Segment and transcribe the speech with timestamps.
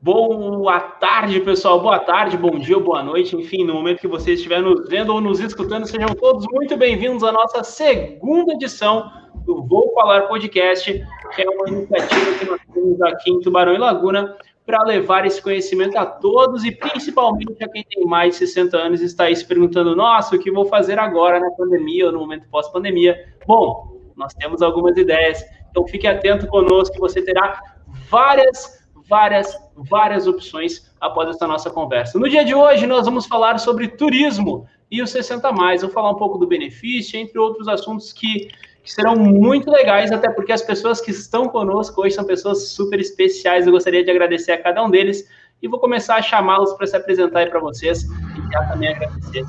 [0.00, 1.80] Boa tarde, pessoal.
[1.80, 3.34] Boa tarde, bom dia, boa noite.
[3.34, 7.24] Enfim, no momento que vocês estiverem nos vendo ou nos escutando, sejam todos muito bem-vindos
[7.24, 9.10] à nossa segunda edição
[9.44, 13.78] do Vou Falar Podcast, que é uma iniciativa que nós temos aqui em Tubarão e
[13.78, 18.76] Laguna para levar esse conhecimento a todos e principalmente a quem tem mais de 60
[18.76, 22.12] anos e está aí se perguntando: nossa, o que vou fazer agora na pandemia ou
[22.12, 23.34] no momento pós-pandemia?
[23.48, 27.60] Bom, nós temos algumas ideias, então fique atento conosco você terá
[28.08, 28.77] várias
[29.08, 32.18] várias, várias opções após essa nossa conversa.
[32.18, 35.82] No dia de hoje, nós vamos falar sobre turismo e o 60 mais.
[35.82, 38.48] Vou falar um pouco do benefício, entre outros assuntos que,
[38.82, 43.00] que serão muito legais, até porque as pessoas que estão conosco hoje são pessoas super
[43.00, 43.66] especiais.
[43.66, 45.26] Eu gostaria de agradecer a cada um deles
[45.62, 49.44] e vou começar a chamá-los para se apresentar para vocês e já também agradecer.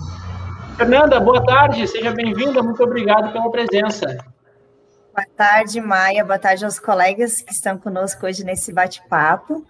[0.78, 4.17] Fernanda, boa tarde, seja bem-vinda, muito obrigado pela presença.
[5.13, 6.23] Boa tarde, Maia.
[6.23, 9.66] Boa tarde aos colegas que estão conosco hoje nesse bate-papo.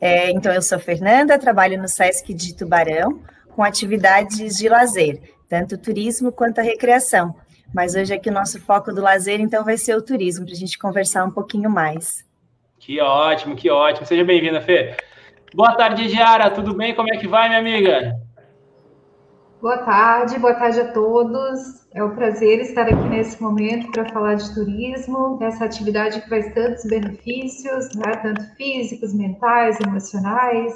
[0.00, 5.76] É, então, eu sou Fernanda, trabalho no SESC de Tubarão, com atividades de lazer, tanto
[5.76, 7.34] turismo quanto a recreação.
[7.74, 10.58] Mas hoje aqui o nosso foco do lazer, então, vai ser o turismo, para a
[10.58, 12.24] gente conversar um pouquinho mais.
[12.78, 14.06] Que ótimo, que ótimo.
[14.06, 14.96] Seja bem-vinda, Fê.
[15.52, 16.50] Boa tarde, Diara.
[16.50, 16.94] Tudo bem?
[16.94, 18.25] Como é que vai, minha amiga?
[19.60, 21.88] Boa tarde, boa tarde a todos.
[21.94, 26.52] É um prazer estar aqui nesse momento para falar de turismo, dessa atividade que traz
[26.52, 30.74] tantos benefícios, né, tanto físicos, mentais, emocionais.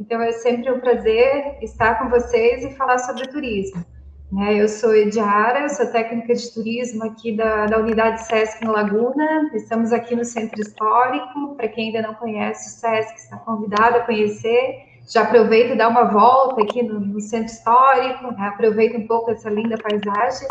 [0.00, 3.84] Então é sempre um prazer estar com vocês e falar sobre turismo.
[4.32, 9.52] Né, eu sou Ediara, sou técnica de turismo aqui da, da unidade SESC no Laguna.
[9.54, 11.54] Estamos aqui no Centro Histórico.
[11.54, 15.88] Para quem ainda não conhece o SESC, está convidado a conhecer já aproveita e dá
[15.88, 18.48] uma volta aqui no, no centro histórico, né?
[18.48, 20.48] aproveita um pouco essa linda paisagem.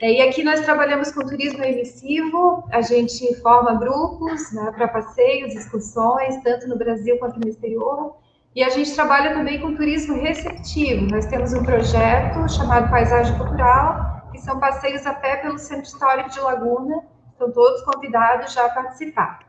[0.00, 5.54] É, e aqui nós trabalhamos com turismo emissivo, a gente forma grupos né, para passeios,
[5.54, 8.16] excursões, tanto no Brasil quanto no exterior,
[8.54, 11.06] e a gente trabalha também com turismo receptivo.
[11.10, 16.28] Nós temos um projeto chamado Paisagem Cultural, que são passeios a pé pelo Centro Histórico
[16.28, 17.02] de Laguna,
[17.32, 19.45] estão todos convidados já a participar.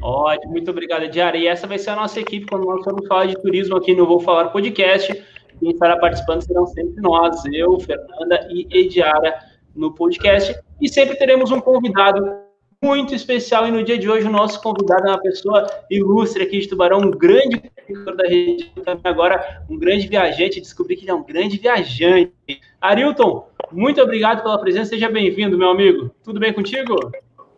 [0.00, 1.36] Ótimo, muito obrigado, Diara.
[1.36, 4.06] E essa vai ser a nossa equipe quando nós formos falar de turismo aqui no
[4.06, 5.12] Vou Falar Podcast.
[5.58, 9.34] Quem estará participando serão sempre nós, eu, Fernanda e Ediara
[9.74, 10.56] no podcast.
[10.80, 12.48] E sempre teremos um convidado
[12.82, 13.66] muito especial.
[13.66, 17.00] E no dia de hoje, o nosso convidado é uma pessoa ilustre aqui de Tubarão,
[17.00, 20.60] um grande conhecedor da região, agora um grande viajante.
[20.60, 22.32] Descobri que ele é um grande viajante.
[22.80, 24.90] Arilton, muito obrigado pela presença.
[24.90, 26.10] Seja bem-vindo, meu amigo.
[26.22, 26.94] Tudo bem contigo?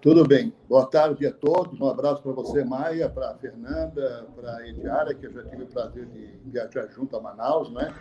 [0.00, 0.50] Tudo bem.
[0.66, 1.78] Boa tarde a todos.
[1.78, 5.65] Um abraço para você, Maia, para a Fernanda, para a Ediara, que eu já tive
[5.65, 7.94] o prazer de viajar junto a Manaus, né?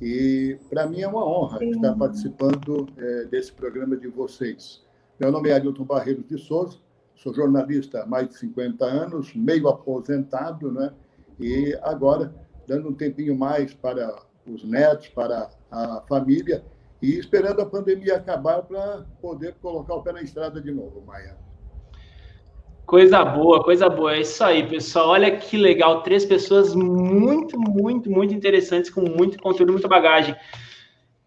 [0.00, 1.70] E para mim é uma honra Sim.
[1.70, 4.86] estar participando é, desse programa de vocês.
[5.18, 6.78] Meu nome é Ailton Barreiros de Souza,
[7.16, 10.92] sou jornalista há mais de 50 anos, meio aposentado, né?
[11.40, 12.32] E agora
[12.64, 14.14] dando um tempinho mais para
[14.46, 16.62] os netos, para a família
[17.02, 21.36] e esperando a pandemia acabar para poder colocar o pé na estrada de novo, Maia.
[22.84, 24.16] Coisa boa, coisa boa.
[24.16, 25.10] É isso aí, pessoal.
[25.10, 26.02] Olha que legal.
[26.02, 30.34] Três pessoas muito, muito, muito interessantes, com muito conteúdo, muita bagagem.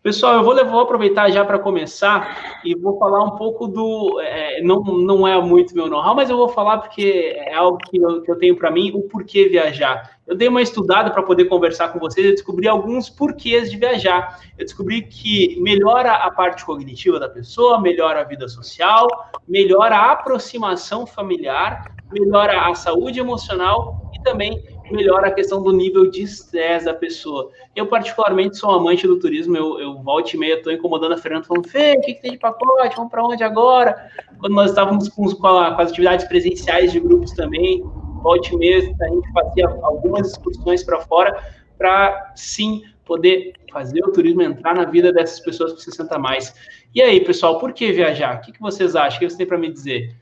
[0.03, 4.19] Pessoal, eu vou, vou aproveitar já para começar e vou falar um pouco do.
[4.19, 7.95] É, não, não é muito meu know-how, mas eu vou falar porque é algo que
[7.95, 10.19] eu, que eu tenho para mim, o porquê viajar.
[10.27, 14.41] Eu dei uma estudada para poder conversar com vocês e descobri alguns porquês de viajar.
[14.57, 19.07] Eu descobri que melhora a parte cognitiva da pessoa, melhora a vida social,
[19.47, 24.61] melhora a aproximação familiar, melhora a saúde emocional e também
[24.93, 27.49] melhora a questão do nível de estresse da pessoa.
[27.75, 31.45] Eu, particularmente, sou amante do turismo, eu, eu volta e meia estou incomodando a Fernanda,
[31.45, 32.95] falando, Fê, o que, que tem de pacote?
[32.95, 34.09] Vamos para onde agora?
[34.39, 37.83] Quando nós estávamos com, com, a, com, as atividades presenciais de grupos também,
[38.21, 41.43] volta e meia, a gente fazia algumas excursões para fora,
[41.77, 46.55] para, sim, poder fazer o turismo entrar na vida dessas pessoas com 60 mais.
[46.93, 48.37] E aí, pessoal, por que viajar?
[48.37, 49.17] O que, que vocês acham?
[49.17, 50.15] O que vocês têm para me dizer?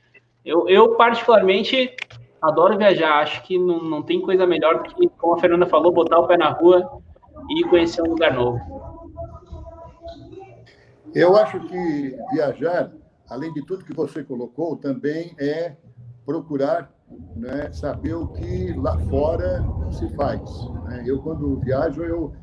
[0.43, 1.95] Eu, eu, particularmente,
[2.41, 3.21] adoro viajar.
[3.21, 6.27] Acho que não, não tem coisa melhor do que, como a Fernanda falou, botar o
[6.27, 7.01] pé na rua
[7.49, 8.59] e conhecer um lugar novo.
[11.13, 12.91] Eu acho que viajar,
[13.29, 15.75] além de tudo que você colocou, também é
[16.25, 16.91] procurar
[17.35, 20.41] né, saber o que lá fora se faz.
[20.85, 21.03] Né?
[21.05, 22.33] Eu, quando viajo, eu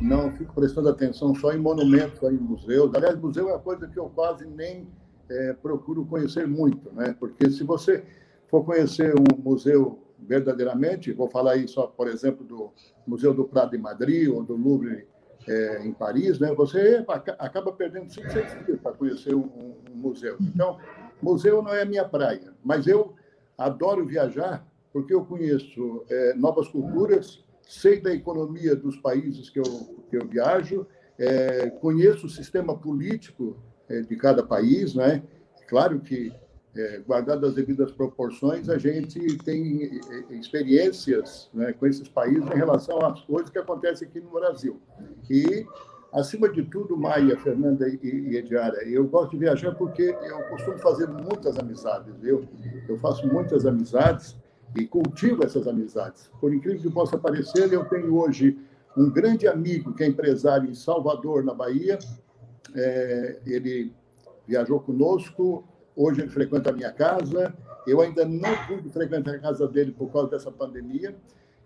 [0.00, 2.90] não fico prestando atenção só em monumentos, só em museus.
[2.94, 4.88] Aliás, museu é uma coisa que eu quase nem
[5.28, 7.14] é, procuro conhecer muito, né?
[7.18, 8.04] porque se você
[8.54, 12.72] for conhecer um museu verdadeiramente, vou falar aí só, por exemplo, do
[13.04, 15.08] Museu do Prado em Madrid ou do Louvre
[15.48, 16.54] é, em Paris, né?
[16.54, 17.04] Você
[17.40, 20.36] acaba perdendo cinco, seis dias para conhecer um, um, museu.
[20.40, 20.78] Então,
[21.20, 23.14] museu não é a minha praia, mas eu
[23.58, 29.64] adoro viajar porque eu conheço é, novas culturas, sei da economia dos países que eu,
[30.08, 30.86] que eu viajo,
[31.18, 33.56] é, conheço o sistema político
[33.88, 35.24] é, de cada país, né?
[35.66, 36.32] Claro que,
[36.76, 40.00] é, guardado as devidas proporções, a gente tem
[40.30, 44.80] é, experiências né, com esses países em relação às coisas que acontecem aqui no Brasil.
[45.30, 45.66] E,
[46.12, 50.78] acima de tudo, Maia, Fernanda e, e Ediara, eu gosto de viajar porque eu costumo
[50.78, 52.12] fazer muitas amizades.
[52.22, 52.44] Eu,
[52.88, 54.36] eu faço muitas amizades
[54.76, 56.28] e cultivo essas amizades.
[56.40, 58.58] Por incrível que possa parecer, eu tenho hoje
[58.96, 61.98] um grande amigo que é empresário em Salvador, na Bahia.
[62.74, 63.92] É, ele
[64.46, 65.64] viajou conosco,
[65.96, 67.54] hoje ele frequenta a minha casa.
[67.86, 71.14] Eu ainda não pude frequentar a casa dele por causa dessa pandemia.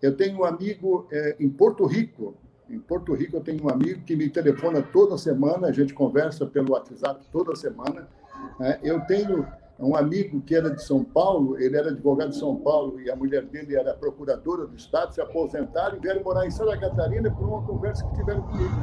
[0.01, 2.35] Eu tenho um amigo é, em Porto Rico.
[2.69, 6.45] Em Porto Rico, eu tenho um amigo que me telefona toda semana, a gente conversa
[6.47, 8.09] pelo WhatsApp toda semana.
[8.61, 9.47] É, eu tenho
[9.79, 13.17] um amigo que era de São Paulo, ele era advogado de São Paulo e a
[13.17, 17.49] mulher dele era procuradora do Estado, se aposentaram e vieram morar em Santa Catarina por
[17.49, 18.75] uma conversa que tiveram comigo.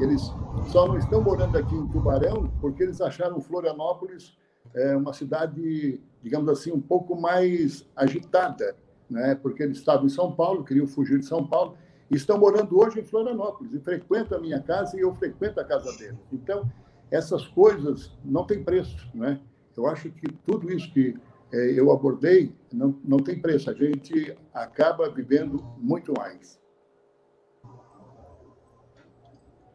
[0.00, 0.22] Eles
[0.70, 4.36] só não estão morando aqui em Tubarão porque eles acharam Florianópolis
[4.74, 8.76] é, uma cidade, digamos assim, um pouco mais agitada,
[9.08, 9.34] né?
[9.34, 11.76] porque eles estavam em São Paulo, queriam fugir de São Paulo,
[12.10, 15.64] e estão morando hoje em Florianópolis, e frequentam a minha casa e eu frequento a
[15.64, 16.18] casa deles.
[16.32, 16.70] Então,
[17.10, 19.40] essas coisas não têm preço, né?
[19.76, 21.14] Eu acho que tudo isso que
[21.52, 23.70] é, eu abordei não, não tem preço.
[23.70, 26.58] A gente acaba vivendo muito mais.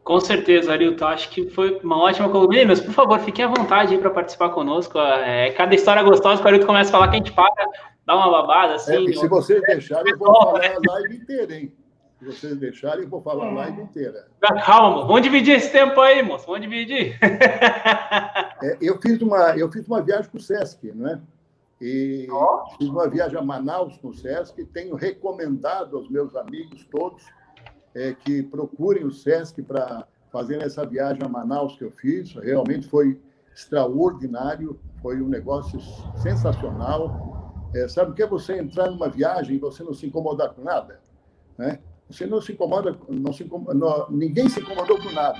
[0.08, 1.04] Com certeza, Arilton.
[1.04, 2.48] Acho que foi uma ótima coluna.
[2.48, 4.98] Meninas, por favor, fiquem à vontade para participar conosco.
[4.98, 7.66] É, cada história gostosa que o Arilton começa a falar que a gente paga,
[8.06, 8.76] dá uma babada.
[8.76, 11.70] Assim, é, se vocês deixarem, eu vou falar a live inteira, hein?
[12.18, 14.28] Se vocês deixarem, eu vou falar a live inteira.
[14.64, 15.08] Calma, moço.
[15.08, 16.46] Vamos dividir esse tempo aí, moço.
[16.46, 17.18] Vamos dividir.
[18.60, 21.20] É, eu, fiz uma, eu fiz uma viagem com o Sesc, não é?
[21.80, 22.76] E oh.
[22.76, 24.64] fiz uma viagem a Manaus com o Sesc.
[24.64, 27.24] Tenho recomendado aos meus amigos todos
[27.94, 32.34] é, que procurem o Sesc para fazer essa viagem a Manaus que eu fiz.
[32.34, 33.20] Realmente foi
[33.54, 35.80] extraordinário, foi um negócio
[36.16, 37.70] sensacional.
[37.74, 40.62] É, sabe o que é você entrar numa viagem e você não se incomodar com
[40.62, 41.00] nada?
[41.56, 41.78] Né?
[42.08, 45.38] Você não se incomoda, não se incomoda, não, ninguém se incomodou com nada.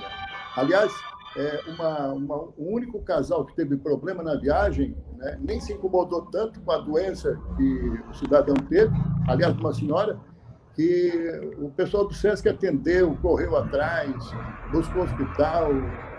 [0.55, 0.91] Aliás,
[1.35, 6.23] é, uma, uma, um único casal que teve problema na viagem né, nem se incomodou
[6.23, 8.93] tanto com a doença que o cidadão teve,
[9.27, 10.19] aliás, uma senhora,
[10.79, 11.11] que
[11.57, 14.15] o pessoal do SESC atendeu, correu atrás,
[14.71, 15.71] buscou hospital,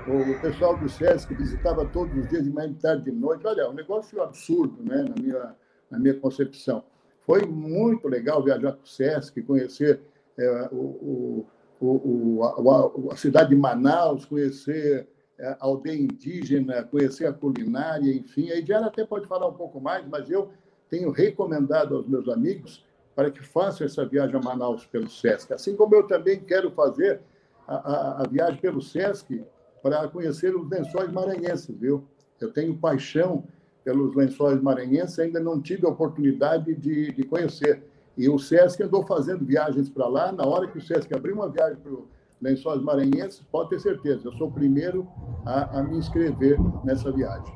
[0.06, 3.46] o pessoal do SESC visitava todos os dias, de manhã, de tarde, de noite.
[3.46, 5.56] Olha, um negócio absurdo, né, na, minha,
[5.90, 6.84] na minha concepção.
[7.22, 10.02] Foi muito legal viajar para o SESC, conhecer
[10.38, 11.46] é, o,
[11.80, 15.08] o, o, a, a, cidade de Manaus, conhecer
[15.38, 18.50] é, a aldeia indígena, conhecer a culinária, enfim.
[18.50, 20.50] A Idiara até pode falar um pouco mais, mas eu
[20.90, 22.84] tenho recomendado aos meus amigos
[23.14, 25.52] para que façam essa viagem a Manaus pelo SESC.
[25.52, 27.20] Assim como eu também quero fazer
[27.66, 29.44] a, a, a viagem pelo SESC
[29.82, 32.04] para conhecer os lençóis maranhenses, viu?
[32.40, 33.44] Eu tenho paixão
[33.84, 37.82] pelos lençóis maranhenses, ainda não tive a oportunidade de, de conhecer.
[38.16, 40.32] E o SESC andou fazendo viagens para lá.
[40.32, 42.08] Na hora que o SESC abriu uma viagem para o
[42.40, 45.06] Lençóis Maranhenses, pode ter certeza, eu sou o primeiro
[45.44, 47.54] a, a me inscrever nessa viagem.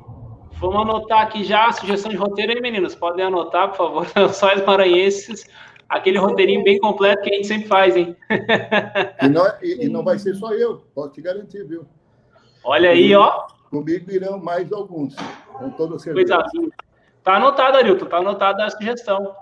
[0.59, 2.95] Vamos anotar aqui já a sugestão de roteiro aí, meninos.
[2.95, 5.45] Podem anotar, por favor, Lençóis Maranhenses.
[5.87, 8.15] Aquele roteirinho bem completo que a gente sempre faz, hein?
[9.21, 11.85] E não, e, e não vai ser só eu, posso te garantir, viu?
[12.63, 13.45] Olha aí, ó.
[13.69, 15.15] Comigo irão mais alguns,
[15.53, 16.43] com toda certeza.
[16.43, 16.71] Coisa
[17.23, 19.35] Tá anotado, Arilton, tá anotada a sugestão.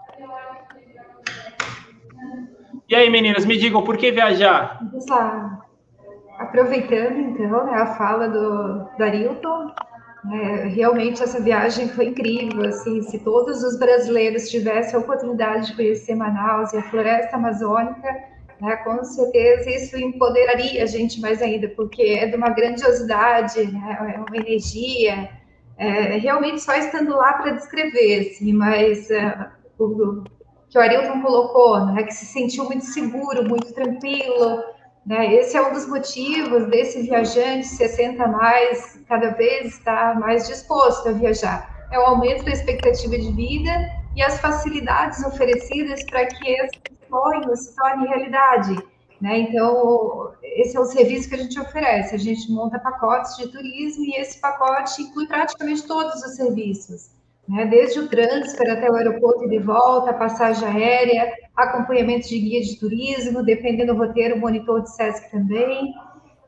[2.87, 4.79] E aí, meninas, me digam, por que viajar?
[6.39, 9.73] Aproveitando, então, né, a fala do, do Arilton,
[10.31, 15.75] é, realmente essa viagem foi incrível, assim, se todos os brasileiros tivessem a oportunidade de
[15.75, 18.07] conhecer Manaus e a floresta amazônica,
[18.61, 24.15] né, com certeza isso empoderaria a gente mais ainda, porque é de uma grandiosidade, né,
[24.15, 25.29] é uma energia,
[25.77, 30.23] é, realmente só estando lá para descrever, assim, mas é, o,
[30.69, 34.63] que o Arilton colocou, né, que se sentiu muito seguro, muito tranquilo.
[35.05, 35.33] Né?
[35.35, 41.11] Esse é um dos motivos desse viajante 60 mais, cada vez está mais disposto a
[41.11, 41.87] viajar.
[41.91, 43.71] É o aumento da expectativa de vida
[44.15, 46.79] e as facilidades oferecidas para que esse
[47.09, 48.75] sonho se torne realidade.
[49.21, 49.39] Né?
[49.39, 52.15] Então, esse é o serviço que a gente oferece.
[52.15, 57.12] A gente monta pacotes de turismo e esse pacote inclui praticamente todos os serviços
[57.47, 57.65] né?
[57.65, 62.79] desde o transfer até o aeroporto e de volta, passagem aérea, acompanhamento de guia de
[62.79, 65.93] turismo, dependendo do roteiro, monitor de SESC também,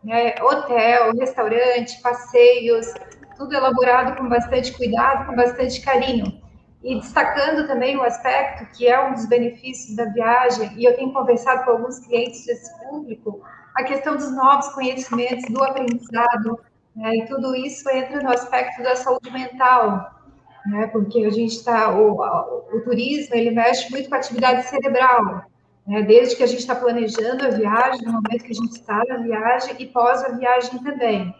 [0.03, 0.35] né?
[0.41, 2.93] hotel, restaurante, passeios,
[3.37, 6.41] tudo elaborado com bastante cuidado, com bastante carinho.
[6.83, 11.11] e destacando também o aspecto que é um dos benefícios da viagem, e eu tenho
[11.11, 13.41] conversado com alguns clientes desse público,
[13.75, 16.59] a questão dos novos conhecimentos, do aprendizado,
[16.95, 20.14] né, e tudo isso entra no aspecto da saúde mental,
[20.65, 22.19] né, porque a gente está, o,
[22.73, 25.45] o, turismo, ele mexe muito com a atividade cerebral,
[25.87, 29.03] né, desde que a gente está planejando a viagem, no momento que a gente está
[29.07, 31.33] na viagem e pós a viagem também.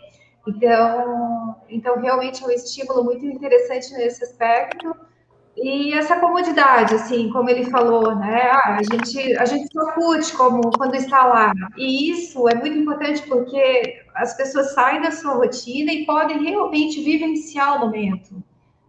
[0.48, 4.96] Então, então, realmente é um estímulo muito interessante nesse aspecto,
[5.58, 8.42] e essa comodidade, assim, como ele falou, né?
[8.52, 11.54] Ah, a gente, a gente só curte como quando está lá.
[11.78, 17.02] E isso é muito importante porque as pessoas saem da sua rotina e podem realmente
[17.02, 18.44] vivenciar o momento.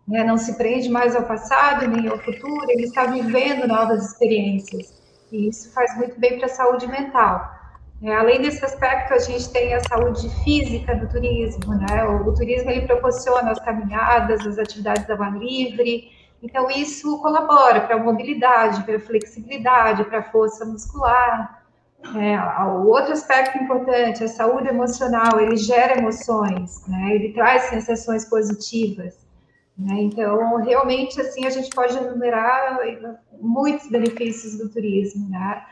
[0.07, 0.25] Né?
[0.25, 4.95] Não se prende mais ao passado nem ao futuro, ele está vivendo novas experiências.
[5.33, 7.55] E isso faz muito bem para a saúde mental.
[8.03, 12.05] É, além desse aspecto, a gente tem a saúde física do turismo, né?
[12.05, 16.11] O, o turismo ele proporciona as caminhadas, as atividades ao ar livre,
[16.43, 21.65] então, isso colabora para a mobilidade, para a flexibilidade, para a força muscular.
[22.15, 27.15] É, o outro aspecto importante, a saúde emocional, ele gera emoções, né?
[27.15, 29.26] ele traz sensações positivas.
[29.79, 30.03] Né?
[30.03, 32.79] Então, realmente, assim, a gente pode enumerar
[33.41, 35.63] muitos benefícios do turismo, né?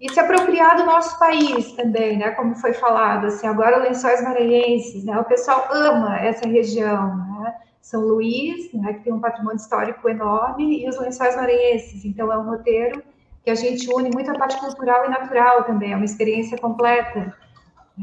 [0.00, 2.32] E se apropriar do nosso país também, né?
[2.32, 5.18] Como foi falado, assim, agora Lençóis Maranhenses, né?
[5.18, 7.54] O pessoal ama essa região, né?
[7.80, 12.02] São Luís, né, que tem um patrimônio histórico enorme, e os Lençóis Maranhenses.
[12.04, 13.02] Então, é um roteiro
[13.44, 17.34] que a gente une muito a parte cultural e natural também, é uma experiência completa.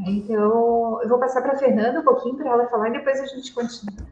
[0.06, 3.26] Então, eu vou passar para a Fernanda um pouquinho para ela falar e depois a
[3.26, 4.06] gente continua.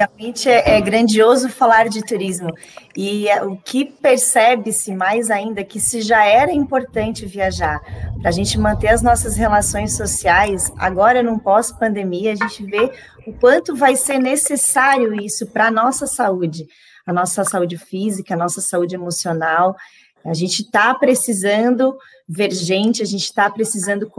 [0.00, 2.54] Realmente é, é, grandioso falar de turismo.
[2.96, 7.78] E é, o que percebe-se mais ainda que se já era importante viajar
[8.18, 12.90] para a gente manter as nossas relações sociais, agora num pós-pandemia, a gente vê
[13.26, 16.64] o quanto vai ser necessário isso para a nossa saúde,
[17.06, 19.76] a nossa saúde física, a nossa saúde emocional.
[20.24, 21.94] A gente está precisando
[22.26, 24.10] ver gente, a gente está precisando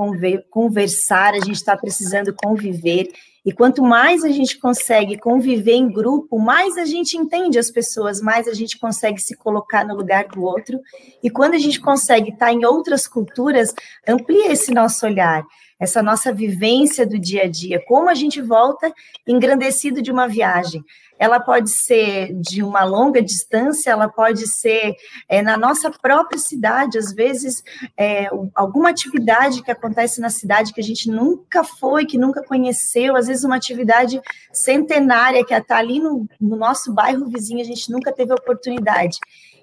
[0.52, 3.08] conversar, a gente está precisando conviver.
[3.44, 8.22] E quanto mais a gente consegue conviver em grupo, mais a gente entende as pessoas,
[8.22, 10.80] mais a gente consegue se colocar no lugar do outro.
[11.24, 13.74] E quando a gente consegue estar em outras culturas,
[14.08, 15.44] amplia esse nosso olhar,
[15.80, 18.94] essa nossa vivência do dia a dia, como a gente volta
[19.28, 20.84] engrandecido de uma viagem
[21.22, 24.96] ela pode ser de uma longa distância, ela pode ser
[25.30, 27.63] é, na nossa própria cidade, às vezes
[27.96, 33.16] é, alguma atividade que acontece na cidade que a gente nunca foi, que nunca conheceu,
[33.16, 34.20] às vezes uma atividade
[34.51, 39.20] centenária que está ali no, no nosso bairro vizinho, a gente nunca teve oportunidade.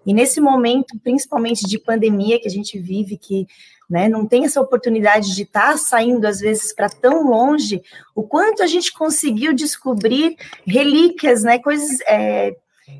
[0.07, 3.49] E nesse momento, principalmente de pandemia que a gente vive, que
[3.89, 7.83] né, não tem essa oportunidade de estar tá saindo, às vezes, para tão longe,
[8.15, 12.55] o quanto a gente conseguiu descobrir relíquias, né, coisas é,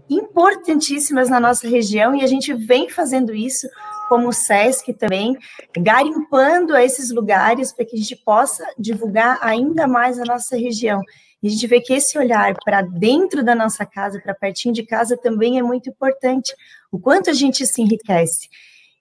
[0.09, 3.69] importantíssimas na nossa região, e a gente vem fazendo isso
[4.09, 5.37] como o SESC também,
[5.77, 11.03] garimpando esses lugares para que a gente possa divulgar ainda mais a nossa região.
[11.43, 14.83] E a gente vê que esse olhar para dentro da nossa casa, para pertinho de
[14.83, 16.55] casa, também é muito importante.
[16.91, 18.49] O quanto a gente se enriquece.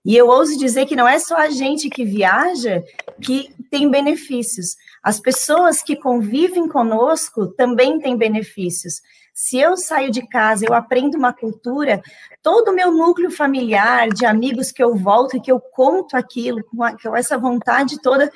[0.08, 2.82] E eu ouso dizer que não é só a gente que viaja
[3.22, 4.78] que tem benefícios.
[5.04, 9.02] As pessoas que convivem conosco também têm benefícios.
[9.34, 12.02] Se eu saio de casa, eu aprendo uma cultura,
[12.42, 16.64] todo o meu núcleo familiar, de amigos que eu volto e que eu conto aquilo,
[16.64, 18.32] com, essa vontade toda,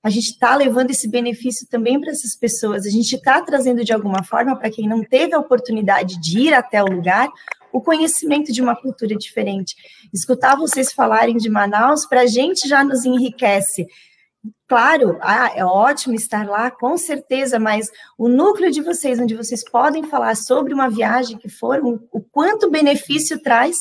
[0.00, 3.92] a gente está levando esse benefício também para essas pessoas, a gente está trazendo de
[3.92, 7.28] alguma forma para quem não teve a oportunidade de ir até o lugar
[7.72, 9.76] o conhecimento de uma cultura diferente.
[10.12, 13.86] Escutar vocês falarem de Manaus, para a gente já nos enriquece.
[14.66, 19.64] Claro, ah, é ótimo estar lá, com certeza, mas o núcleo de vocês, onde vocês
[19.64, 23.78] podem falar sobre uma viagem que foram, o quanto benefício traz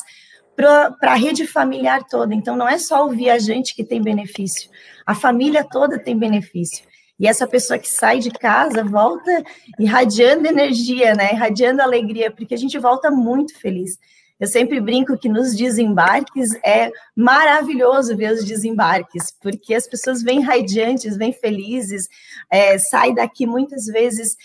[0.56, 2.34] para a rede familiar toda.
[2.34, 4.70] Então, não é só o viajante que tem benefício,
[5.06, 6.87] a família toda tem benefício.
[7.20, 9.44] E essa pessoa que sai de casa volta
[9.80, 11.34] irradiando energia, né?
[11.34, 13.98] Irradiando alegria, porque a gente volta muito feliz.
[14.40, 20.42] Eu sempre brinco que nos desembarques é maravilhoso ver os desembarques, porque as pessoas vêm
[20.42, 22.08] radiantes, vêm felizes,
[22.52, 24.38] é, saem daqui muitas vezes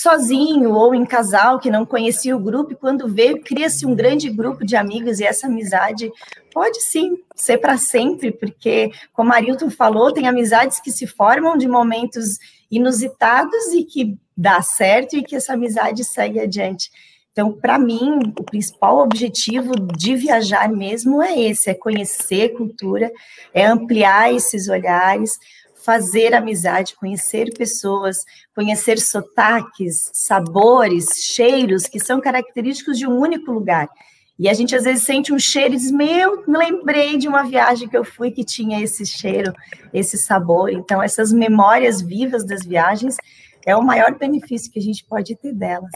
[0.00, 4.28] sozinho ou em casal que não conhecia o grupo, e quando vê, cria-se um grande
[4.28, 6.12] grupo de amigos e essa amizade
[6.52, 11.56] pode sim ser para sempre, porque, como a Arilton falou, tem amizades que se formam
[11.56, 12.38] de momentos
[12.70, 16.90] inusitados e que dá certo e que essa amizade segue adiante.
[17.32, 23.10] Então, para mim, o principal objetivo de viajar mesmo é esse: é conhecer cultura,
[23.54, 25.38] é ampliar esses olhares,
[25.86, 28.16] fazer amizade, conhecer pessoas,
[28.52, 33.88] conhecer sotaques, sabores, cheiros que são característicos de um único lugar.
[34.36, 37.44] E a gente às vezes sente um cheiro e diz: Meu, me lembrei de uma
[37.44, 39.52] viagem que eu fui que tinha esse cheiro,
[39.94, 40.70] esse sabor.
[40.70, 43.16] Então, essas memórias vivas das viagens
[43.64, 45.92] é o maior benefício que a gente pode ter delas.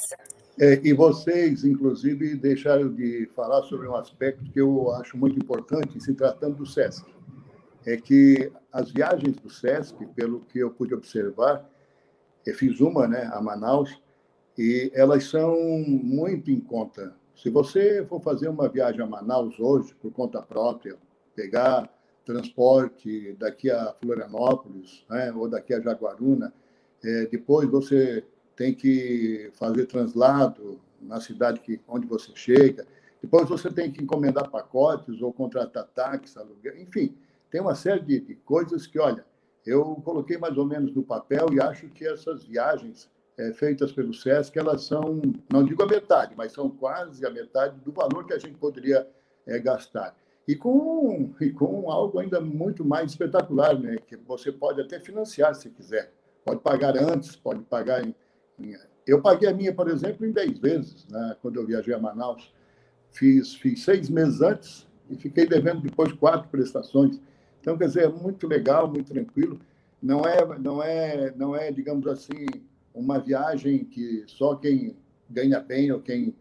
[0.58, 6.00] É, e vocês, inclusive, deixaram de falar sobre um aspecto que eu acho muito importante,
[6.00, 7.04] se tratando do SESC.
[7.90, 11.68] É que as viagens do SESC, pelo que eu pude observar,
[12.46, 14.00] eu fiz uma né, a Manaus,
[14.56, 15.56] e elas são
[15.86, 17.16] muito em conta.
[17.34, 20.96] Se você for fazer uma viagem a Manaus hoje, por conta própria,
[21.34, 21.92] pegar
[22.24, 26.54] transporte daqui a Florianópolis, né, ou daqui a Jaguaruna,
[27.02, 32.86] é, depois você tem que fazer translado na cidade que, onde você chega,
[33.20, 37.16] depois você tem que encomendar pacotes ou contratar táxi, aluguel, enfim,
[37.50, 39.24] tem uma série de, de coisas que, olha,
[39.66, 44.12] eu coloquei mais ou menos no papel e acho que essas viagens é, feitas pelo
[44.12, 48.34] SESC, elas são, não digo a metade, mas são quase a metade do valor que
[48.34, 49.08] a gente poderia
[49.46, 50.14] é, gastar.
[50.46, 53.96] E com, e com algo ainda muito mais espetacular, né?
[54.06, 56.12] que você pode até financiar se quiser.
[56.44, 58.14] Pode pagar antes, pode pagar em,
[58.58, 58.76] em...
[59.06, 61.36] Eu paguei a minha, por exemplo, em 10 vezes, né?
[61.40, 62.52] quando eu viajei a Manaus.
[63.10, 67.20] Fiz, fiz seis meses antes e fiquei devendo depois quatro prestações.
[67.60, 69.60] Então, quer dizer, é muito legal, muito tranquilo.
[70.02, 72.46] Não é, não é, não é digamos assim,
[72.94, 74.96] uma viagem que só quem
[75.28, 76.34] ganha bem ou quem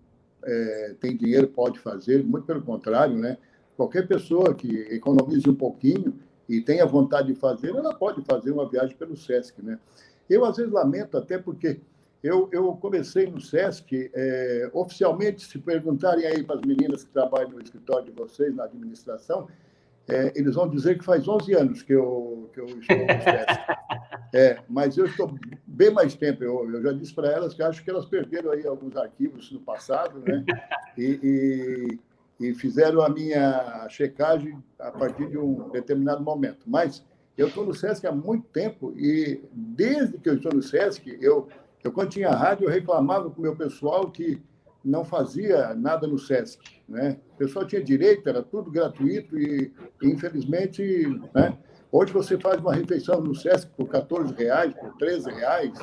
[0.44, 3.38] é, tem dinheiro pode fazer, muito pelo contrário, né?
[3.76, 6.14] Qualquer pessoa que economize um pouquinho
[6.48, 9.78] e tenha vontade de fazer, ela pode fazer uma viagem pelo SESC, né?
[10.30, 11.80] Eu, às vezes, lamento até porque
[12.22, 17.52] eu, eu comecei no SESC, é, oficialmente, se perguntarem aí para as meninas que trabalham
[17.52, 19.48] no escritório de vocês, na administração,
[20.10, 23.60] é, eles vão dizer que faz 11 anos que eu, que eu estou no SESC.
[24.32, 25.34] É, mas eu estou
[25.66, 26.44] bem mais tempo.
[26.44, 29.60] Eu, eu já disse para elas que acho que elas perderam aí alguns arquivos no
[29.60, 30.46] passado, né?
[30.96, 31.98] E,
[32.40, 36.60] e, e, fizeram a minha checagem a partir de um determinado momento.
[36.68, 37.04] Mas
[37.36, 41.48] eu estou no SESC há muito tempo e desde que eu estou no SESC, eu,
[41.84, 44.40] eu quando tinha rádio, eu reclamava com o meu pessoal que
[44.84, 47.18] não fazia nada no SESC, né?
[47.36, 49.72] O pessoal tinha direito, era tudo gratuito e,
[50.04, 50.82] infelizmente,
[51.34, 51.58] né?
[51.92, 55.74] Hoje você faz uma refeição no SESC por 14 reais, por 13 reais.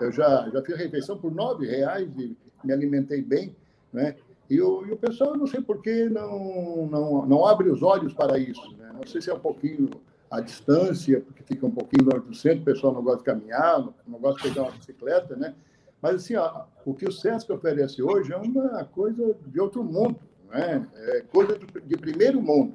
[0.00, 3.54] Eu já, já fiz refeição por 9 reais e me alimentei bem.
[3.92, 4.16] Né?
[4.50, 8.12] E, o, e o pessoal, não sei por que, não, não, não abre os olhos
[8.12, 8.76] para isso.
[8.76, 8.90] Né?
[8.92, 9.88] Não sei se é um pouquinho
[10.28, 13.86] a distância, porque fica um pouquinho longe do centro, o pessoal não gosta de caminhar,
[14.06, 15.54] não, gosta de pegar uma bicicleta, né?
[16.02, 20.18] Mas, assim, ó, o que o SESC oferece hoje é uma coisa de outro mundo,
[20.50, 20.86] né?
[20.96, 22.74] é coisa de primeiro mundo.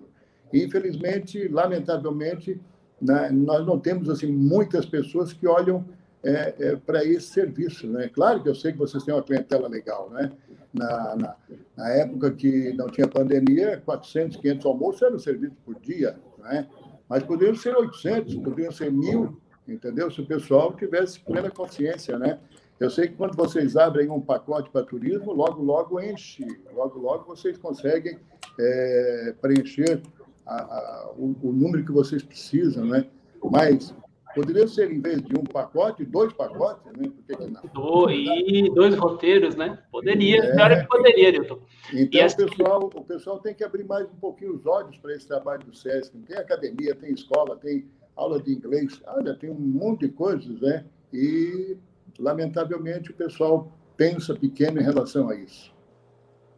[0.54, 2.60] E, infelizmente, lamentavelmente,
[3.02, 5.86] né, nós não temos assim muitas pessoas que olham
[6.24, 7.88] é, é, para esse serviço.
[7.88, 8.10] Né?
[8.10, 10.10] Claro que eu sei que vocês têm uma clientela legal.
[10.10, 10.32] Né?
[10.74, 11.36] Na, na,
[11.76, 16.18] na época que não tinha pandemia, 400, 500 almoços eram servidos por dia.
[16.40, 16.68] Né?
[17.10, 20.10] Mas poderiam ser 800, poderiam ser mil, entendeu?
[20.10, 22.18] Se o pessoal tivesse plena consciência.
[22.18, 22.40] Né?
[22.80, 26.46] Eu sei que quando vocês abrem um pacote para turismo, logo, logo enche.
[26.74, 28.20] Logo, logo vocês conseguem
[28.60, 30.02] é, preencher
[30.46, 33.08] a, a, o, o, número que vocês precisam, né?
[33.52, 33.96] Mas
[34.36, 37.10] poderia ser, em vez de um pacote, dois pacotes, né?
[37.10, 38.10] Porque não?
[38.12, 39.80] E dois roteiros, né?
[39.92, 40.62] Poderia, é.
[40.62, 41.60] é que poderia, Nilton.
[41.94, 45.28] Então, o, pessoal, o pessoal tem que abrir mais um pouquinho os olhos para esse
[45.28, 46.16] trabalho do SESC.
[46.20, 50.86] Tem academia, tem escola, tem aula de inglês, olha, tem um monte de coisas, né?
[51.14, 51.78] E,
[52.20, 55.76] lamentavelmente, o pessoal pensa pequeno em relação a isso.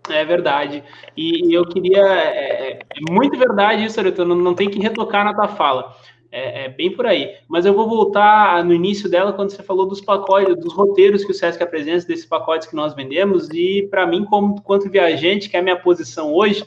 [0.10, 0.84] É verdade.
[1.16, 2.02] E eu queria.
[2.02, 5.96] É, é, é muito verdade isso, Areto, não, tem que retocar na tua fala.
[6.32, 7.36] É, é, bem por aí.
[7.48, 11.32] Mas eu vou voltar no início dela, quando você falou dos pacotes, dos roteiros que
[11.32, 15.58] o Sesc apresenta, desses pacotes que nós vendemos, e para mim, como quanto viajante, que
[15.58, 16.64] é a minha posição hoje,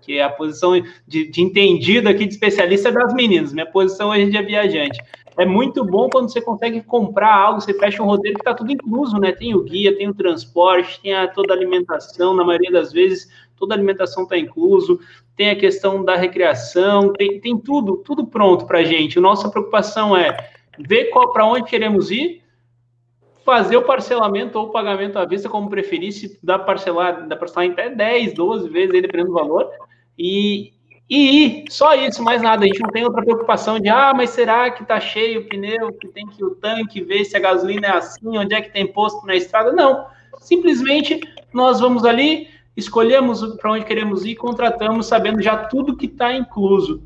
[0.00, 0.72] que é a posição
[1.06, 5.00] de, de entendido aqui, de especialista das meninas, minha posição hoje de viajante
[5.36, 8.72] é muito bom quando você consegue comprar algo, você fecha um roteiro que está tudo
[8.72, 9.32] incluso, né?
[9.32, 13.28] Tem o guia, tem o transporte, tem a, toda a alimentação, na maioria das vezes
[13.56, 15.00] toda a alimentação está incluso,
[15.36, 19.18] tem a questão da recreação, tem, tem tudo, tudo pronto para a gente.
[19.18, 22.42] Nossa preocupação é ver para onde queremos ir,
[23.44, 27.66] fazer o parcelamento ou o pagamento à vista, como preferir, se dá parcelar, dá parcelar
[27.66, 29.70] em até 10, 12 vezes, aí, dependendo do valor,
[30.18, 30.73] e,
[31.08, 32.64] e só isso, mais nada.
[32.64, 35.92] A gente não tem outra preocupação de, ah, mas será que tá cheio o pneu,
[35.92, 38.86] que tem que o tanque ver se a gasolina é assim, onde é que tem
[38.86, 39.72] posto na estrada?
[39.72, 40.06] Não.
[40.38, 41.20] Simplesmente
[41.52, 47.02] nós vamos ali, escolhemos para onde queremos ir, contratamos, sabendo já tudo que está incluso.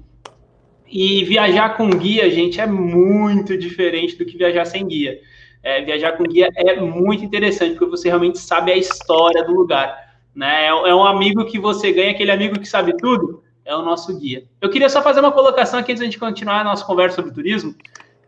[0.86, 5.20] E viajar com guia, gente, é muito diferente do que viajar sem guia.
[5.62, 10.16] É, viajar com guia é muito interessante, porque você realmente sabe a história do lugar.
[10.34, 10.66] Né?
[10.66, 14.18] É, é um amigo que você ganha, aquele amigo que sabe tudo, é o nosso
[14.18, 14.44] guia.
[14.62, 17.16] Eu queria só fazer uma colocação aqui antes de a gente continuar a nossa conversa
[17.16, 17.74] sobre turismo,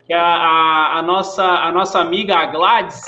[0.07, 3.03] que a, a, a nossa, a nossa amiga, a Gladys,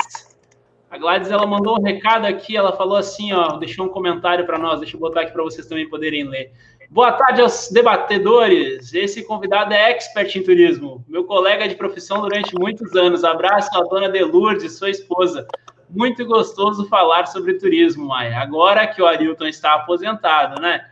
[0.89, 4.57] a Gladys, ela mandou um recado aqui, ela falou assim, ó, deixou um comentário para
[4.57, 6.51] nós, deixa eu botar aqui para vocês também poderem ler.
[6.89, 8.91] Boa tarde aos debatedores.
[8.95, 13.23] Esse convidado é expert em turismo, meu colega de profissão durante muitos anos.
[13.23, 15.47] Abraço à dona Delourdes, sua esposa.
[15.87, 18.39] Muito gostoso falar sobre turismo, Maia.
[18.39, 20.83] Agora que o Arilton está aposentado, né?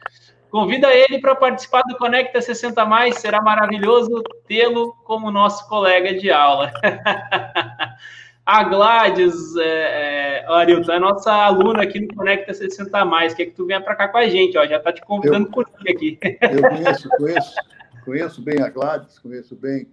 [0.51, 6.29] Convida ele para participar do Conecta 60 Mais, será maravilhoso tê-lo como nosso colega de
[6.29, 6.73] aula.
[8.45, 13.51] A Gladys, é, é, Arilton, é nossa aluna aqui no Conecta 60 Mais, quer que
[13.51, 16.19] tu venha para cá com a gente, ó, já está te convidando eu, por aqui.
[16.41, 17.55] Eu conheço, conheço,
[18.03, 19.87] conheço bem a Gladys, conheço bem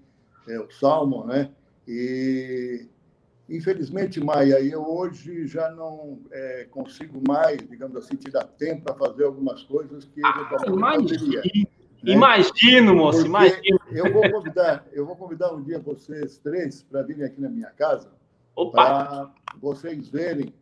[0.48, 1.50] é, o Salmo, né?
[1.86, 2.86] E
[3.48, 9.24] infelizmente, Maia, eu hoje já não é, consigo mais, digamos assim, tirar tempo para fazer
[9.24, 11.42] algumas coisas que ah, imagino, poderia.
[12.02, 12.12] Né?
[12.12, 13.80] Imagino, moço, Porque imagino.
[13.90, 17.70] Eu vou convidar, eu vou convidar um dia vocês três para virem aqui na minha
[17.70, 18.08] casa
[18.72, 19.30] para
[19.60, 20.52] vocês verem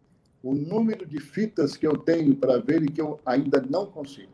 [0.43, 4.33] o número de fitas que eu tenho para ver e que eu ainda não consigo.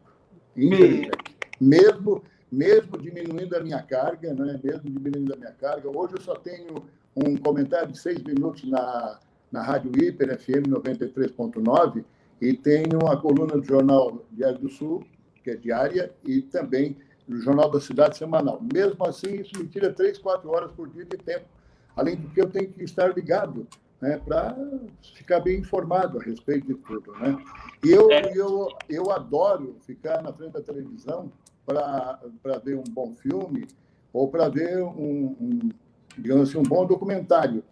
[0.57, 1.37] Infelizmente.
[1.61, 4.61] Mesmo, mesmo diminuindo a minha carga, né?
[4.63, 6.85] mesmo diminuindo a minha carga, hoje eu só tenho
[7.17, 9.19] um comentário de seis minutos na,
[9.51, 12.05] na Rádio Hiper FM 93.9
[12.41, 15.05] e tenho a coluna do Jornal Diário do Sul,
[15.45, 16.97] que é diária, e também
[17.27, 18.61] do Jornal da Cidade semanal.
[18.73, 21.47] Mesmo assim, isso me tira três, quatro horas por dia de tempo
[21.97, 23.67] Além do que eu tenho que estar ligado
[24.01, 24.57] né, para
[25.15, 27.13] ficar bem informado a respeito de tudo.
[27.19, 27.39] Né?
[27.85, 28.33] E eu, é.
[28.35, 31.31] eu, eu adoro ficar na frente da televisão
[31.65, 32.19] para
[32.65, 33.69] ver um bom filme
[34.13, 35.71] ou para ver um, um,
[36.17, 37.63] digamos assim, um bom documentário.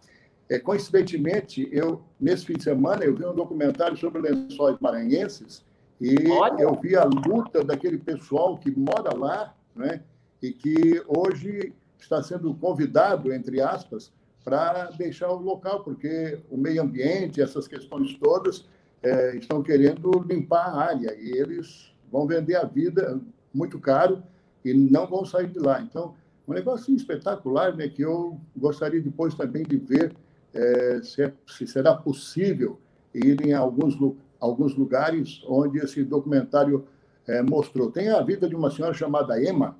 [0.49, 5.63] É, coincidentemente, eu, nesse fim de semana, eu vi um documentário sobre lençóis maranhenses
[5.99, 6.61] e Olha.
[6.61, 10.01] eu vi a luta daquele pessoal que mora lá né,
[10.41, 14.11] e que hoje está sendo convidado, entre aspas,
[14.43, 18.67] para deixar o local, porque o meio ambiente, essas questões todas,
[19.03, 23.21] é, estão querendo limpar a área e eles vão vender a vida
[23.53, 24.23] muito caro
[24.65, 25.81] e não vão sair de lá.
[25.81, 26.15] Então,
[26.51, 30.13] um negócio espetacular, né, que eu gostaria depois também de ver
[30.53, 32.79] é, se, é, se, será possível
[33.13, 33.97] ir em alguns,
[34.39, 36.85] alguns lugares onde esse documentário
[37.25, 37.89] é, mostrou.
[37.89, 39.77] Tem a vida de uma senhora chamada Emma,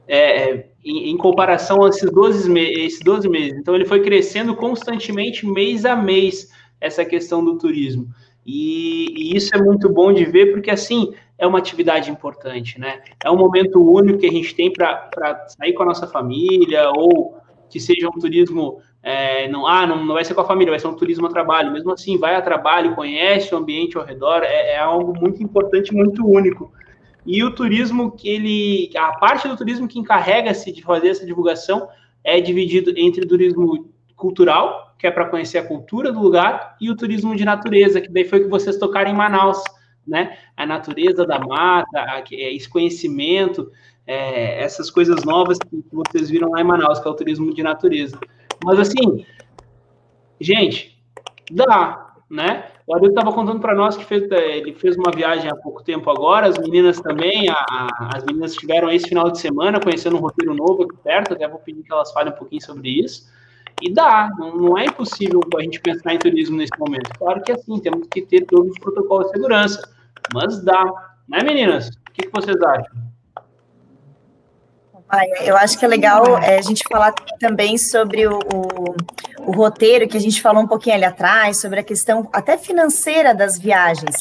[0.07, 3.59] É, em, em, comparação a esses 12, me esses 12 meses.
[3.59, 6.49] Então, ele foi crescendo constantemente, mês a mês,
[6.81, 8.07] essa questão do turismo.
[8.45, 13.03] E, e, isso é muito bom de ver, porque assim é uma atividade importante, né?
[13.23, 17.39] É um momento único que a gente tem para sair com a nossa família, ou
[17.71, 18.81] que seja um turismo.
[19.01, 21.29] É, não, ah, não, não vai ser com a família, vai ser um turismo a
[21.29, 21.71] trabalho.
[21.71, 25.93] Mesmo assim, vai a trabalho, conhece o ambiente ao redor, é, é algo muito importante,
[25.93, 26.71] muito único.
[27.25, 28.91] E o turismo que ele.
[28.97, 31.87] A parte do turismo que encarrega-se de fazer essa divulgação
[32.23, 36.95] é dividido entre turismo cultural, que é para conhecer a cultura do lugar, e o
[36.95, 39.59] turismo de natureza, que daí foi que vocês tocaram em Manaus,
[40.05, 40.37] né?
[40.55, 43.71] A natureza da mata, esse conhecimento,
[44.05, 47.63] é, essas coisas novas que vocês viram lá em Manaus, que é o turismo de
[47.63, 48.19] natureza.
[48.63, 49.25] Mas assim,
[50.39, 51.01] gente,
[51.51, 52.67] dá, né?
[52.87, 55.83] O Adil estava contando para nós que fez, é, ele fez uma viagem há pouco
[55.83, 60.17] tempo agora, as meninas também, a, a, as meninas estiveram esse final de semana conhecendo
[60.17, 63.29] um roteiro novo aqui perto, até vou pedir que elas falem um pouquinho sobre isso.
[63.81, 67.09] E dá, não, não é impossível a gente pensar em turismo nesse momento.
[67.17, 69.89] Claro que é assim, temos que ter todos os protocolos de segurança,
[70.33, 70.83] mas dá,
[71.27, 71.87] né, meninas?
[71.87, 73.10] O que, que vocês acham?
[75.41, 78.95] Eu acho que é legal é, a gente falar também sobre o, o,
[79.47, 83.35] o, roteiro que a gente falou um pouquinho ali atrás, sobre a questão até financeira
[83.35, 84.15] das viagens.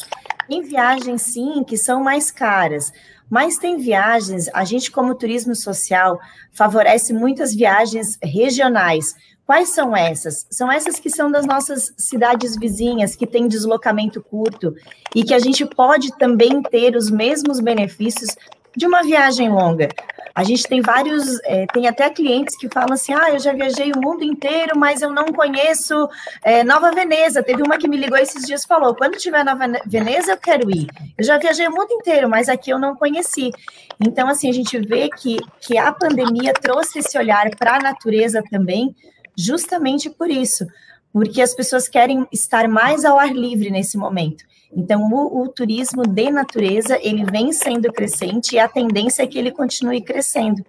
[0.47, 2.91] Tem viagens, sim, que são mais caras,
[3.29, 6.19] mas tem viagens, a gente, como turismo social,
[6.51, 9.15] favorece muitas viagens regionais.
[9.45, 10.45] Quais são essas?
[10.49, 14.75] São essas que são das nossas cidades vizinhas, que têm deslocamento curto
[15.15, 18.35] e que a gente pode também ter os mesmos benefícios
[18.75, 19.87] de uma viagem longa.
[20.33, 23.91] A gente tem vários, é, tem até clientes que falam assim: ah, eu já viajei
[23.91, 26.09] o mundo inteiro, mas eu não conheço
[26.43, 27.43] é, Nova Veneza.
[27.43, 30.69] Teve uma que me ligou esses dias e falou: quando tiver Nova Veneza, eu quero
[30.71, 30.87] ir.
[31.17, 33.51] Eu já viajei o mundo inteiro, mas aqui eu não conheci.
[33.99, 38.43] Então, assim, a gente vê que, que a pandemia trouxe esse olhar para a natureza
[38.49, 38.95] também,
[39.37, 40.65] justamente por isso,
[41.11, 44.43] porque as pessoas querem estar mais ao ar livre nesse momento.
[44.73, 49.37] Então, o, o, turismo de natureza, ele vem sendo crescente e a tendência é que
[49.37, 50.65] ele continue crescendo.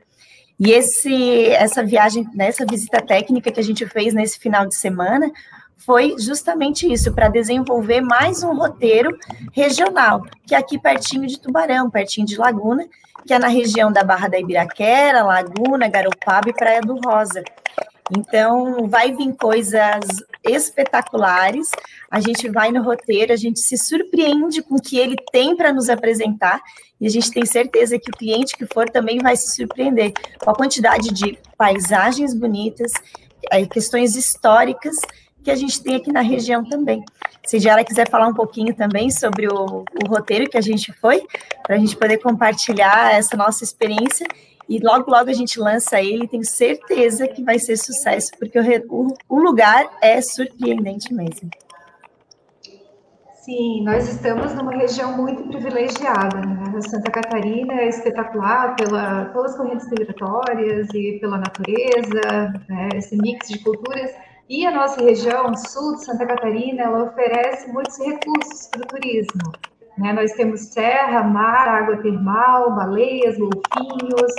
[0.58, 5.30] E esse, essa viagem, nessa visita técnica que a gente fez nesse final de semana,
[5.76, 9.16] foi justamente isso, para desenvolver mais um roteiro
[9.52, 12.86] regional, que é aqui pertinho de Tubarão, pertinho de Laguna,
[13.26, 17.42] que é na região da Barra da Ibiraquera, Laguna, Garopaba e Praia do Rosa.
[18.10, 20.00] Então, vai vir coisas
[20.44, 21.70] espetaculares.
[22.10, 25.72] A gente vai no roteiro, a gente se surpreende com o que ele tem para
[25.72, 26.60] nos apresentar
[27.00, 30.50] e a gente tem certeza que o cliente que for também vai se surpreender com
[30.50, 32.92] a quantidade de paisagens bonitas,
[33.50, 34.96] eh, questões históricas
[35.42, 37.04] que a gente tem aqui na região também.
[37.44, 40.92] Se a Diara quiser falar um pouquinho também sobre o, o roteiro que a gente
[40.92, 41.26] foi,
[41.64, 44.26] para a gente poder compartilhar essa nossa experiência
[44.72, 48.58] e logo, logo a gente lança ele, tenho certeza que vai ser sucesso, porque
[48.88, 51.50] o, o lugar é surpreendente mesmo.
[53.34, 56.40] Sim, nós estamos numa região muito privilegiada.
[56.40, 56.80] Né?
[56.80, 62.88] Santa Catarina é espetacular pela, pelas correntes migratórias e pela natureza, né?
[62.94, 64.10] esse mix de culturas.
[64.48, 69.52] E a nossa região, sul de Santa Catarina, ela oferece muitos recursos para o turismo.
[69.98, 70.14] Né?
[70.14, 74.32] Nós temos serra, mar, água termal, baleias, golfinhos,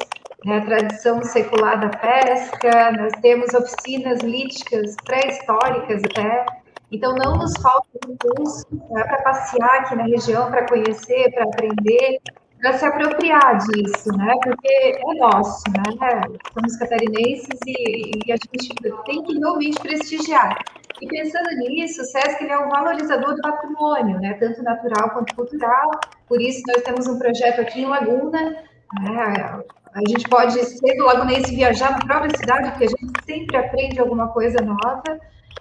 [0.46, 0.58] né?
[0.58, 6.46] a tradição secular da pesca, nós temos oficinas líticas pré-históricas até.
[6.92, 12.20] Então, não nos falta recurso né, para passear aqui na região, para conhecer, para aprender,
[12.62, 14.34] para se apropriar disso, né?
[14.44, 16.22] Porque é nosso, né?
[16.54, 18.76] Somos catarinenses e, e a gente
[19.06, 20.56] tem que realmente prestigiar.
[21.02, 25.90] E pensando nisso, o SESC é um valorizador do patrimônio, né, tanto natural quanto cultural.
[26.28, 28.56] Por isso, nós temos um projeto aqui em Laguna.
[29.02, 29.64] Né,
[29.96, 34.00] a gente pode ser do lagunense viajar na própria cidade, porque a gente sempre aprende
[34.00, 35.04] alguma coisa nova.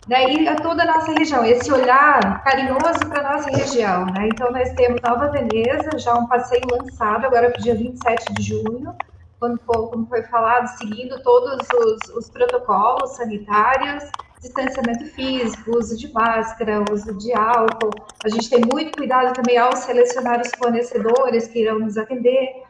[0.09, 4.07] Né, e a toda a nossa região, esse olhar carinhoso para a nossa região.
[4.07, 4.29] Né?
[4.33, 8.43] Então, nós temos Nova Veneza, já um passeio lançado agora para o dia 27 de
[8.43, 8.97] junho,
[9.39, 14.05] quando for, como foi falado, seguindo todos os, os protocolos sanitários,
[14.41, 17.91] distanciamento físico, uso de máscara, uso de álcool.
[18.25, 22.65] A gente tem muito cuidado também ao selecionar os fornecedores que irão nos atender.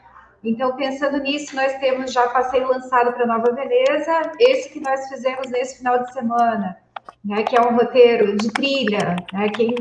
[0.45, 5.49] Então, pensando nisso, nós temos já passeio lançado para Nova Veneza, esse que nós fizemos
[5.51, 6.77] nesse final de semana,
[7.25, 9.75] né, que é um roteiro de trilha, né, quem,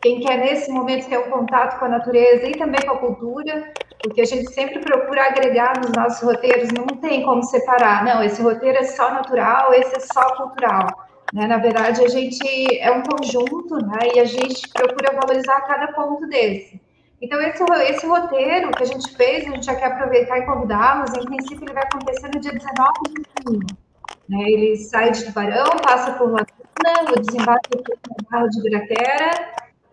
[0.00, 3.72] quem quer nesse momento ter um contato com a natureza e também com a cultura,
[4.00, 8.40] porque a gente sempre procura agregar nos nossos roteiros, não tem como separar, não, esse
[8.40, 10.86] roteiro é só natural, esse é só cultural.
[11.32, 11.48] Né?
[11.48, 12.44] Na verdade, a gente
[12.78, 13.98] é um conjunto, né?
[14.14, 16.80] E a gente procura valorizar cada ponto desse.
[17.20, 21.10] Então, esse, esse roteiro que a gente fez, a gente já quer aproveitar e convidá-los.
[21.14, 23.66] Em princípio, ele vai acontecer no dia 19 de junho.
[24.28, 24.50] Né?
[24.50, 29.30] Ele sai de Tubarão, passa por Laguna, o desembarque na Barra de Ibiraquera,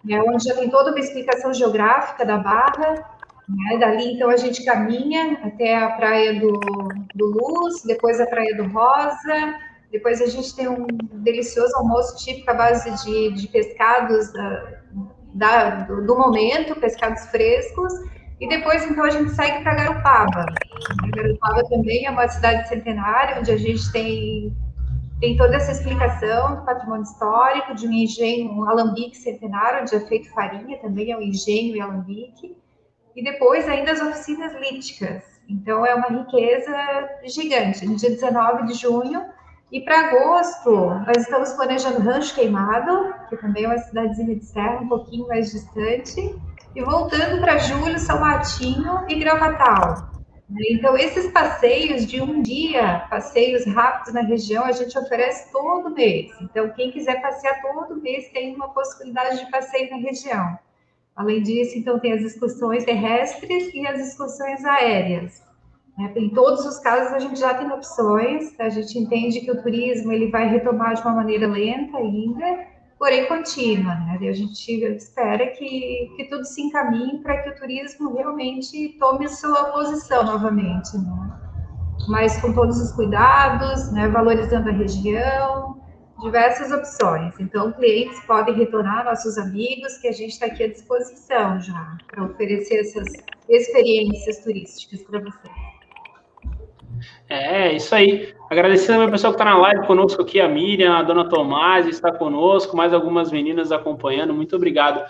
[0.04, 0.22] né?
[0.22, 3.06] onde já tem toda uma explicação geográfica da Barra.
[3.48, 3.78] Né?
[3.80, 6.60] Dali, então, a gente caminha até a Praia do,
[7.16, 9.56] do Luz, depois a Praia do Rosa,
[9.92, 14.80] depois a gente tem um delicioso almoço típico à base de, de pescados da,
[15.34, 17.94] da, do, do, momento, pescados frescos.
[18.40, 20.46] E depois, então, a gente segue para Garopaba.
[21.16, 24.56] Garopaba também é uma cidade centenária, onde a gente tem,
[25.20, 30.00] tem toda essa explicação do patrimônio histórico, de um engenho, um alambique centenário, onde é
[30.00, 32.58] feito farinha, também é um engenho e alambique.
[33.16, 35.24] E depois, ainda as oficinas líticas.
[35.48, 36.72] Então, é uma riqueza
[37.26, 37.86] gigante.
[37.86, 39.24] No dia 19 de junho,
[39.72, 40.70] e para agosto,
[41.08, 45.50] nós estamos planejando Rancho Queimado, que também é uma cidadezinha de serra, um pouquinho mais
[45.50, 46.36] distante.
[46.76, 50.12] E voltando para julho, São Martinho e Gravatal.
[50.70, 56.32] Então, esses passeios de um dia, passeios rápidos na região, a gente oferece todo mês.
[56.42, 60.60] Então, quem quiser passear todo mês tem uma possibilidade de passeio na região.
[61.16, 65.42] Além disso, então, tem as excursões terrestres e as excursões aéreas.
[65.98, 66.12] Né?
[66.16, 70.12] Em todos os casos, a gente já tem opções, a gente entende que o turismo
[70.12, 72.66] ele vai retomar de uma maneira lenta ainda,
[72.98, 74.18] porém contínua, né?
[74.22, 79.28] E a gente espera que, que tudo se encaminhe para que o turismo realmente tome
[79.28, 81.40] sua posição novamente, né?
[82.08, 84.08] Mas com todos os cuidados, né?
[84.08, 85.82] Valorizando a região,
[86.22, 87.34] diversas opções.
[87.40, 92.24] Então, clientes podem retornar nossos amigos, que a gente está aqui à disposição já para
[92.24, 93.08] oferecer essas
[93.50, 95.61] experiências turísticas para vocês.
[97.32, 98.34] É, isso aí.
[98.50, 102.12] Agradecendo ao pessoal que está na live conosco aqui, a Miriam, a dona Tomás está
[102.12, 104.34] conosco, mais algumas meninas acompanhando.
[104.34, 105.02] Muito obrigado.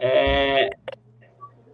[0.00, 0.70] É...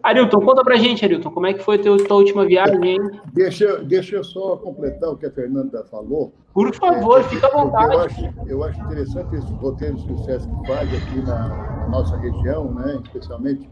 [0.03, 2.99] Arilton, conta pra gente, Arilton, como é que foi a tua última viagem, hein?
[3.33, 6.33] Deixa, deixa eu só completar o que a Fernanda falou.
[6.53, 7.95] Por favor, é, fica à vontade.
[7.95, 12.17] Eu acho, eu acho interessante esses roteiros que o SESC faz aqui na, na nossa
[12.17, 12.99] região, né?
[13.05, 13.71] especialmente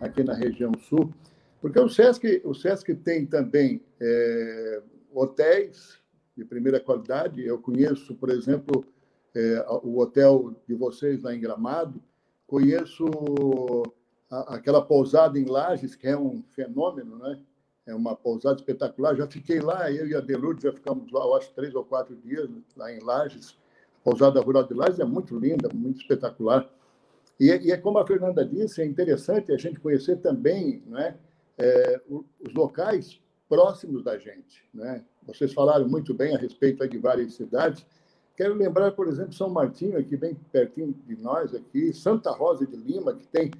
[0.00, 1.12] aqui na região sul,
[1.60, 4.80] porque o SESC, o SESC tem também é,
[5.12, 5.98] hotéis
[6.36, 7.44] de primeira qualidade.
[7.44, 8.84] Eu conheço, por exemplo,
[9.34, 12.00] é, o hotel de vocês lá em Gramado,
[12.46, 13.04] conheço
[14.30, 17.40] a, aquela pousada em Lages, que é um fenômeno, né?
[17.86, 19.16] É uma pousada espetacular.
[19.16, 22.14] Já fiquei lá, eu e a Delude já ficamos lá, eu acho, três ou quatro
[22.16, 23.56] dias lá em Lages.
[24.00, 26.70] A pousada rural de Lages é muito linda, muito espetacular.
[27.40, 31.16] E, e é como a Fernanda disse, é interessante a gente conhecer também né,
[31.56, 34.64] é, os locais próximos da gente.
[34.72, 35.04] Né?
[35.26, 37.84] Vocês falaram muito bem a respeito de várias cidades.
[38.36, 42.76] Quero lembrar, por exemplo, São Martinho, aqui bem pertinho de nós, aqui, Santa Rosa de
[42.76, 43.50] Lima, que tem,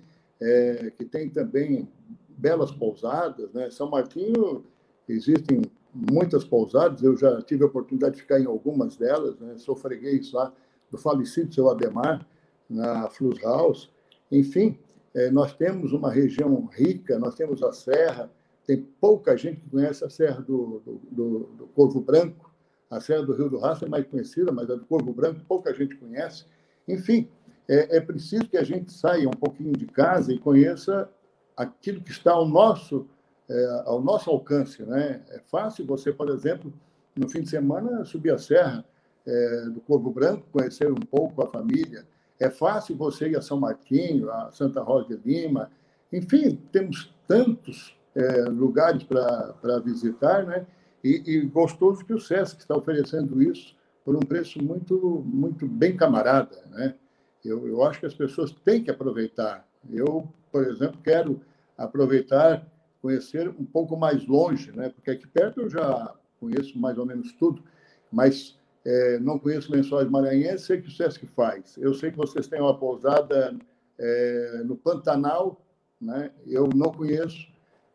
[0.41, 1.89] é, que tem também
[2.29, 3.53] belas pousadas.
[3.53, 3.71] Né?
[3.71, 4.65] São Martinho,
[5.09, 9.57] existem muitas pousadas, eu já tive a oportunidade de ficar em algumas delas, né?
[9.57, 10.53] sou freguês lá
[10.91, 12.27] do falecido seu Ademar,
[12.69, 13.91] na Flus House.
[14.31, 14.79] Enfim,
[15.15, 18.31] é, nós temos uma região rica, nós temos a Serra,
[18.69, 22.53] tem pouca gente que conhece a Serra do, do, do, do Corvo Branco.
[22.91, 25.73] A Serra do Rio do Rastro é mais conhecida, mas a do Corvo Branco pouca
[25.73, 26.45] gente conhece.
[26.87, 27.31] Enfim,
[27.67, 31.09] é, é preciso que a gente saia um pouquinho de casa e conheça
[31.57, 33.09] aquilo que está ao nosso,
[33.49, 34.83] é, ao nosso alcance.
[34.83, 35.23] Né?
[35.31, 36.71] É fácil você, por exemplo,
[37.17, 38.85] no fim de semana, subir a Serra
[39.27, 42.07] é, do Corvo Branco, conhecer um pouco a família.
[42.39, 45.71] É fácil você ir a São Martinho, a Santa Rosa de Lima.
[46.13, 50.67] Enfim, temos tantos é, lugares para visitar, né?
[51.05, 55.97] E, e, gostoso que o SESC está oferecendo isso por um preço muito, muito bem
[55.97, 56.97] camarada, né?
[57.45, 59.65] Eu, eu acho que as pessoas têm que aproveitar.
[59.89, 61.41] Eu, por exemplo, quero
[61.77, 62.67] aproveitar,
[63.01, 64.89] conhecer um pouco mais longe, né?
[64.89, 67.63] Porque aqui perto eu já conheço mais ou menos tudo,
[68.11, 71.77] mas é, não conheço Lençóis Maranhenses, sei que o SESC faz.
[71.79, 73.57] Eu sei que vocês têm uma pousada
[73.97, 75.61] é, no Pantanal,
[76.01, 76.33] né?
[76.47, 77.47] Eu não conheço,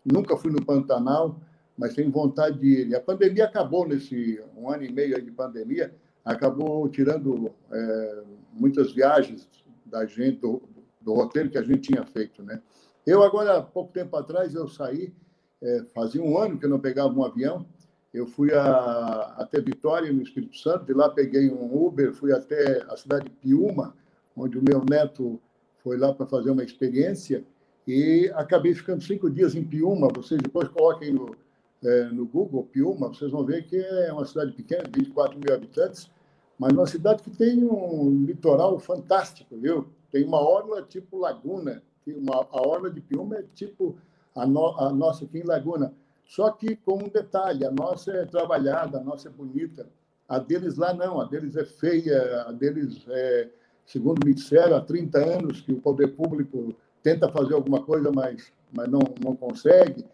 [0.06, 1.40] Nunca fui no Pantanal,
[1.78, 2.96] mas tenho vontade de ir.
[2.96, 9.48] A pandemia acabou nesse um ano e meio de pandemia, acabou tirando é, muitas viagens
[9.86, 10.62] da gente do,
[11.02, 12.62] do, roteiro que a gente tinha feito, né?
[13.06, 15.14] Eu agora, pouco tempo atrás, eu saí,
[15.62, 17.66] é, fazia um ano que eu não pegava um avião.
[18.14, 22.84] Eu fui a, até Vitória, no Espírito Santo, de lá peguei um Uber, fui até
[22.90, 23.96] a cidade de Piúma,
[24.36, 25.40] onde o meu neto
[25.80, 27.44] foi lá para fazer uma experiência
[27.88, 30.08] e acabei ficando cinco dias em Piúma.
[30.16, 31.36] Vocês depois coloquem no,
[31.84, 36.10] é, no Google Piúma, vocês vão ver que é uma cidade pequena, 24 mil habitantes,
[36.58, 39.88] mas uma cidade que tem um litoral fantástico, viu?
[40.12, 43.98] Tem uma orla tipo Laguna, uma, a orla de Piúma é tipo
[44.36, 45.94] a, no, a nossa aqui em Laguna,
[46.26, 49.88] só que com um detalhe, a nossa é trabalhada, a nossa é bonita,
[50.28, 53.50] a deles lá não, a deles é feia, a deles é,
[53.86, 58.52] segundo me disseram, há 30 anos que o poder público tenta fazer alguma coisa, mas,
[58.72, 60.06] mas não, não consegue.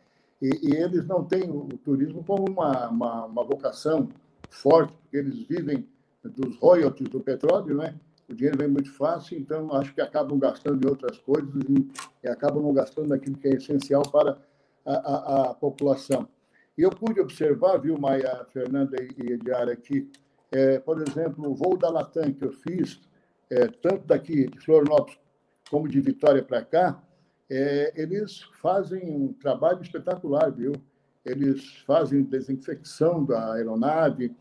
[0.42, 4.10] E, e eles não têm o, turismo como uma, uma, uma, vocação
[4.50, 5.88] forte, porque eles vivem
[6.24, 7.96] dos royalties do petróleo, né?
[8.28, 11.88] O dinheiro vem muito fácil, então acho que acabam gastando em outras coisas e,
[12.24, 14.38] e acabam não gastando naquilo que é essencial para
[14.86, 16.28] a, a, a população.
[16.78, 20.10] E eu pude observar, viu, Maia, Fernanda e Ediar aqui,
[20.52, 23.00] é, por exemplo, o voo da Latam que eu fiz,
[23.50, 25.20] é, tanto daqui de Florianópolis
[25.70, 27.02] como de Vitória para cá,
[27.50, 30.74] é, eles fazem um trabalho espetacular, viu?
[31.26, 34.36] Eles fazem desinfecção da aeronave,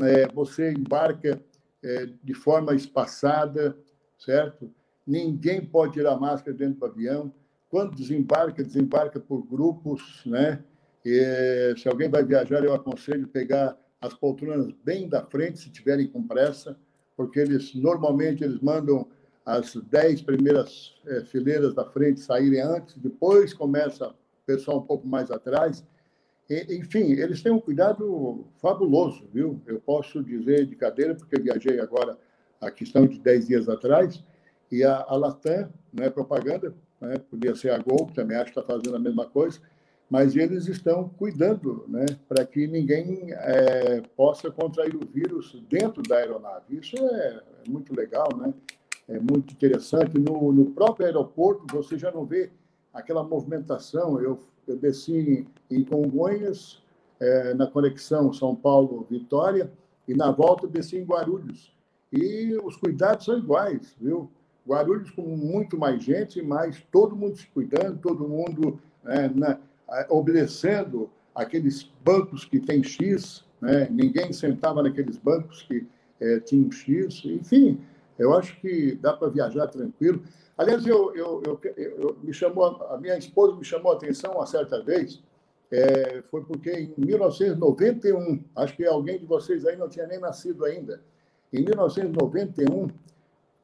[0.00, 1.40] é, você embarca
[1.82, 3.76] é, de forma espaçada,
[4.18, 4.72] certo?
[5.06, 7.32] Ninguém pode tirar máscara dentro do avião.
[7.68, 10.62] Quando desembarca, desembarca por grupos, né?
[11.04, 16.06] E, se alguém vai viajar, eu aconselho pegar as poltronas bem da frente, se tiverem
[16.06, 16.76] com pressa,
[17.16, 19.08] porque eles normalmente eles mandam
[19.44, 24.14] as dez primeiras é, fileiras da frente saírem antes, depois começa o
[24.46, 25.84] pessoal um pouco mais atrás.
[26.48, 29.60] E, enfim, eles têm um cuidado fabuloso, viu?
[29.66, 32.16] Eu posso dizer de cadeira, porque viajei agora
[32.60, 34.22] a questão de dez dias atrás,
[34.70, 37.18] E a, a Latam, não é propaganda, né?
[37.28, 39.60] podia ser a Gol, também acho que está fazendo a mesma coisa,
[40.08, 46.16] mas eles estão cuidando né, para que ninguém é, possa contrair o vírus dentro da
[46.16, 46.76] aeronave.
[46.76, 48.52] Isso é, é muito legal, né?
[49.12, 50.18] É muito interessante.
[50.18, 52.50] No, no, próprio aeroporto, você já não vê
[52.92, 54.20] aquela movimentação.
[54.20, 56.82] Eu, eu desci em, Congonhas,
[57.20, 59.70] é, na conexão São Paulo-Vitória,
[60.08, 61.72] e na volta desci em Guarulhos.
[62.12, 64.30] E os cuidados são iguais, viu?
[64.66, 69.58] Guarulhos com muito mais gente, mas todo mundo se cuidando, todo mundo né, na,
[70.08, 73.88] obedecendo aqueles bancos que tem X, né?
[73.90, 75.86] ninguém sentava naqueles bancos que
[76.20, 77.80] é, tinham X, enfim,
[78.18, 80.22] eu acho que dá para viajar tranquilo.
[80.56, 84.46] Aliás, eu, eu, eu, eu, me chamou, a minha esposa me chamou a atenção uma
[84.46, 85.22] certa vez,
[85.70, 90.64] é, foi porque em 1991, acho que alguém de vocês aí não tinha nem nascido
[90.64, 91.00] ainda,
[91.52, 92.88] em 1991,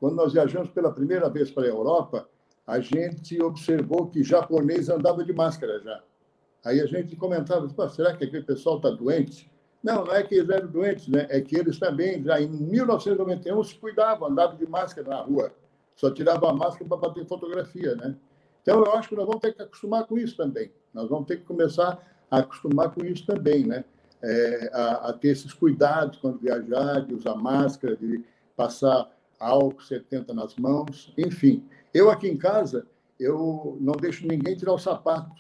[0.01, 2.29] quando nós viajamos pela primeira vez para a Europa,
[2.67, 6.03] a gente observou que japonês andava de máscara já.
[6.65, 9.51] Aí a gente comentava, será que aquele pessoal está doente?
[9.83, 11.27] Não, não é que eles eram doentes, né?
[11.31, 15.53] é que eles também, já em 1991, se cuidavam, andavam de máscara na rua.
[15.95, 17.95] Só tiravam a máscara para bater fotografia.
[17.95, 18.17] Né?
[18.63, 20.71] Então, eu acho que nós vamos ter que acostumar com isso também.
[20.93, 21.99] Nós vamos ter que começar
[22.31, 23.85] a acostumar com isso também, né?
[24.21, 28.25] É, a, a, ter esses cuidados quando viajar, de usar máscara, de
[28.57, 29.09] passar
[29.39, 31.65] álcool 70 nas mãos, enfim.
[31.95, 32.85] Eu aqui em casa,
[33.19, 35.31] eu não deixo ninguém tirar o sapato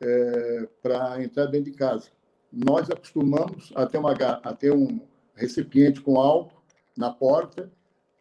[0.00, 2.08] é, para entrar dentro de casa.
[2.52, 5.00] Nós acostumamos a ter, uma, a ter um
[5.34, 6.60] recipiente com álcool
[6.96, 7.70] na porta,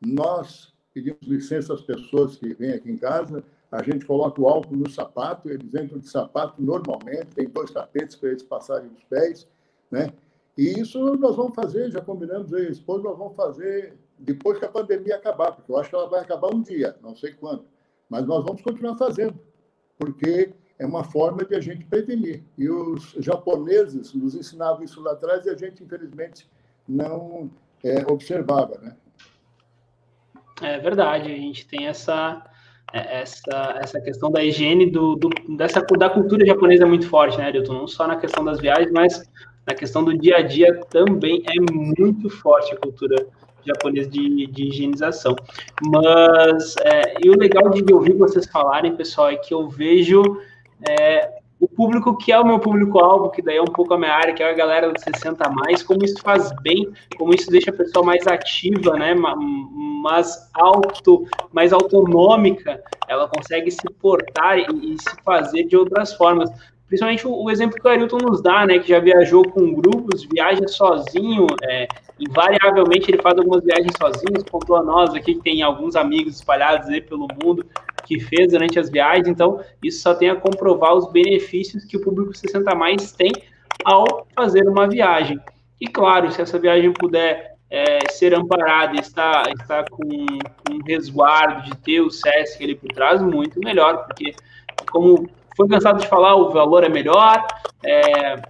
[0.01, 4.75] nós pedimos licença às pessoas que vêm aqui em casa, a gente coloca o álcool
[4.75, 9.47] no sapato, eles entram de sapato normalmente, tem dois tapetes para eles passarem os pés,
[9.91, 10.11] né?
[10.57, 14.69] E isso nós vamos fazer, já combinamos aí, esposa, nós vamos fazer depois que a
[14.69, 17.63] pandemia acabar, porque eu acho que ela vai acabar um dia, não sei quando,
[18.09, 19.39] mas nós vamos continuar fazendo,
[19.97, 22.41] porque é uma forma de a gente prevenir.
[22.57, 26.49] E os japoneses nos ensinavam isso lá atrás e a gente, infelizmente,
[26.87, 27.51] não
[27.83, 28.95] é, observava, né?
[30.61, 32.43] É verdade, a gente tem essa
[32.93, 37.37] é, essa, essa questão da higiene do, do, dessa, da cultura japonesa é muito forte,
[37.37, 37.73] né, Ailton?
[37.73, 39.29] Não só na questão das viagens, mas
[39.67, 43.27] na questão do dia a dia também é muito forte a cultura
[43.65, 45.35] japonesa de, de higienização.
[45.83, 50.23] Mas, é, e o legal de ouvir vocês falarem, pessoal, é que eu vejo
[50.87, 54.13] é, o público que é o meu público-alvo, que daí é um pouco a minha
[54.13, 57.51] área, que é a galera dos 60 a mais, como isso faz bem, como isso
[57.51, 59.13] deixa a pessoa mais ativa, né,
[60.01, 66.49] mais auto, mais autonômica, ela consegue se portar e, e se fazer de outras formas.
[66.89, 70.25] Principalmente o, o, exemplo que o Ailton nos dá, né, que já viajou com grupos,
[70.25, 71.87] viaja sozinho, é,
[72.19, 76.89] invariavelmente ele faz algumas viagens sozinho, contou a nós aqui que tem alguns amigos espalhados
[76.89, 77.63] aí pelo mundo
[78.05, 82.01] que fez durante as viagens, então isso só tem a comprovar os benefícios que o
[82.01, 83.31] público 60 mais tem
[83.85, 85.39] ao fazer uma viagem.
[85.79, 90.83] E claro, se essa viagem puder é, ser amparada e estar, estar com, com um
[90.83, 94.33] resguardo de ter o SESC ali por trás, muito melhor, porque
[94.91, 95.29] como
[95.59, 97.45] foi cansado de falar, o valor é melhor,
[97.85, 98.41] é,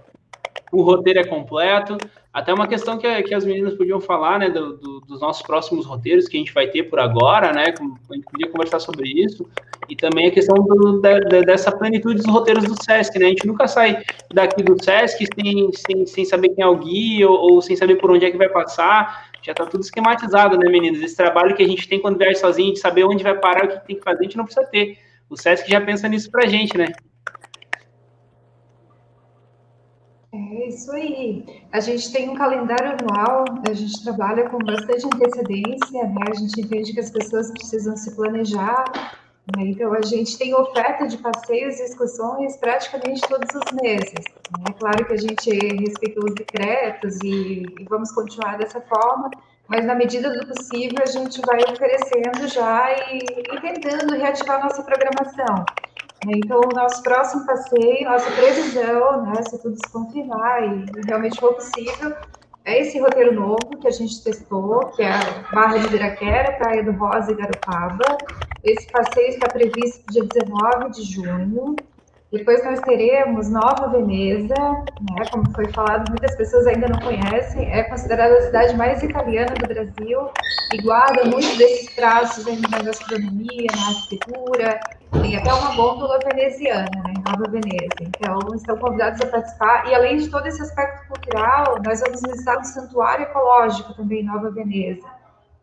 [0.70, 1.98] o roteiro é completo,
[2.32, 5.84] até uma questão que, que as meninas podiam falar, né, do, do, dos nossos próximos
[5.86, 9.44] roteiros que a gente vai ter por agora, né, a gente podia conversar sobre isso,
[9.88, 13.44] e também a questão do, de, dessa plenitude dos roteiros do SESC, né, a gente
[13.44, 14.00] nunca sai
[14.32, 17.96] daqui do SESC sem, sem, sem saber quem é o guia ou, ou sem saber
[17.96, 21.62] por onde é que vai passar, já está tudo esquematizado, né, meninas, esse trabalho que
[21.64, 24.04] a gente tem quando viaja sozinho, de saber onde vai parar, o que tem que
[24.04, 24.96] fazer, a gente não precisa ter,
[25.30, 26.88] o SESC já pensa nisso pra gente, né.
[30.32, 31.44] É isso aí.
[31.72, 36.24] A gente tem um calendário anual, a gente trabalha com bastante antecedência, né?
[36.28, 38.84] A gente entende que as pessoas precisam se planejar,
[39.56, 39.64] né?
[39.66, 44.24] Então a gente tem oferta de passeios e excursões praticamente todos os meses.
[44.68, 49.30] É claro que a gente respeita os decretos e, e vamos continuar dessa forma,
[49.70, 54.82] mas na medida do possível a gente vai oferecendo já e, e tentando reativar nossa
[54.82, 55.64] programação.
[56.26, 61.54] Então, o nosso próximo passeio, nossa previsão, né, se tudo se confirmar e realmente for
[61.54, 62.14] possível,
[62.64, 66.82] é esse roteiro novo que a gente testou, que é a Barra de Ibiraquera, Praia
[66.82, 68.18] do Rosa e Garopaba.
[68.62, 71.76] Esse passeio está previsto para dia 19 de junho.
[72.32, 77.82] Depois nós teremos Nova Veneza, né, como foi falado, muitas pessoas ainda não conhecem, é
[77.82, 80.30] considerada a cidade mais italiana do Brasil
[80.72, 84.80] e guarda muitos desses traços ainda na gastronomia, na arquitetura,
[85.22, 87.96] tem até uma gôndola veneziana, né, Nova Veneza.
[88.00, 89.88] Então, estão convidados a participar.
[89.88, 94.26] E além de todo esse aspecto cultural, nós vamos visitar um santuário ecológico também em
[94.26, 95.06] Nova Veneza.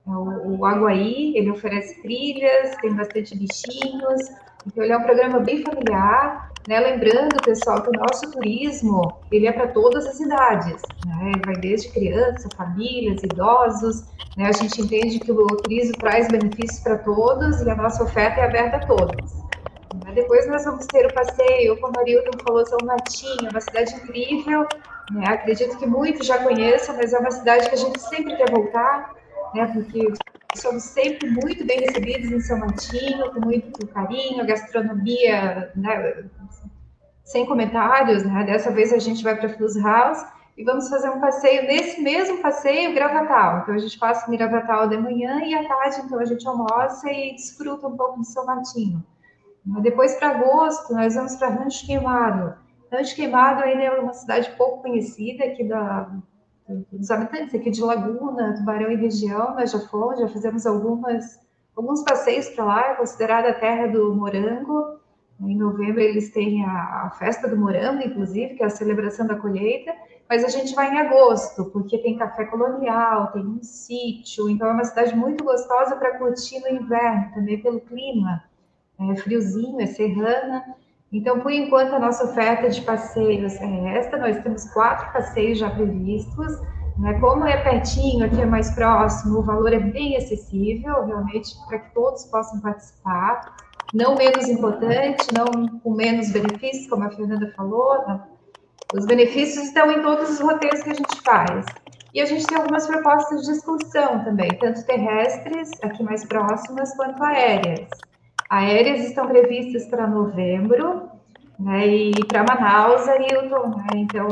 [0.05, 4.29] É o, o Aguaí, ele oferece trilhas, tem bastante bichinhos,
[4.65, 6.79] então ele é um programa bem familiar, né?
[6.79, 9.01] Lembrando, pessoal, que o nosso turismo,
[9.31, 11.31] ele é para todas as idades, né?
[11.45, 14.03] Vai desde criança, famílias, idosos,
[14.35, 14.49] né?
[14.49, 18.45] A gente entende que o turismo traz benefícios para todos e a nossa oferta é
[18.45, 19.47] aberta a todos.
[20.13, 24.67] Depois nós vamos ter o passeio, como a Arilton falou, São Martinho, uma cidade incrível,
[25.11, 25.25] né?
[25.27, 29.13] Acredito que muitos já conheçam, mas é uma cidade que a gente sempre quer voltar,
[29.53, 29.71] né?
[29.73, 30.11] Porque
[30.55, 36.25] somos sempre muito bem recebidos em São Martinho, com muito carinho, gastronomia, né?
[37.27, 38.45] sem comentários, né?
[38.45, 40.25] Dessa vez a gente vai para Flus House
[40.57, 43.59] e vamos fazer um passeio nesse mesmo passeio Gravatal.
[43.59, 47.11] Então a gente passa em Gravatal de manhã e à tarde, então a gente almoça
[47.11, 49.03] e desfruta um pouco de São Martinho.
[49.81, 52.55] Depois para agosto nós vamos para Rancho Queimado.
[52.91, 56.09] Rancho Queimado ainda é uma cidade pouco conhecida aqui da,
[56.67, 59.55] dos habitantes aqui de Laguna, Tubarão e região.
[59.55, 61.39] Nós já fomos, já fizemos algumas
[61.75, 62.91] alguns passeios para lá.
[62.91, 64.97] É considerada a terra do morango.
[65.39, 69.35] Em novembro eles têm a, a, festa do morango, inclusive, que é a celebração da
[69.35, 69.93] colheita,
[70.27, 74.71] mas a gente vai em agosto, porque tem café colonial, tem um sítio, então é
[74.71, 78.43] uma cidade muito gostosa para curtir no inverno, também pelo clima.
[78.99, 80.75] É friozinho, é serrana.
[81.11, 84.17] Então, por enquanto, a nossa oferta de passeios é esta.
[84.17, 86.59] Nós temos quatro passeios já previstos.
[86.97, 87.19] Né?
[87.19, 91.93] Como é pertinho, aqui é mais próximo, o valor é bem acessível, realmente, para que
[91.93, 93.55] todos possam participar
[93.93, 98.21] não menos importante, não com menos benefícios, como a Fernanda falou, né?
[98.93, 101.65] os benefícios estão em todos os roteiros que a gente faz.
[102.13, 107.21] E a gente tem algumas propostas de excursão também, tanto terrestres, aqui mais próximas, quanto
[107.23, 107.87] aéreas.
[108.49, 111.09] Aéreas estão previstas para novembro,
[111.59, 114.27] né, e para Manaus, Ailton, né, então,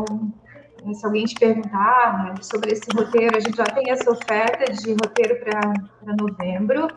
[0.93, 4.91] se alguém te perguntar né, sobre esse roteiro, a gente já tem essa oferta de
[4.91, 6.87] roteiro para novembro,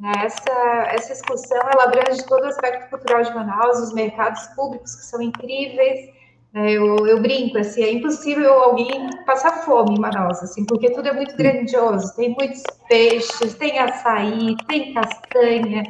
[0.00, 0.50] né, essa,
[0.90, 5.22] essa excursão ela abrange todo o aspecto cultural de Manaus, os mercados públicos que são
[5.22, 6.14] incríveis.
[6.52, 11.08] Né, eu, eu, brinco, assim, é impossível alguém passar fome em Manaus, assim, porque tudo
[11.08, 12.14] é muito grandioso.
[12.14, 15.82] Tem muitos peixes, tem açaí, tem castanha,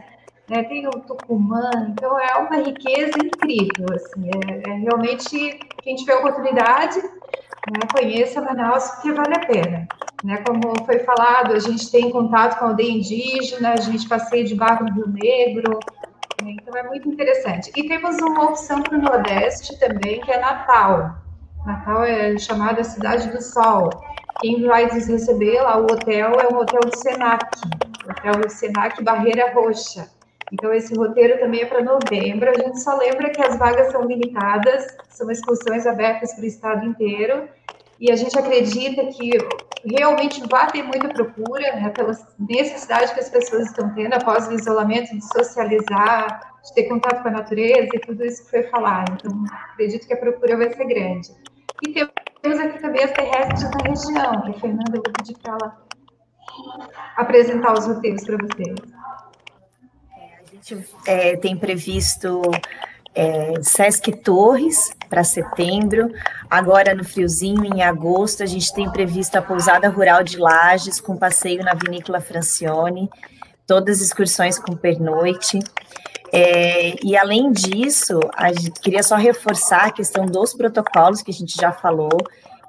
[0.48, 1.70] né, tem o tucumã.
[1.90, 4.30] Então é uma riqueza incrível, assim.
[4.48, 7.00] É, é realmente quem tiver oportunidade
[7.70, 9.88] né, conheça Manaus porque vale a pena.
[10.24, 14.44] Né, como foi falado, a gente tem contato com a aldeia indígena, a gente passeia
[14.44, 15.78] de barco no Rio Negro,
[16.42, 17.70] né, então é muito interessante.
[17.76, 21.16] E temos uma opção para o Nordeste também, que é Natal.
[21.64, 23.90] Natal é chamada Cidade do Sol.
[24.40, 27.44] Quem vai nos receber lá, o hotel é o hotel do Senac,
[28.08, 30.15] hotel Senac Barreira Roxa.
[30.52, 32.50] Então, esse roteiro também é para novembro.
[32.50, 36.86] A gente só lembra que as vagas são limitadas, são excursões abertas para o estado
[36.86, 37.48] inteiro.
[37.98, 39.30] E a gente acredita que
[39.84, 44.52] realmente vai ter muita procura, né, pela necessidade que as pessoas estão tendo após o
[44.52, 49.14] isolamento, de socializar, de ter contato com a natureza e tudo isso que foi falado.
[49.14, 51.30] Então, acredito que a procura vai ser grande.
[51.86, 51.92] E
[52.42, 55.86] temos aqui também as terrestres da região, a Fernanda, eu vou pedir para ela
[57.16, 58.95] apresentar os roteiros para vocês
[60.66, 62.42] gente é, tem previsto
[63.14, 66.12] é, Sesc Torres para setembro.
[66.50, 71.16] Agora, no friozinho, em agosto, a gente tem previsto a pousada rural de Lages, com
[71.16, 73.08] passeio na vinícola Francione,
[73.66, 75.60] todas as excursões com pernoite.
[76.32, 81.34] É, e além disso, a gente queria só reforçar a questão dos protocolos que a
[81.34, 82.18] gente já falou,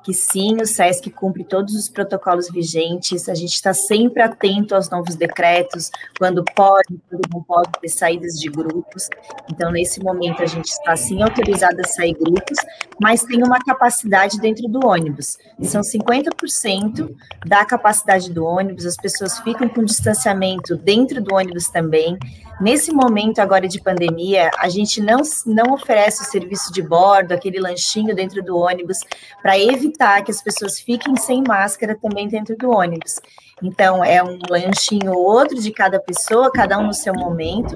[0.07, 4.89] que sim, o SESC cumpre todos os protocolos vigentes, a gente está sempre atento aos
[4.89, 9.09] novos decretos, quando pode, quando não pode ter saídas de grupos.
[9.51, 12.57] Então, nesse momento, a gente está sim autorizado a sair grupos,
[13.01, 15.37] mas tem uma capacidade dentro do ônibus.
[15.63, 17.13] São 50%
[17.45, 22.17] da capacidade do ônibus, as pessoas ficam com distanciamento dentro do ônibus também.
[22.59, 27.59] Nesse momento agora de pandemia, a gente não, não oferece o serviço de bordo, aquele
[27.59, 28.97] lanchinho dentro do ônibus,
[29.41, 33.21] para evitar que as pessoas fiquem sem máscara também dentro do ônibus.
[33.61, 37.75] Então, é um lanchinho ou outro de cada pessoa, cada um no seu momento,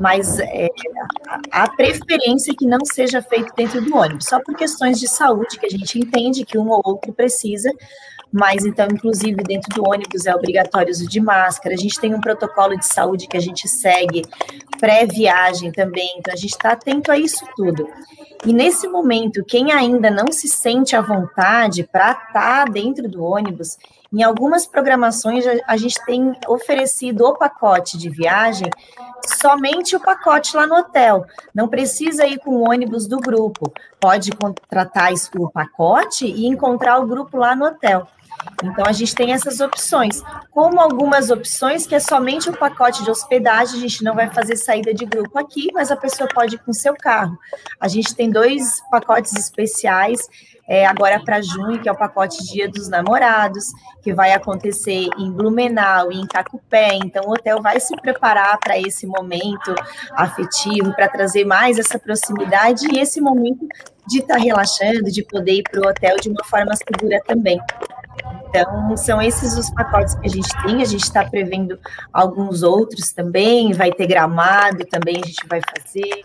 [0.00, 0.68] mas é,
[1.52, 5.58] a, preferência é que não seja feito dentro do ônibus, só por questões de saúde,
[5.58, 7.70] que a gente entende que um ou outro precisa,
[8.32, 12.20] mas então, inclusive, dentro do ônibus é obrigatório uso de máscara, a gente tem um
[12.20, 14.22] protocolo de saúde que a gente segue
[14.78, 17.86] pré-viagem também, então a gente está atento a isso tudo.
[18.46, 23.22] E nesse momento, quem ainda não se sente à vontade para estar tá dentro do
[23.22, 23.76] ônibus,
[24.12, 28.68] em algumas programações a gente tem oferecido o pacote de viagem,
[29.40, 31.26] somente o pacote lá no hotel.
[31.54, 33.70] Não precisa ir com o ônibus do grupo.
[34.00, 38.08] Pode contratar o pacote e encontrar o grupo lá no hotel.
[38.62, 40.22] Então, a gente tem essas opções.
[40.50, 44.56] Como algumas opções que é somente o pacote de hospedagem, a gente não vai fazer
[44.56, 47.38] saída de grupo aqui, mas a pessoa pode ir com seu carro.
[47.80, 50.28] A gente tem dois pacotes especiais
[50.70, 53.64] é, agora para junho, que é o pacote Dia dos Namorados,
[54.02, 56.94] que vai acontecer em Blumenau e em Tacupé.
[56.94, 59.74] Então, o hotel vai se preparar para esse momento
[60.12, 63.66] afetivo, para trazer mais essa proximidade e esse momento
[64.06, 67.60] de estar tá relaxando, de poder ir para o hotel de uma forma segura também.
[68.48, 70.82] Então, são esses os pacotes que a gente tem.
[70.82, 71.78] A gente está prevendo
[72.12, 73.72] alguns outros também.
[73.72, 76.24] Vai ter gramado também, a gente vai fazer.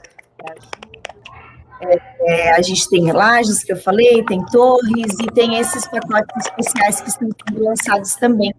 [1.82, 6.46] É, é, a gente tem lajes, que eu falei, tem torres e tem esses pacotes
[6.46, 8.54] especiais que estão sendo lançados também.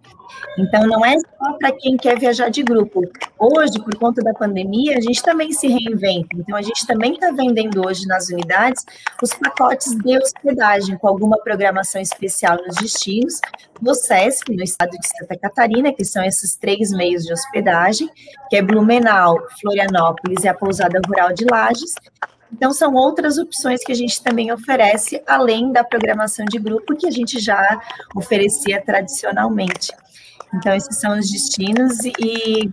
[0.59, 3.03] Então, não é só para quem quer viajar de grupo.
[3.39, 6.29] Hoje, por conta da pandemia, a gente também se reinventa.
[6.35, 8.85] Então, a gente também está vendendo hoje nas unidades
[9.23, 13.41] os pacotes de hospedagem, com alguma programação especial nos destinos,
[13.81, 18.09] no SESC, no estado de Santa Catarina, que são esses três meios de hospedagem,
[18.49, 21.95] que é Blumenau, Florianópolis e a Pousada Rural de Lages,
[22.53, 27.07] então, são outras opções que a gente também oferece, além da programação de grupo que
[27.07, 27.81] a gente já
[28.15, 29.93] oferecia tradicionalmente.
[30.57, 32.71] Então, esses são os destinos e,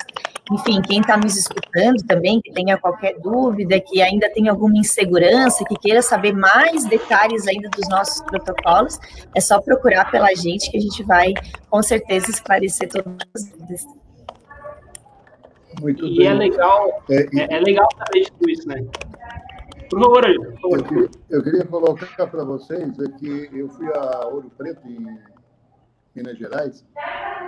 [0.51, 5.65] enfim, quem está nos escutando também, que tenha qualquer dúvida, que ainda tem alguma insegurança,
[5.65, 8.97] que queira saber mais detalhes ainda dos nossos protocolos,
[9.35, 11.33] é só procurar pela gente que a gente vai,
[11.69, 13.85] com certeza, esclarecer todas as dúvidas.
[15.81, 16.27] Muito e é bem.
[16.27, 18.85] é legal, é, é, é legal saber tudo isso, né?
[19.89, 20.35] Por favor, aí.
[20.35, 20.77] Por favor.
[20.79, 25.17] Eu, queria, eu queria colocar para vocês é que eu fui a Ouro Preto, em
[26.15, 26.85] Minas Gerais.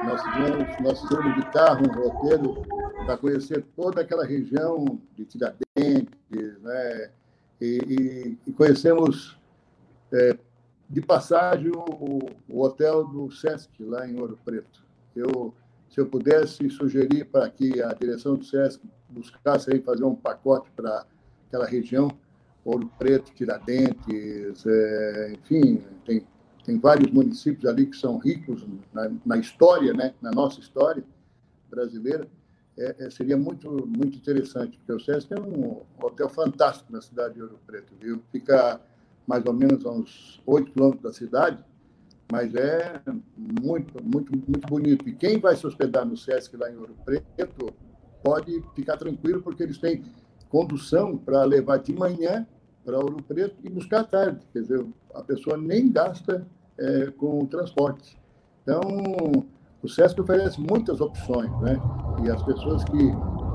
[0.04, 2.62] Nós tivemos, nós tivemos de carro um roteiro
[3.06, 7.12] para conhecer toda aquela região de Tiradentes, né?
[7.62, 9.38] E, e, e conhecemos
[10.12, 10.38] é,
[10.90, 14.84] de passagem o, o, hotel do Sesc lá em Ouro Preto.
[15.16, 15.54] Eu,
[15.90, 20.70] se eu pudesse sugerir para que a direção do Sesc buscasse aí fazer um pacote
[20.76, 21.06] para
[21.48, 22.10] aquela região,
[22.66, 26.26] Ouro Preto, Tiradentes, é, enfim, tem,
[26.66, 31.04] tem vários municípios ali que são ricos na, na história, né, na nossa história
[31.70, 32.28] brasileira.
[32.78, 37.36] É, é, seria muito, muito interessante, porque o SESC é um hotel fantástico na cidade
[37.36, 38.22] de Ouro Preto, viu?
[38.32, 38.82] Fica
[39.26, 41.64] mais ou menos a uns 8 quilômetros da cidade,
[42.30, 43.02] mas é
[43.38, 45.08] muito, muito, muito bonito.
[45.08, 47.74] E quem vai se hospedar no SESC lá em Ouro Preto
[48.22, 50.04] pode ficar tranquilo, porque eles têm
[50.50, 52.46] condução para levar de manhã
[52.86, 54.46] para Ouro Preto e buscar tarde.
[54.54, 56.46] Quer dizer, a pessoa nem gasta
[56.78, 58.18] é, com o transporte.
[58.62, 58.80] Então,
[59.82, 61.78] o SESC oferece muitas opções, né?
[62.24, 63.12] E as pessoas que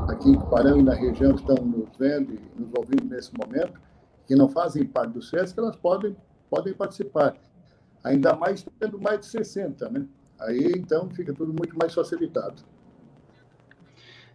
[0.08, 3.80] aqui em Tubarão e na região estão nos vendo e nos ouvindo nesse momento,
[4.26, 6.16] que não fazem parte do SESC, elas podem,
[6.48, 7.36] podem participar.
[8.02, 10.06] Ainda mais tendo mais de 60, né?
[10.40, 12.62] Aí, então, fica tudo muito mais facilitado.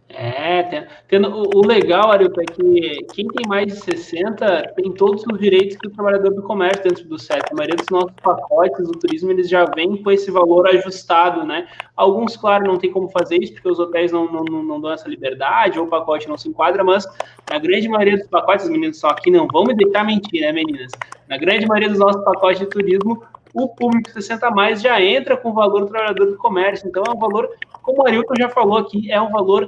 [0.08, 5.24] É, tendo, o, o, legal, Arilton, é que quem tem mais de 60 tem todos
[5.26, 7.42] os direitos que o trabalhador do comércio dentro do CEP.
[7.50, 11.66] A maioria dos nossos pacotes do turismo, eles já vêm com esse valor ajustado, né?
[11.96, 15.08] Alguns, claro, não tem como fazer isso, porque os hotéis não, não, não dão essa
[15.08, 17.04] liberdade, ou o pacote não se enquadra, mas
[17.50, 20.52] na grande maioria dos pacotes, os meninos só aqui não vão me deixar mentir, né,
[20.52, 20.92] meninas?
[21.28, 25.50] Na grande maioria dos nossos pacotes de turismo, o público 60 mais já entra com
[25.50, 26.86] o valor do trabalhador do comércio.
[26.86, 27.48] Então, é um valor,
[27.82, 29.66] como o Arilton já falou aqui, é um valor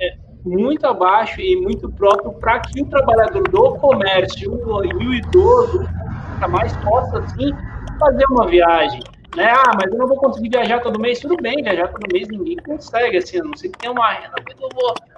[0.00, 4.52] é, muito abaixo e muito próprio para que o trabalhador do comércio
[4.84, 5.88] e o idoso
[6.48, 7.50] mais possa, assim,
[7.98, 9.00] fazer uma viagem.
[9.36, 9.50] Né?
[9.50, 11.20] Ah, mas eu não vou conseguir viajar todo mês.
[11.20, 14.34] Tudo bem, viajar todo mês ninguém consegue, assim, a não sei que tem uma renda.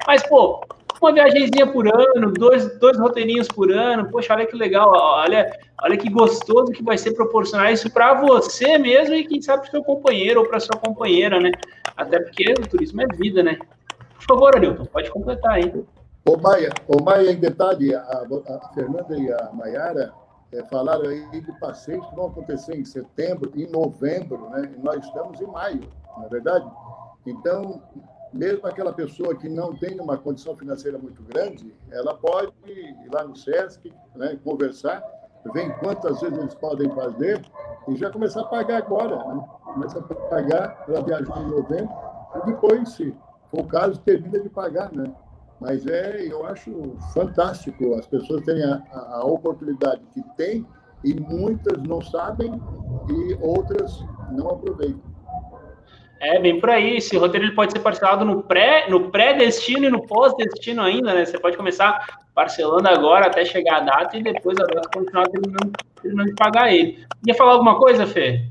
[0.06, 0.64] Mas, pô,
[1.00, 5.50] uma viagemzinha por ano, dois, dois roteirinhos por ano, poxa, olha que legal, olha,
[5.82, 9.70] olha que gostoso que vai ser proporcionar isso para você mesmo e quem sabe para
[9.70, 11.52] seu companheiro ou para sua companheira, né?
[11.96, 13.58] Até porque o turismo é vida, né?
[14.30, 15.84] Por favor, Arilton, pode completar aí.
[16.24, 20.12] Ô Maia, ô Maia, em detalhe, a, a Fernanda e a Maiara
[20.52, 24.72] é, falaram aí de passeios que vão acontecer em setembro, em novembro, né?
[24.72, 25.80] E nós estamos em maio,
[26.16, 26.64] não é verdade?
[27.26, 27.82] Então,
[28.32, 33.24] mesmo aquela pessoa que não tem uma condição financeira muito grande, ela pode ir lá
[33.24, 35.02] no SESC, né, conversar,
[35.52, 37.44] ver quantas vezes eles podem fazer
[37.88, 39.16] e já começar a pagar agora.
[39.16, 39.44] Né?
[39.64, 41.90] Começa a pagar para viajar em novembro
[42.36, 43.12] e depois, se
[43.50, 45.10] for o caso, termina de pagar, né?
[45.60, 50.66] Mas é, eu acho fantástico as pessoas terem a, a oportunidade que têm
[51.04, 52.52] e muitas não sabem
[53.08, 55.10] e outras não aproveitam.
[56.20, 56.98] É, bem por aí.
[56.98, 61.24] Esse roteiro ele pode ser parcelado no pré, no pré-destino e no pós-destino ainda, né?
[61.24, 65.72] Você pode começar parcelando agora até chegar a data e depois a data continuar terminando,
[66.00, 67.06] terminando de pagar ele.
[67.24, 68.50] Quer falar alguma coisa, Fê?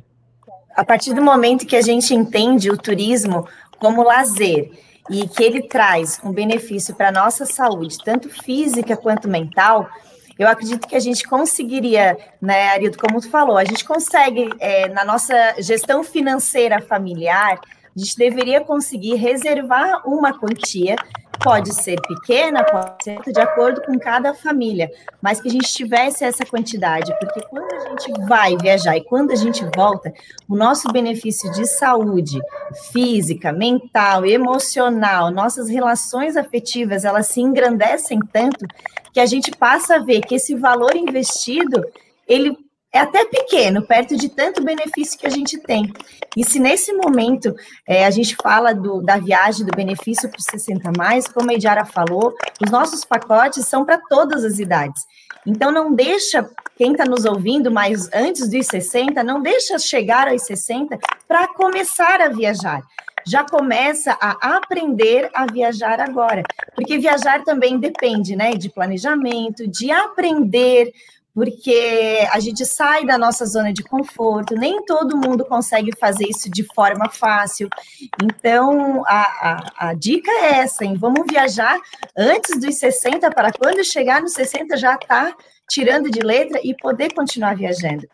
[0.79, 3.45] a partir do momento que a gente entende o turismo
[3.79, 4.71] como lazer
[5.09, 9.89] e que ele traz um benefício para a nossa saúde, tanto física quanto mental,
[10.37, 14.87] eu acredito que a gente conseguiria, né, Arildo, como tu falou, a gente consegue, é,
[14.87, 17.59] na nossa gestão financeira familiar,
[17.95, 20.95] a gente deveria conseguir reservar uma quantia,
[21.43, 26.23] pode ser pequena, pode ser de acordo com cada família, mas que a gente tivesse
[26.23, 30.13] essa quantidade, porque quando a gente vai viajar e quando a gente volta,
[30.47, 32.39] o nosso benefício de saúde
[32.91, 38.65] física, mental, emocional, nossas relações afetivas, elas se engrandecem tanto
[39.13, 41.83] que a gente passa a ver que esse valor investido,
[42.27, 42.55] ele
[42.91, 45.91] é até pequeno, perto de tanto benefício que a gente tem.
[46.35, 47.55] E se nesse momento
[47.87, 51.53] é, a gente fala do, da viagem, do benefício para os 60 mais, como a
[51.53, 52.33] Ediara falou,
[52.63, 55.03] os nossos pacotes são para todas as idades.
[55.45, 60.43] Então não deixa quem está nos ouvindo, mas antes dos 60, não deixa chegar aos
[60.43, 62.81] 60 para começar a viajar
[63.27, 66.41] já começa a aprender a viajar agora,
[66.73, 70.91] porque viajar também depende, né, de planejamento, de aprender
[71.39, 76.51] porque a gente sai da nossa zona de conforto, nem todo mundo consegue fazer isso
[76.51, 77.69] de forma fácil.
[78.21, 80.97] Então, a, a, a dica é essa, hein?
[80.99, 81.79] Vamos viajar
[82.17, 85.37] antes dos 60, para quando chegar nos 60 já estar tá
[85.69, 88.05] tirando de letra e poder continuar viajando.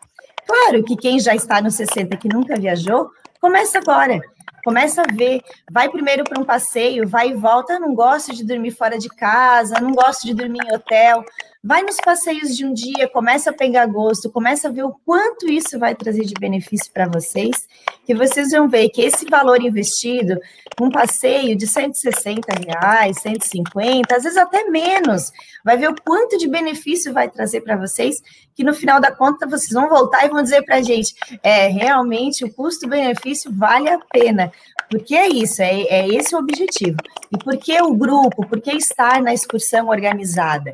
[0.46, 3.10] Claro que quem já está nos 60 que nunca viajou,
[3.40, 4.20] começa agora.
[4.64, 7.78] Começa a ver, vai primeiro para um passeio, vai e volta.
[7.78, 11.24] Não gosto de dormir fora de casa, não gosto de dormir em hotel.
[11.68, 15.50] Vai nos passeios de um dia, começa a pegar gosto, começa a ver o quanto
[15.50, 17.66] isso vai trazer de benefício para vocês,
[18.06, 20.38] que vocês vão ver que esse valor investido,
[20.80, 25.32] um passeio de 160 reais, 150, às vezes até menos,
[25.64, 28.22] vai ver o quanto de benefício vai trazer para vocês,
[28.54, 31.66] que no final da conta vocês vão voltar e vão dizer para a gente, é,
[31.66, 34.52] realmente o custo-benefício vale a pena,
[34.88, 36.98] porque é isso, é, é esse o objetivo.
[37.32, 40.72] E por que o grupo, por que estar na excursão organizada?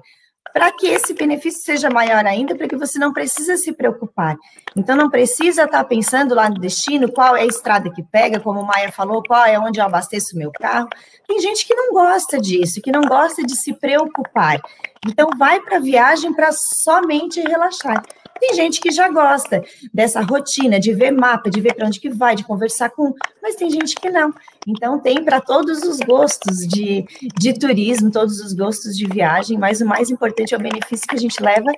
[0.52, 4.36] Para que esse benefício seja maior ainda, para que você não precisa se preocupar.
[4.76, 8.38] Então, não precisa estar tá pensando lá no destino, qual é a estrada que pega,
[8.38, 10.88] como o Maia falou, qual é onde eu abasteço meu carro.
[11.32, 14.60] Tem gente que não gosta disso, que não gosta de se preocupar.
[15.08, 18.02] Então, vai para a viagem para somente relaxar.
[18.38, 19.64] Tem gente que já gosta
[19.94, 23.54] dessa rotina, de ver mapa, de ver para onde que vai, de conversar com, mas
[23.54, 24.34] tem gente que não.
[24.66, 27.06] Então tem para todos os gostos de,
[27.38, 31.14] de turismo, todos os gostos de viagem, mas o mais importante é o benefício que
[31.14, 31.70] a gente leva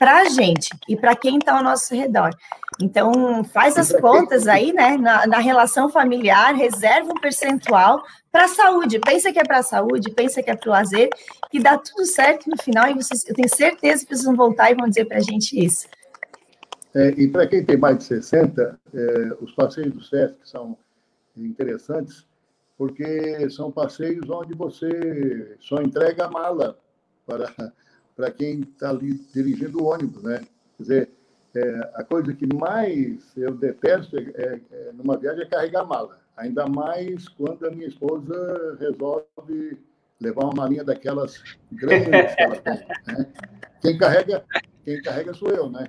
[0.00, 2.30] para a gente e para quem está ao nosso redor.
[2.80, 8.48] Então, faz as contas aí, né, na, na relação familiar, reserva um percentual para a
[8.48, 8.98] saúde.
[8.98, 11.10] Pensa que é para a saúde, pensa que é para o lazer,
[11.50, 14.70] que dá tudo certo no final e vocês, eu tenho certeza que vocês vão voltar
[14.70, 15.86] e vão dizer para a gente isso.
[16.94, 20.78] É, e para quem tem mais de 60, é, os passeios do SESC são
[21.36, 22.26] interessantes,
[22.78, 26.78] porque são passeios onde você só entrega a mala
[27.26, 27.52] para,
[28.20, 30.42] para quem está ali dirigindo o ônibus, né?
[30.76, 31.10] Quer dizer,
[31.56, 36.20] é, a coisa que mais eu detesto é, é, é, numa viagem é carregar mala.
[36.36, 39.78] Ainda mais quando a minha esposa resolve
[40.20, 41.42] levar uma malinha daquelas
[41.72, 42.74] grandes que ela tem.
[42.74, 43.26] Né?
[43.80, 44.44] Quem carrega,
[44.84, 45.88] quem carrega sou eu, né?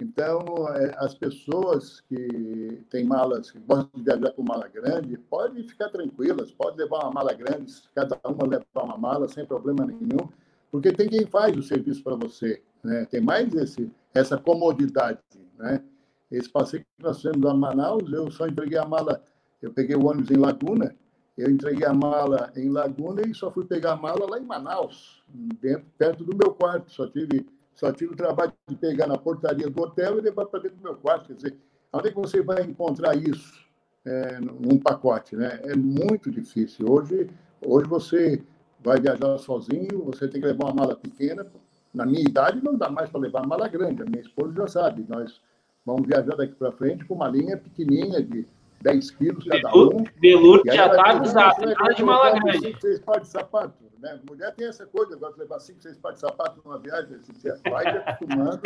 [0.00, 5.62] Então, é, as pessoas que têm malas, que gostam de viajar com mala grande, podem
[5.68, 10.30] ficar tranquilas, pode levar uma mala grande, cada uma levar uma mala sem problema nenhum,
[10.70, 13.06] porque tem quem faz o serviço para você, né?
[13.06, 15.18] Tem mais esse, essa comodidade,
[15.58, 15.82] né?
[16.30, 19.22] Esse passeio que nós fizemos a Manaus, eu só entreguei a mala,
[19.62, 20.94] eu peguei o ônibus em Laguna,
[21.36, 25.22] eu entreguei a mala em Laguna e só fui pegar a mala lá em Manaus,
[25.60, 27.46] dentro, perto do meu quarto, só tive
[27.78, 30.82] só tive o trabalho de pegar na portaria do hotel e levar para dentro do
[30.82, 31.28] meu quarto.
[31.28, 31.56] Quer dizer,
[31.92, 33.64] onde é que você vai encontrar isso
[34.04, 35.36] é, num pacote?
[35.36, 35.60] Né?
[35.62, 36.90] É muito difícil.
[36.90, 37.30] Hoje,
[37.64, 38.42] hoje você
[38.80, 41.46] vai viajar sozinho, você tem que levar uma mala pequena.
[41.92, 44.02] Na minha idade, não dá mais para levar uma mala grande.
[44.02, 45.04] A minha esposa já sabe.
[45.08, 45.40] Nós
[45.84, 48.46] vamos viajar daqui para frente com uma linha pequenininha de
[48.82, 50.04] 10 quilos cada um.
[50.20, 52.72] Belur já está avisado, nada de mala grande.
[52.72, 53.88] Vocês pares de sapato.
[53.98, 54.20] Né?
[54.28, 57.52] Mulher tem essa coisa, agora de levar cinco, seis pares de sapato numa viagem, você
[57.68, 58.62] vai acostumando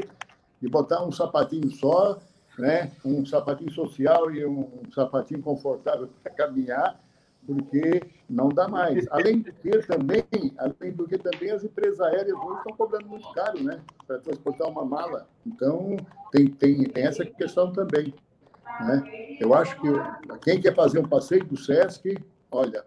[0.60, 2.18] e botar um sapatinho só,
[2.58, 2.92] né?
[3.04, 7.00] um sapatinho social e um sapatinho confortável para caminhar,
[7.46, 9.06] porque não dá mais.
[9.10, 10.24] Além do que também,
[10.58, 13.80] além do que também as empresas aéreas hoje estão cobrando muito caro, né?
[14.06, 15.28] Para transportar uma mala.
[15.46, 15.96] Então,
[16.30, 18.14] tem, tem, tem essa questão também.
[18.80, 19.36] Né?
[19.40, 19.88] Eu acho que
[20.42, 22.16] quem quer fazer um passeio do Sesc,
[22.50, 22.84] olha,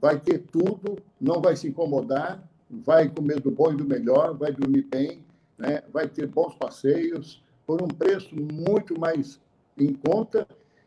[0.00, 4.52] vai ter tudo, não vai se incomodar, vai comer do bom e do melhor, vai
[4.52, 5.24] dormir bem,
[5.58, 5.82] né?
[5.92, 9.40] vai ter bons passeios, por um preço muito mais
[9.78, 10.46] em conta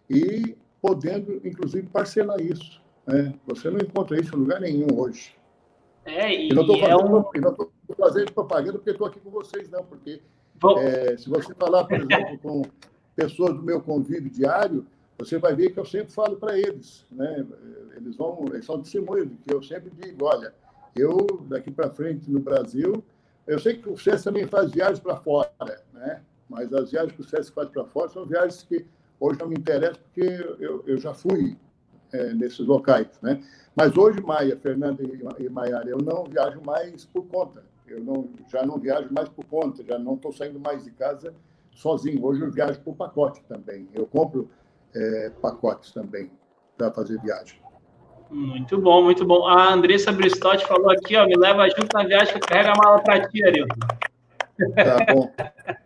[0.09, 2.82] e podendo, inclusive, parcelar isso.
[3.05, 3.33] Né?
[3.45, 5.35] Você não encontra isso em lugar nenhum hoje.
[6.05, 7.95] É, e, não estou é fazendo, um...
[7.95, 10.21] fazendo, propaganda porque estou aqui com vocês, não, porque
[10.79, 12.61] é, se você falar, por exemplo, com
[13.15, 14.85] pessoas do meu convívio diário,
[15.17, 17.45] você vai ver que eu sempre falo para eles, né?
[17.95, 20.53] Eles vão, eles são testemunhos de que eu sempre digo, olha,
[20.95, 23.03] eu daqui para frente no Brasil,
[23.47, 25.51] eu sei que o SES também faz viagens para fora,
[25.93, 26.21] né?
[26.49, 28.85] Mas as viagens que o SES faz para fora são viagens que
[29.19, 31.57] hoje não me interessam porque eu, eu já fui
[32.13, 33.41] é, nesses locais, né?
[33.75, 37.65] Mas hoje, Maia, Fernanda e, e Maiara, eu não viajo mais por conta.
[37.87, 41.33] Eu não, já não viajo mais por conta, já não estou saindo mais de casa
[41.71, 42.23] sozinho.
[42.23, 43.89] Hoje eu viajo por pacote também.
[43.93, 44.49] Eu compro
[44.95, 46.31] é, pacotes também
[46.77, 47.59] para fazer viagem.
[48.29, 49.45] Muito bom, muito bom.
[49.47, 52.83] A Andressa Bristotti falou aqui, ó, me leva junto na viagem que eu carrego a
[52.83, 53.75] mala para ti, Arilton.
[54.75, 55.31] Tá bom.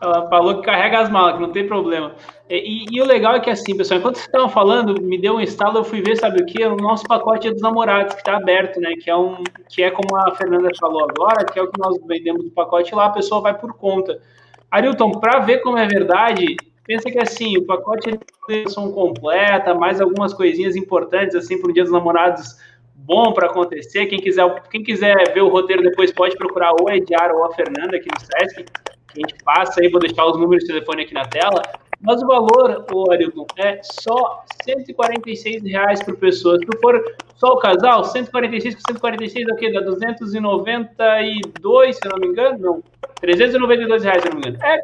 [0.00, 2.14] Ela falou que carrega as malas, que não tem problema.
[2.50, 5.40] E, e, o legal é que, assim, pessoal, enquanto vocês estavam falando, me deu um
[5.40, 6.62] instalo, eu fui ver, sabe o que?
[6.64, 8.92] O nosso pacote é dos namorados, que está aberto, né?
[9.02, 11.96] Que é, um, que é como a Fernanda falou agora, que é o que nós
[12.06, 14.20] vendemos do pacote lá, a pessoa vai por conta.
[14.70, 20.00] Arilton, para ver como é verdade, pensa que, assim, o pacote é edição completa, mais
[20.00, 22.56] algumas coisinhas importantes, assim, para o Dia dos Namorados
[23.06, 24.06] bom para acontecer.
[24.06, 27.54] Quem quiser, quem quiser ver o roteiro depois pode procurar ou a Ediara ou a
[27.54, 28.64] Fernanda aqui no Sesc,
[29.16, 31.62] a gente passa aí, vou deixar os números de telefone aqui na tela.
[32.00, 36.58] Mas o valor, o Arilton, é só 146 reais por pessoa.
[36.58, 37.02] Se for
[37.36, 39.72] só o casal, 146 por 146 é o quê?
[39.72, 42.58] Dá 292, se eu não me engano?
[42.58, 42.82] Não,
[43.20, 44.64] 392 reais, se eu não me engano.
[44.64, 44.82] É,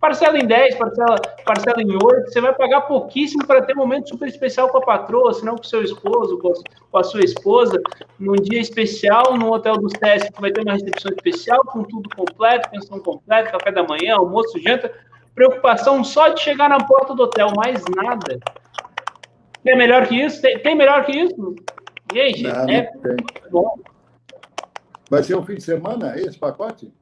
[0.00, 4.08] parcela em 10, parcela, parcela em 8, você vai pagar pouquíssimo para ter um momento
[4.08, 7.80] super especial com a patroa, se não com o seu esposo, com a sua esposa,
[8.18, 12.08] num dia especial, no hotel do SESC, que vai ter uma recepção especial, com tudo
[12.14, 14.92] completo, pensão completa, café da manhã, almoço, janta,
[15.34, 18.38] preocupação só de chegar na porta do hotel, mais nada.
[19.64, 20.40] Tem melhor que isso?
[20.40, 21.56] Tem, tem melhor que isso?
[22.12, 22.90] Gente, não, é
[23.50, 23.78] bom.
[25.10, 26.92] Vai ser um fim de semana esse pacote?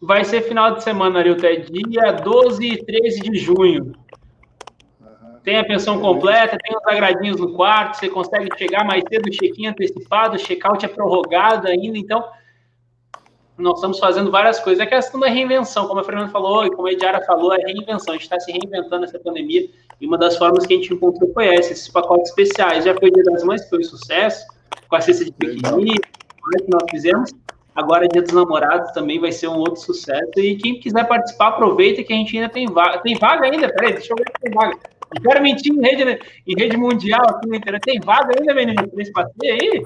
[0.00, 1.46] Vai ser final de semana, Arilton.
[1.46, 3.92] É dia 12 e 13 de junho.
[5.42, 9.68] Tem a pensão completa, tem os agradinhos no quarto, você consegue chegar mais cedo, check-in
[9.68, 12.22] antecipado, check-out é prorrogado ainda, então
[13.56, 14.80] nós estamos fazendo várias coisas.
[14.80, 18.12] É questão da reinvenção, como a Fernanda falou e como a Ediara falou, é reinvenção.
[18.14, 19.68] A gente está se reinventando nessa pandemia
[20.00, 22.84] e uma das formas que a gente encontrou foi essa, esses pacotes especiais.
[22.84, 24.46] Já foi Dia das Mães, foi um sucesso,
[24.88, 27.30] com a cesta de piquenique, que nós fizemos.
[27.74, 30.30] Agora, Dia dos Namorados também vai ser um outro sucesso.
[30.38, 32.98] E quem quiser participar, aproveita que a gente ainda tem vaga.
[32.98, 33.72] Tem vaga ainda?
[33.72, 34.76] Peraí, deixa eu ver se tem vaga.
[35.14, 37.82] Não quero mentir em rede, em rede mundial aqui na internet.
[37.82, 38.86] Tem vaga ainda, menino?
[38.88, 39.82] Tem espaço aí?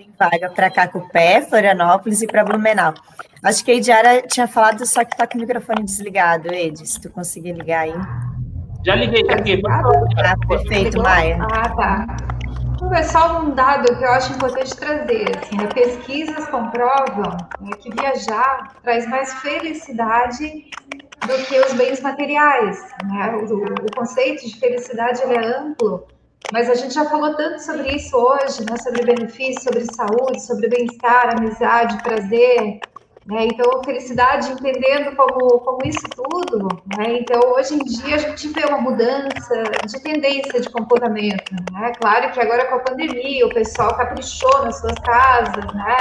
[0.00, 2.94] tem vaga para Cacupé, Florianópolis e para Blumenau.
[3.42, 7.00] Acho que a Ediara tinha falado, só que está com o microfone desligado, Ed, se
[7.00, 7.94] tu conseguir ligar aí.
[8.84, 9.62] Já liguei, já liguei.
[9.68, 11.38] Ah, perfeito, Maia.
[11.42, 12.06] Ah, tá.
[13.04, 15.38] Só um dado que eu acho importante trazer.
[15.38, 15.66] Assim, né?
[15.72, 20.70] Pesquisas comprovam né, que viajar traz mais felicidade
[21.26, 22.82] do que os bens materiais.
[23.04, 23.36] Né?
[23.36, 26.06] O, o conceito de felicidade é amplo
[26.52, 28.76] mas a gente já falou tanto sobre isso hoje, né?
[28.82, 32.80] Sobre benefícios, sobre saúde, sobre bem-estar, amizade, prazer.
[33.30, 33.46] Né?
[33.46, 36.68] Então, felicidade entendendo como, como isso tudo.
[36.96, 37.20] Né?
[37.20, 41.52] Então, hoje em dia, a gente vê uma mudança de tendência de comportamento.
[41.72, 41.92] Né?
[42.00, 45.96] Claro que agora com a pandemia, o pessoal caprichou nas suas casas, né?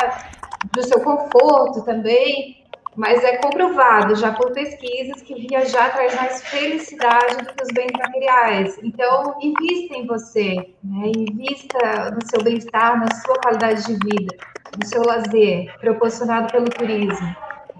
[0.73, 2.57] do seu conforto também
[2.99, 7.93] mas é comprovado já por pesquisas que viajar traz mais felicidade do que os bens
[7.97, 8.77] materiais.
[8.83, 11.11] Então, invista em você, né?
[11.15, 14.35] invista no seu bem-estar, na sua qualidade de vida,
[14.77, 17.33] no seu lazer, proporcionado pelo turismo.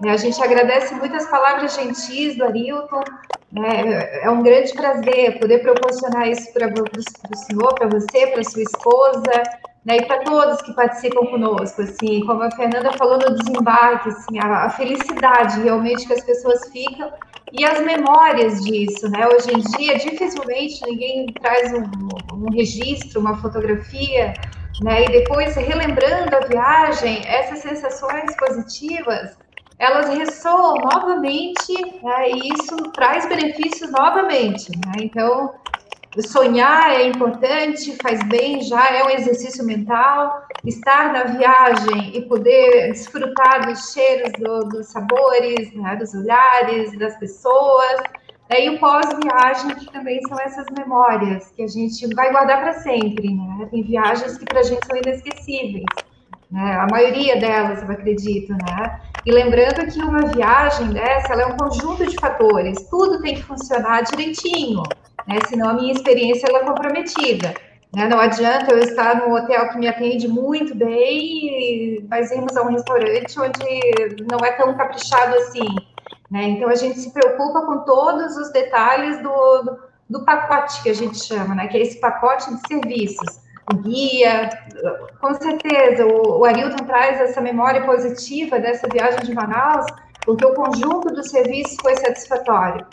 [0.08, 3.04] A gente agradece muitas palavras gentis do Arilton.
[3.52, 4.22] Né?
[4.22, 9.42] É um grande prazer poder proporcionar isso para o senhor, para você, para sua esposa,
[9.84, 14.38] né, e para todos que participam conosco, assim, como a Fernanda falou no desembarque, assim,
[14.38, 17.10] a, a, felicidade realmente que as pessoas ficam
[17.52, 19.26] e as memórias disso, né?
[19.26, 21.84] Hoje em dia, dificilmente ninguém traz um,
[22.34, 24.34] um registro, uma fotografia,
[24.82, 25.04] né?
[25.04, 29.36] E depois, relembrando a viagem, essas sensações positivas,
[29.78, 31.72] elas ressoam novamente,
[32.02, 32.30] né?
[32.30, 34.92] E isso traz benefícios novamente, né?
[35.00, 35.54] Então,
[36.18, 40.44] sonhar é importante, faz bem, já é um exercício mental.
[40.64, 47.16] Estar na viagem e poder desfrutar dos cheiros, do, dos sabores, né, dos olhares, das
[47.16, 48.02] pessoas.
[48.50, 52.72] Né, e o pós-viagem, que também são essas memórias que a gente vai guardar para
[52.74, 53.32] sempre.
[53.32, 53.68] Né?
[53.70, 55.84] Tem viagens que para a gente são inesquecíveis.
[56.50, 56.74] né?
[56.74, 59.00] A maioria delas, eu acredito, né?
[59.24, 64.02] E lembrando que uma viagem dessa, é um conjunto de fatores, tudo tem que funcionar
[64.02, 64.82] direitinho,
[65.30, 65.38] né?
[65.48, 67.54] Senão a minha experiência ela é comprometida.
[67.94, 68.08] Né?
[68.08, 72.70] Não adianta eu estar no hotel que me atende muito bem, mas irmos a um
[72.70, 75.68] restaurante onde não é tão caprichado assim.
[76.30, 76.42] Né?
[76.50, 79.78] Então a gente se preocupa com todos os detalhes do, do,
[80.18, 81.68] do pacote que a gente chama, né?
[81.68, 83.40] que é esse pacote de serviços.
[83.72, 84.50] O guia,
[85.20, 89.86] com certeza, o, o traz essa memória positiva dessa viagem de Manaus,
[90.24, 92.84] porque o conjunto do serviço foi satisfatório.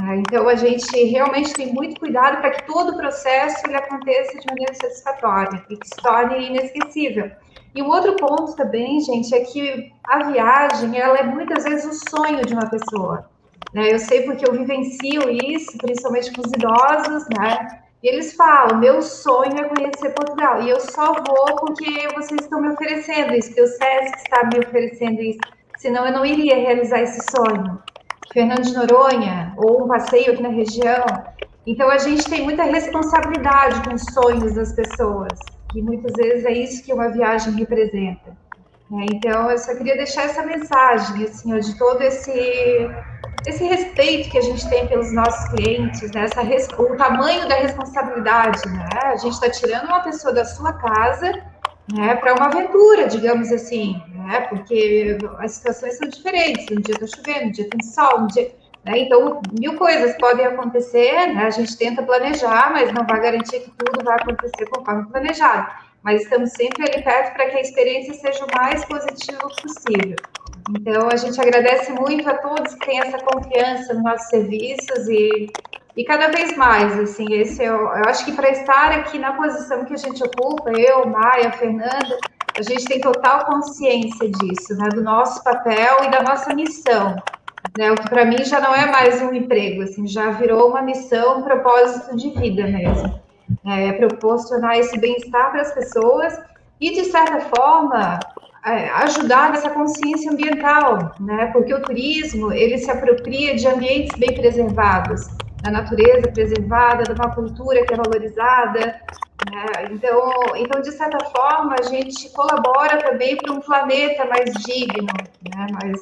[0.00, 0.16] Né?
[0.18, 4.46] Então, a gente realmente tem muito cuidado para que todo o processo ele aconteça de
[4.48, 7.30] maneira satisfatória e que se torne inesquecível.
[7.74, 12.10] E um outro ponto também, gente, é que a viagem, ela é muitas vezes o
[12.10, 13.28] sonho de uma pessoa.
[13.72, 13.92] Né?
[13.92, 17.80] Eu sei porque eu vivencio isso, principalmente com os idosos, né?
[18.00, 20.62] E eles falam, meu sonho é conhecer Portugal.
[20.62, 24.58] E eu só vou porque vocês estão me oferecendo isso, porque o SESC está me
[24.58, 25.40] oferecendo isso.
[25.78, 27.82] Senão eu não iria realizar esse sonho.
[28.32, 31.04] Fernando de Noronha, ou um passeio aqui na região.
[31.66, 35.38] Então, a gente tem muita responsabilidade com os sonhos das pessoas,
[35.72, 38.36] que muitas vezes é isso que uma viagem representa.
[38.92, 42.90] É, então, eu só queria deixar essa mensagem, assim, de todo esse,
[43.46, 46.24] esse respeito que a gente tem pelos nossos clientes, né?
[46.24, 46.42] Essa,
[46.80, 48.88] o tamanho da responsabilidade, né?
[49.04, 51.32] A gente está tirando uma pessoa da sua casa
[51.92, 56.66] né, para uma aventura, digamos assim, né, porque as situações são diferentes.
[56.70, 58.54] Um dia está chovendo, um dia tem sol, um dia.
[58.84, 63.60] Né, então, mil coisas podem acontecer, né, a gente tenta planejar, mas não vai garantir
[63.60, 65.70] que tudo vai acontecer conforme planejado.
[66.04, 70.16] Mas estamos sempre ali perto para que a experiência seja o mais positiva possível.
[70.70, 75.46] Então, a gente agradece muito a todos que têm essa confiança nos nossos serviços e
[75.96, 79.84] e cada vez mais, assim, esse eu, eu acho que para estar aqui na posição
[79.84, 82.18] que a gente ocupa, eu, Maia, Fernanda,
[82.56, 87.14] a gente tem total consciência disso, né, do nosso papel e da nossa missão,
[87.78, 90.82] né, o que para mim já não é mais um emprego, assim, já virou uma
[90.82, 93.20] missão, um propósito de vida mesmo,
[93.64, 96.38] é, proporcionar esse bem-estar para as pessoas
[96.80, 98.18] e, de certa forma,
[98.64, 104.34] é, ajudar nessa consciência ambiental, né, porque o turismo, ele se apropria de ambientes bem
[104.34, 105.28] preservados,
[105.62, 109.00] da natureza preservada, de uma cultura que é valorizada.
[109.50, 109.66] Né?
[109.90, 115.06] Então, então, de certa forma, a gente colabora também para um planeta mais digno,
[115.42, 115.66] né?
[115.72, 116.00] mais,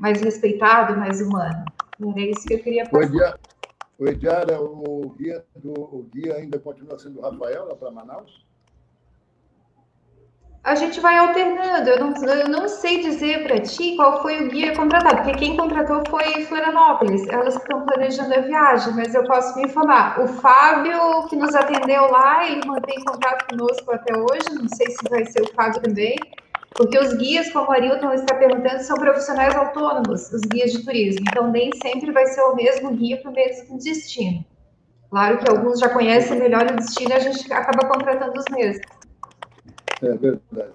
[0.00, 1.64] mais respeitado, mais humano.
[2.00, 3.38] Era isso que eu queria passar.
[3.98, 8.46] Oi, Diara, o guia, do, o guia ainda continua sendo o Rafael lá para Manaus?
[10.68, 11.88] a gente vai alternando.
[11.88, 15.56] Eu não, eu não sei dizer para ti qual foi o guia contratado, porque quem
[15.56, 17.26] contratou foi Florianópolis.
[17.28, 20.20] Elas estão planejando a viagem, mas eu posso me informar.
[20.20, 24.60] O Fábio, que nos atendeu lá, ele mantém contato conosco até hoje.
[24.60, 26.16] Não sei se vai ser o Fábio também,
[26.74, 31.24] porque os guias, como o Arilton está perguntando, são profissionais autônomos, os guias de turismo.
[31.28, 34.44] Então, nem sempre vai ser o mesmo guia para o mesmo destino.
[35.10, 38.86] Claro que alguns já conhecem melhor o destino e a gente acaba contratando os mesmos.
[40.02, 40.72] É verdade.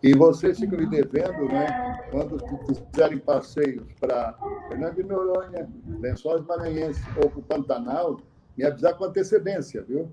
[0.00, 2.06] E vocês ficam me devendo, né?
[2.12, 4.34] Quando fizerem passeios para
[4.68, 5.68] Fernando de Noronha,
[5.98, 8.20] Lençóis Maranhenses ou para o Pantanal,
[8.56, 10.08] me avisar com antecedência, viu?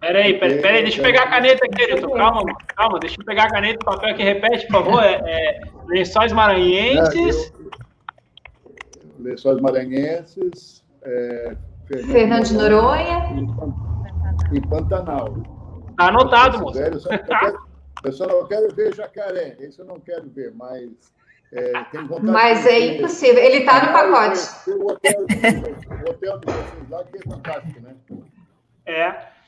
[0.00, 2.10] Peraí, peraí, peraí, deixa eu pegar a caneta aqui, Ailton.
[2.10, 2.42] Calma,
[2.74, 4.22] calma, deixa eu pegar a caneta e papel aqui.
[4.22, 5.02] Repete, por favor.
[5.02, 7.52] É, é Lençóis Maranhenses.
[7.54, 7.70] eu,
[9.18, 10.82] Lençóis Maranhenses.
[11.02, 13.26] É, Fernando, Fernando de Noronha.
[14.52, 15.34] E Pantanal.
[15.98, 16.78] Tá anotado, moço.
[16.78, 16.98] Velho,
[18.04, 20.90] eu só não quero ver jacaré, isso eu não quero ver, mas
[21.52, 21.72] é,
[22.22, 24.70] Mas é impossível, ele está no pacote.
[24.70, 27.94] O hotel, o hotel de vocês lá que é fantástico, né?
[28.86, 29.39] É.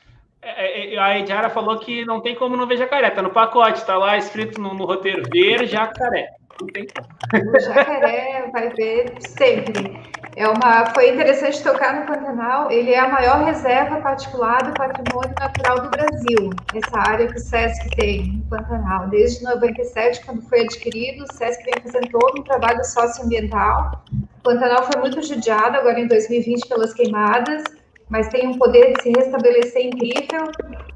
[0.43, 3.79] é, é a Ediara falou que não tem como não ver jacaré, tá no pacote,
[3.79, 6.29] está lá escrito no, no roteiro, ver jacaré.
[6.61, 9.99] O jacaré vai ver sempre.
[10.35, 12.71] É uma, foi interessante tocar no Pantanal.
[12.71, 16.49] Ele é a maior reserva particular do patrimônio natural do Brasil.
[16.73, 19.07] Essa área que o SESC tem no Pantanal.
[19.09, 24.03] Desde 97, quando foi adquirido, o SESC vem fazendo todo um trabalho socioambiental.
[24.11, 27.63] O Pantanal foi muito judiado agora em 2020 pelas queimadas
[28.09, 30.43] mas tem um poder de se restabelecer incrível.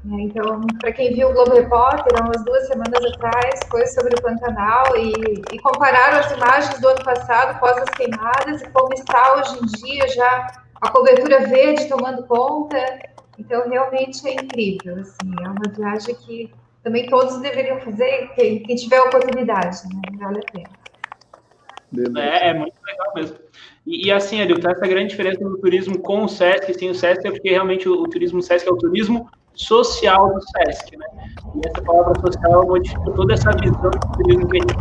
[0.04, 0.22] Né?
[0.22, 4.22] Então, para quem viu o Globo Repórter, há umas duas semanas atrás, foi sobre o
[4.22, 5.12] Pantanal e,
[5.52, 9.66] e compararam as imagens do ano passado, pós as queimadas, e como está hoje em
[9.66, 10.46] dia já
[10.80, 12.78] a cobertura verde tomando conta.
[13.38, 15.00] Então, realmente é incrível.
[15.00, 16.52] Assim, é uma viagem que
[16.82, 20.18] também todos deveriam fazer, quem, quem tiver oportunidade, né?
[20.18, 20.78] vale a pena.
[22.20, 23.38] É, é muito legal mesmo.
[23.88, 27.26] E, e assim, Adilton, essa grande diferença do turismo com o SESC, sem o SESC,
[27.26, 31.06] é porque realmente o, o turismo SESC é o turismo social do SESC, né?
[31.56, 34.74] E essa palavra social modifica toda essa visão do turismo que a gente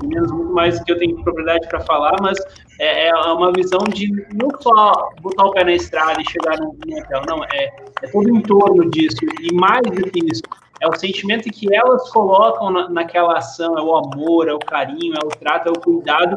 [0.00, 2.38] tem menos muito mais que eu tenho propriedade para falar, mas
[2.80, 6.68] é, é, uma visão de não só botar o pé na estrada e chegar no,
[6.70, 7.72] hotel, não, é,
[8.02, 10.42] é todo o entorno disso, e mais do que isso,
[10.80, 15.14] é o sentimento que elas colocam na, naquela ação, é o amor, é o carinho,
[15.14, 16.36] é o trato, é o cuidado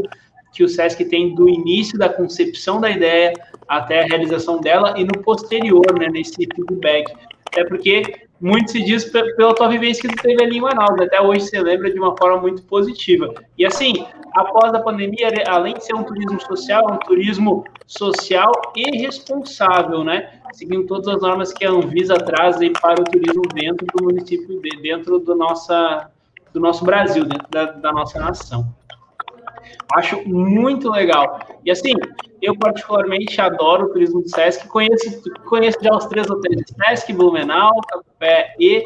[0.57, 3.31] que o SESC tem do início da concepção da ideia
[3.67, 7.13] até a realização dela e no posterior, né, nesse feedback.
[7.45, 10.99] Até porque muito se diz pela tua vivência que tu teve ali em Manaus.
[10.99, 13.31] Até hoje você lembra de uma forma muito positiva.
[13.55, 14.03] E assim,
[14.33, 20.03] após a pandemia, além de ser um turismo social, é um turismo social e responsável,
[20.03, 20.41] né?
[20.53, 24.59] Seguindo todas as normas que a Anvisa traz aí para o turismo dentro do município,
[24.81, 26.09] dentro do, nossa,
[26.51, 28.75] do nosso Brasil, dentro da, da nossa nação.
[29.93, 31.39] Acho muito legal.
[31.63, 31.93] E assim,
[32.41, 34.67] eu particularmente adoro o turismo do Sesc.
[34.67, 38.83] Conheço, conheço já os três hotéis de Sesc, Blumenau, Café e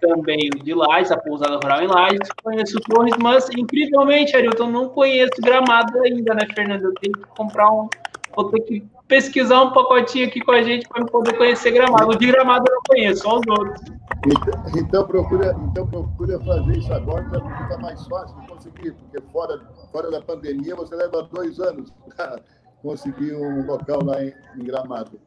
[0.00, 2.28] também de Lages, a pousada rural em Lages.
[2.42, 6.84] Conheço Torres, mas incrivelmente, Arilton, não conheço Gramado ainda, né, Fernando?
[6.84, 7.88] Eu tenho que comprar um.
[8.34, 12.10] Vou ter que pesquisar um pacotinho aqui com a gente para poder conhecer Gramado.
[12.10, 13.80] O de Gramado eu não conheço, só os outros.
[14.26, 18.36] Então, então, procura, então procura fazer isso agora para ficar mais fácil
[18.68, 19.60] conseguir, porque fora,
[19.90, 22.40] fora da pandemia você leva dois anos para
[22.82, 25.20] conseguir um local lá em, em Gramado.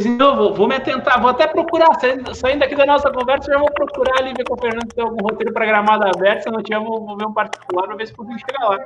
[0.00, 1.88] Então, vou, vou me atentar, vou até procurar,
[2.32, 5.04] saindo aqui da nossa conversa, já vou procurar ali ver com o Fernando se tem
[5.04, 8.06] algum roteiro para Gramado aberto, se não tiver, vou, vou ver um particular para ver
[8.06, 8.78] se consigo chegar lá.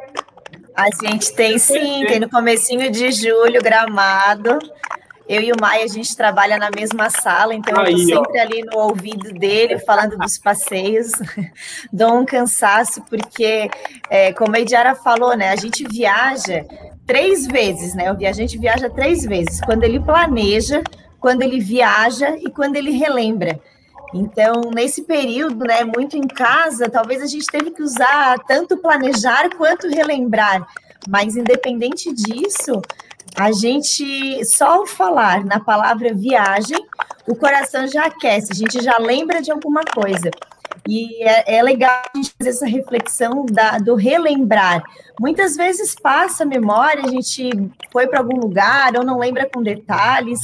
[0.75, 4.59] A gente tem sim, tem no comecinho de julho, Gramado.
[5.29, 8.39] Eu e o Maia, a gente trabalha na mesma sala, então Aí, eu estou sempre
[8.39, 8.43] ó.
[8.43, 11.13] ali no ouvido dele, falando dos passeios.
[11.93, 13.71] Dou um cansaço, porque,
[14.11, 16.65] é, como a Ediara falou, né, a gente viaja
[17.07, 18.11] três vezes, né?
[18.13, 19.61] O viajante viaja três vezes.
[19.61, 20.83] Quando ele planeja,
[21.21, 23.61] quando ele viaja e quando ele relembra.
[24.15, 29.49] Então, nesse período, né, muito em casa, talvez a gente teve que usar tanto planejar
[29.57, 30.67] quanto relembrar.
[31.09, 32.81] Mas, independente disso,
[33.37, 36.79] a gente só ao falar na palavra viagem,
[37.27, 40.31] o coração já aquece, a gente já lembra de alguma coisa.
[40.89, 44.83] E é, é legal a gente fazer essa reflexão da, do relembrar.
[45.21, 47.51] Muitas vezes passa a memória, a gente
[47.93, 50.41] foi para algum lugar ou não lembra com detalhes,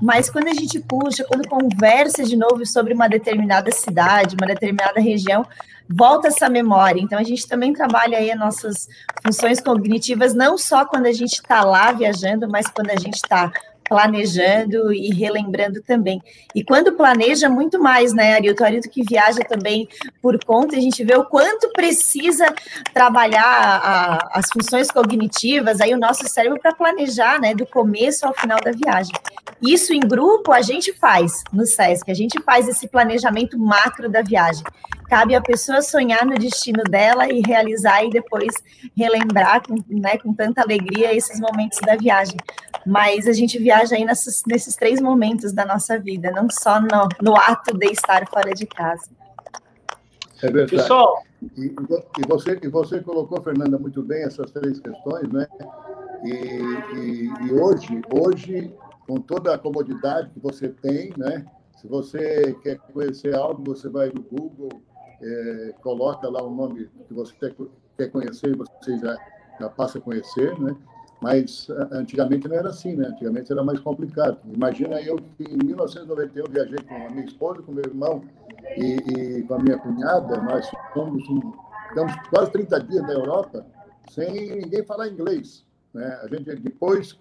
[0.00, 5.00] mas quando a gente puxa, quando conversa de novo sobre uma determinada cidade, uma determinada
[5.00, 5.46] região,
[5.94, 7.00] volta essa memória.
[7.00, 8.88] Então, a gente também trabalha aí as nossas
[9.24, 13.52] funções cognitivas, não só quando a gente está lá viajando, mas quando a gente está
[13.92, 16.22] planejando e relembrando também.
[16.54, 18.64] E quando planeja, muito mais, né, Arilton?
[18.64, 19.86] Arilton que viaja também
[20.22, 22.46] por conta, a gente vê o quanto precisa
[22.94, 28.32] trabalhar a, as funções cognitivas, aí o nosso cérebro para planejar, né, do começo ao
[28.32, 29.12] final da viagem.
[29.60, 34.22] Isso em grupo a gente faz no SESC, a gente faz esse planejamento macro da
[34.22, 34.64] viagem.
[35.12, 38.54] Cabe a pessoa sonhar no destino dela e realizar e depois
[38.96, 42.38] relembrar com, né, com tanta alegria esses momentos da viagem.
[42.86, 47.10] Mas a gente viaja aí nesses, nesses três momentos da nossa vida, não só no,
[47.20, 49.10] no ato de estar fora de casa.
[50.42, 50.76] É verdade.
[50.76, 51.22] Pessoal,
[51.58, 55.46] e, e, você, e você colocou, Fernanda, muito bem essas três questões, né?
[56.24, 56.30] E,
[56.96, 58.74] e, e, hoje, hoje,
[59.06, 61.44] com toda a comodidade que você tem, né?
[61.78, 64.80] Se você quer conhecer algo, você vai no Google,
[65.22, 67.34] é, coloca lá o nome que você
[67.96, 69.16] quer conhecer e você já,
[69.60, 70.76] já passa a conhecer, né?
[71.20, 73.06] Mas antigamente não era assim, né?
[73.06, 74.38] Antigamente era mais complicado.
[74.52, 78.24] Imagina eu que em 1991 viajei com a minha esposa, com meu irmão
[78.76, 80.36] e, e com a minha cunhada.
[80.38, 81.22] Nós fomos,
[81.88, 83.64] ficamos quase 30 dias na Europa
[84.10, 85.64] sem ninguém falar inglês.
[85.94, 86.20] Né?
[86.24, 87.16] A gente, depois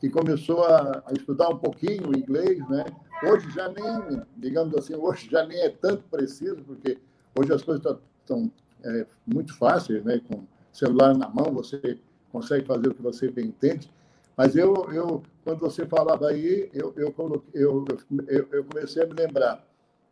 [0.00, 2.84] que começou a, a estudar um pouquinho inglês, né?
[3.22, 6.98] Hoje já nem, digamos assim, hoje já nem é tanto preciso, porque
[7.38, 7.84] hoje as coisas
[8.20, 8.50] estão
[8.84, 10.20] é, muito fáceis, né?
[10.26, 11.98] Com celular na mão, você
[12.30, 13.90] consegue fazer o que você bem entende.
[14.36, 17.14] Mas eu, eu quando você falava aí, eu, eu,
[17.52, 17.84] eu,
[18.28, 19.64] eu, eu comecei a me lembrar,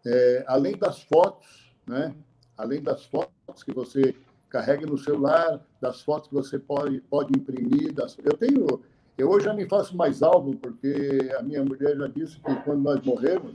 [0.05, 2.15] é, além das fotos, né?
[2.57, 4.15] além das fotos que você
[4.49, 7.93] carrega no celular, das fotos que você pode, pode imprimir.
[7.93, 8.16] Das...
[8.23, 8.82] Eu tenho,
[9.16, 12.82] eu hoje já nem faço mais álbum, porque a minha mulher já disse que quando
[12.82, 13.55] nós morrermos,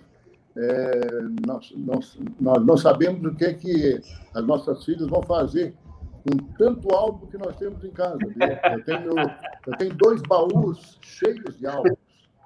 [0.56, 4.02] é, nós, nós, nós não sabemos o que, que
[4.34, 5.74] as nossas filhas vão fazer
[6.24, 8.18] com tanto álbum que nós temos em casa.
[8.72, 9.12] Eu tenho,
[9.68, 11.98] eu tenho dois baús cheios de álbuns.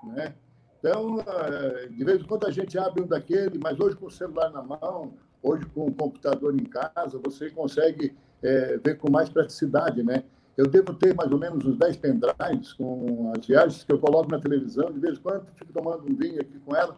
[0.03, 0.33] Né?
[0.79, 4.11] Então, eh, de vez em quando a gente abre um daquele, mas hoje com o
[4.11, 9.29] celular na mão, hoje com o computador em casa, você consegue é, ver com mais
[9.29, 10.23] praticidade, né?
[10.55, 14.31] Eu devo ter mais ou menos uns 10 pendrives com as viagens que eu coloco
[14.31, 16.97] na televisão, de vez em quando fico tomando um vinho aqui com ela,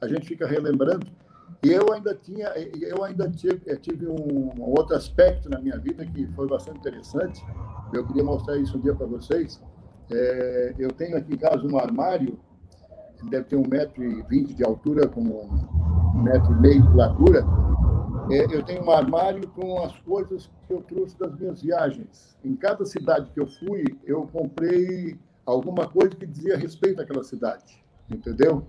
[0.00, 1.06] a gente fica relembrando.
[1.62, 2.48] E eu ainda tinha,
[2.80, 7.42] eu ainda tive, tive um, outro aspecto na minha vida que foi bastante interessante.
[7.92, 9.60] Eu queria mostrar isso um dia para vocês.
[10.10, 12.38] É, eu tenho aqui em casa um armário,
[13.30, 17.44] deve ter um metro e vinte de altura, com um metro e meio de largura.
[18.30, 22.36] É, eu tenho um armário com as coisas que eu trouxe das minhas viagens.
[22.44, 27.84] Em cada cidade que eu fui, eu comprei alguma coisa que dizia respeito àquela cidade,
[28.10, 28.64] entendeu?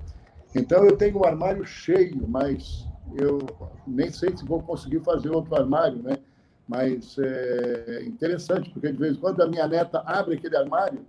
[0.56, 3.40] Então eu tenho um armário cheio, mas eu
[3.86, 6.18] nem sei se vou conseguir fazer outro armário, né?
[6.68, 11.06] Mas é interessante, porque de vez em quando a minha neta abre aquele armário,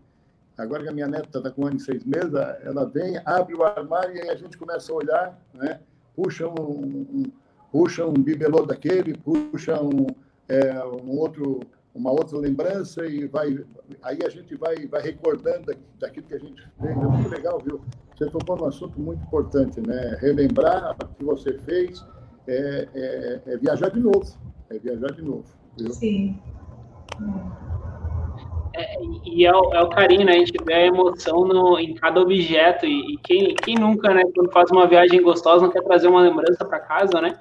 [0.56, 2.32] agora que a minha neta está com um ano e seis meses,
[2.62, 5.81] ela vem, abre o armário e aí a gente começa a olhar, né?
[6.15, 7.23] Puxa um, um
[7.73, 10.06] puxa um bibelô daquele, puxa um,
[10.48, 11.60] é, um outro
[11.94, 13.59] uma outra lembrança e vai
[14.02, 17.81] aí a gente vai vai recordando daquilo que a gente fez é muito legal viu
[18.19, 22.05] você tocou num assunto muito importante né relembrar o que você fez
[22.47, 24.27] é, é, é viajar de novo
[24.70, 25.45] é viajar de novo
[25.77, 25.90] viu?
[25.90, 26.39] sim
[28.74, 30.32] é, e é o, é o, carinho, né?
[30.32, 32.86] A gente vê a emoção no, em cada objeto.
[32.86, 36.20] E, e, quem, quem nunca, né, quando faz uma viagem gostosa, não quer trazer uma
[36.20, 37.36] lembrança para casa, né?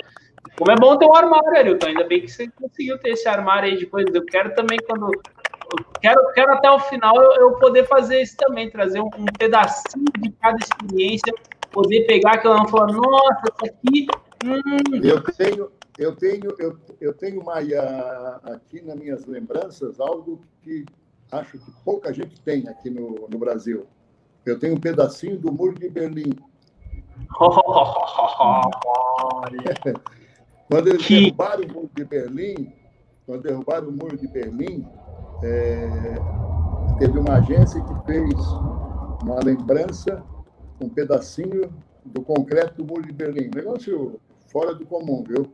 [0.57, 1.87] Como é bom ter um armário, Arilton.
[1.87, 4.13] Ainda bem que você conseguiu ter esse armário aí de coisas.
[4.13, 5.11] Eu quero também, quando.
[6.01, 10.05] Quero, quero até o final eu, eu poder fazer isso também, trazer um, um, pedacinho
[10.19, 11.33] de cada experiência,
[11.71, 14.07] poder pegar aquilo e falar, nossa, isso aqui.
[14.45, 14.61] Hum.
[15.03, 17.81] Eu tenho, eu tenho, eu, eu tenho, Maia,
[18.43, 20.85] aqui nas minhas lembranças, algo que
[21.31, 23.85] acho que pouca gente tem aqui no, no Brasil.
[24.45, 26.33] Eu tenho um pedacinho do Muro de Berlim.
[30.69, 31.21] Quando eles que...
[31.21, 32.73] derrubaram o muro de Berlim,
[33.25, 34.85] quando derrubaram o muro de Berlim,
[35.43, 35.89] é,
[36.99, 38.33] teve uma agência que fez
[39.23, 40.23] uma lembrança,
[40.81, 41.71] um pedacinho
[42.05, 43.49] do concreto do muro de Berlim.
[43.53, 44.19] negócio
[44.51, 45.51] fora do comum, viu?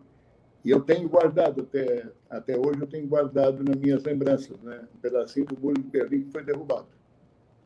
[0.64, 4.82] E eu tenho guardado, até, até hoje, eu tenho guardado nas minhas lembranças, né?
[4.96, 6.88] Um pedacinho do muro de Berlim que foi derrubado.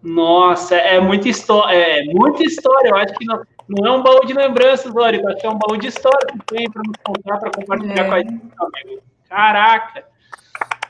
[0.02, 2.89] Nossa, é muita história, é muita história.
[2.89, 5.57] Eu acho que não, não é um baú de lembranças, Lórico, acho que é um
[5.57, 8.07] baú de história que tem para nos contar, para compartilhar é.
[8.07, 9.03] com a gente.
[9.27, 10.16] Caraca!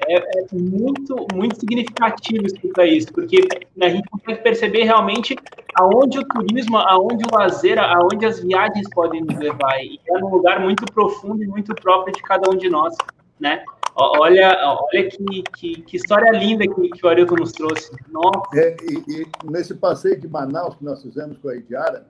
[0.06, 3.48] É, é, muito, muito significativo escutar isso, porque
[3.82, 5.36] a gente consegue perceber realmente
[5.76, 9.80] aonde o turismo, aonde o lazer, aonde as viagens podem nos levar.
[9.82, 12.96] E é um lugar muito profundo e muito próprio de cada um de nós,
[13.40, 13.64] né?
[14.00, 17.92] Olha, olha que, que, que história linda que, que o Arilton nos trouxe.
[18.10, 18.48] Nossa.
[18.56, 22.06] É, e, e, nesse passeio de Manaus que nós fizemos com a Idiara,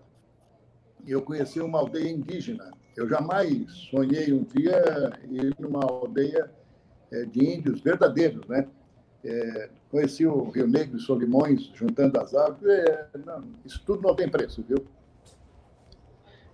[1.07, 2.71] eu conheci uma aldeia indígena.
[2.97, 6.51] Eu jamais sonhei um dia ir numa aldeia
[7.11, 8.67] é, de índios verdadeiros, né?
[9.23, 12.65] É, conheci o Rio Negro e Solimões juntando as árvores.
[12.65, 14.85] É, não, isso tudo não tem preço, viu?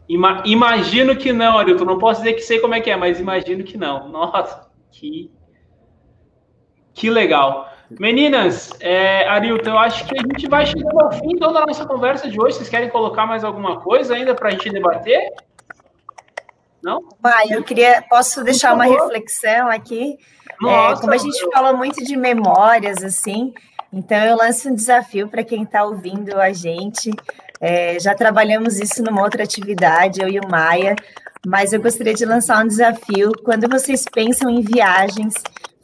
[0.08, 1.86] Ima imagino que não, Arilton.
[1.86, 4.10] Não posso dizer que sei como é que é, mas imagino que não.
[4.10, 5.32] Nossa, que,
[6.94, 7.70] que legal.
[8.00, 11.86] Meninas, é, Arilton, eu acho que a gente vai chegando ao fim então, da nossa
[11.86, 12.58] conversa de hoje.
[12.58, 15.32] Vocês querem colocar mais alguma coisa ainda para a gente debater?
[16.82, 17.08] Não?
[17.22, 20.18] Pai, eu queria, posso deixar uma reflexão aqui?
[20.64, 23.54] Nossa, é, como a gente fala muito de memórias, assim,
[23.92, 27.12] então eu lanço um desafio para quem está ouvindo a gente.
[27.62, 30.96] É, já trabalhamos isso numa outra atividade, eu e o Maia,
[31.46, 33.32] mas eu gostaria de lançar um desafio.
[33.44, 35.36] Quando vocês pensam em viagens,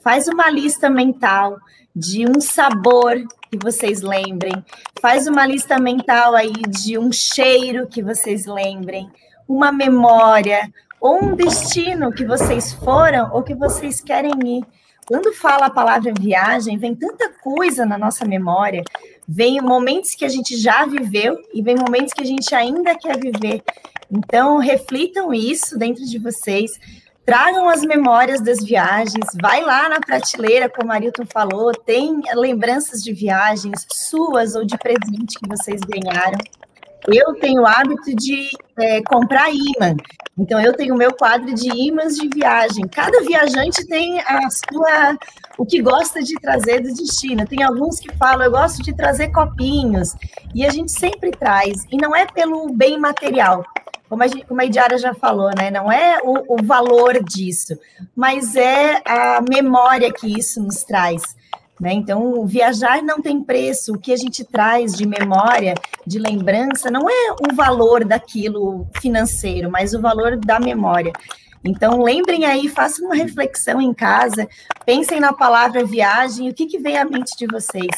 [0.04, 1.58] faz uma lista mental
[1.96, 3.16] de um sabor
[3.52, 4.54] que vocês lembrem,
[5.02, 9.10] faz uma lista mental aí de um cheiro que vocês lembrem,
[9.48, 14.64] uma memória ou um destino que vocês foram ou que vocês querem ir.
[15.08, 18.84] Quando fala a palavra viagem, vem tanta coisa na nossa memória,
[19.28, 23.18] vem momentos que a gente já viveu e vem momentos que a gente ainda quer
[23.18, 23.64] viver.
[24.12, 26.80] Então, reflitam isso dentro de vocês,
[27.26, 31.00] tragam as memórias das viagens, vai lá na prateleira, como a
[31.32, 36.38] falou, tem lembranças de viagens suas ou de presente que vocês ganharam.
[37.08, 39.96] Eu tenho o hábito de é, comprar imã.
[40.38, 42.88] Então, eu tenho o meu quadro de imãs de viagem.
[42.88, 45.18] Cada viajante tem a sua,
[45.58, 47.46] o que gosta de trazer do destino.
[47.46, 50.16] Tem alguns que falam, eu gosto de trazer copinhos.
[50.56, 51.86] E a gente sempre traz.
[51.92, 53.66] E não é pelo bem material,
[54.10, 55.70] como a, gente, como a Idiara já falou, né?
[55.70, 57.78] Não é o, o valor disso,
[58.16, 61.22] mas é a memória que isso nos traz.
[61.80, 61.94] Né?
[61.94, 63.94] Então, viajar não tem preço.
[63.94, 65.76] O que a gente traz de memória,
[66.06, 71.14] de lembrança, não é o valor daquilo financeiro, mas o valor da memória.
[71.64, 74.48] Então, lembrem aí, façam uma reflexão em casa,
[74.86, 77.92] pensem na palavra viagem, o que, que vem à mente de vocês.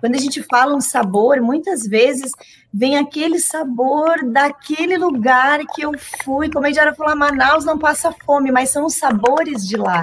[0.00, 2.32] Quando a gente fala um sabor, muitas vezes
[2.76, 5.92] vem aquele sabor daquele lugar que eu
[6.24, 6.50] fui.
[6.50, 10.02] Como a Indiara falou, Manaus não passa fome, mas são os sabores de lá.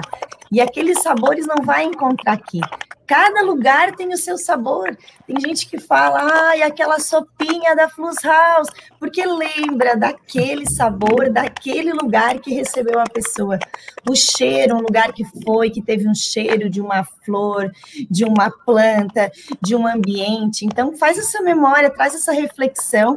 [0.50, 2.60] E aqueles sabores não vai encontrar aqui.
[3.06, 4.96] Cada lugar tem o seu sabor.
[5.26, 8.68] Tem gente que fala, ai, aquela sopinha da Flus House,
[8.98, 13.58] porque lembra daquele sabor, daquele lugar que recebeu a pessoa.
[14.08, 17.70] O cheiro, um lugar que foi, que teve um cheiro de uma flor,
[18.10, 19.30] de uma planta,
[19.60, 20.64] de um ambiente.
[20.64, 23.16] Então, faz essa memória, traz essa reflexão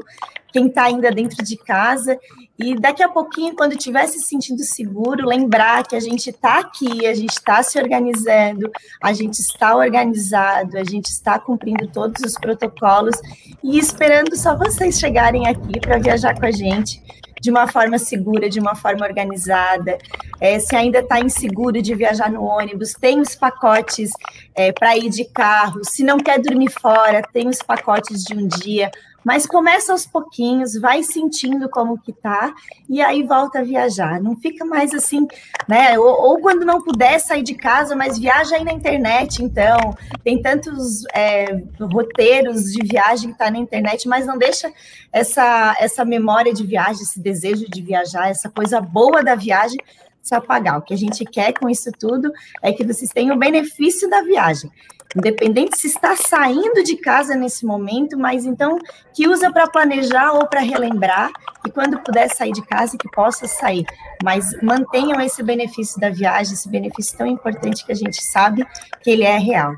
[0.55, 2.17] quem está ainda dentro de casa
[2.57, 7.05] e daqui a pouquinho, quando estiver se sentindo seguro, lembrar que a gente está aqui,
[7.05, 8.71] a gente está se organizando,
[9.03, 13.17] a gente está organizado, a gente está cumprindo todos os protocolos
[13.61, 17.03] e esperando só vocês chegarem aqui para viajar com a gente
[17.41, 19.97] de uma forma segura, de uma forma organizada.
[20.39, 24.11] É, se ainda está inseguro de viajar no ônibus, tem os pacotes
[24.53, 25.81] é, para ir de carro.
[25.83, 28.91] Se não quer dormir fora, tem os pacotes de um dia
[29.25, 32.53] mas começa aos pouquinhos, vai sentindo como que tá,
[32.87, 34.21] e aí volta a viajar.
[34.21, 35.27] Não fica mais assim,
[35.67, 35.97] né?
[35.97, 39.95] Ou, ou quando não puder sair de casa, mas viaja aí na internet, então.
[40.23, 41.47] Tem tantos é,
[41.91, 44.71] roteiros de viagem que tá na internet, mas não deixa
[45.11, 49.79] essa, essa memória de viagem, esse desejo de viajar, essa coisa boa da viagem
[50.25, 50.79] se apagar.
[50.79, 52.31] O que a gente quer com isso tudo
[52.61, 54.71] é que vocês tenham o benefício da viagem
[55.15, 58.77] independente se está saindo de casa nesse momento, mas então
[59.13, 61.31] que usa para planejar ou para relembrar,
[61.65, 63.85] e quando puder sair de casa, que possa sair.
[64.23, 68.65] Mas mantenham esse benefício da viagem, esse benefício tão importante que a gente sabe
[69.01, 69.75] que ele é real.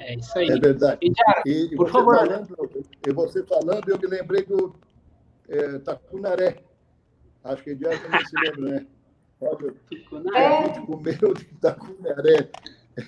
[0.00, 0.48] É isso aí.
[0.48, 0.98] É verdade.
[1.46, 2.16] E, e por favor.
[2.16, 2.48] Falando,
[3.06, 4.74] e você falando, eu me lembrei do
[5.48, 6.56] é, Tacunaré.
[7.44, 8.86] Acho que Diário também se lembra, né?
[9.88, 10.46] Tucunaré.
[10.46, 12.50] A gente comeu de Tacunaré.
[12.96, 13.02] É,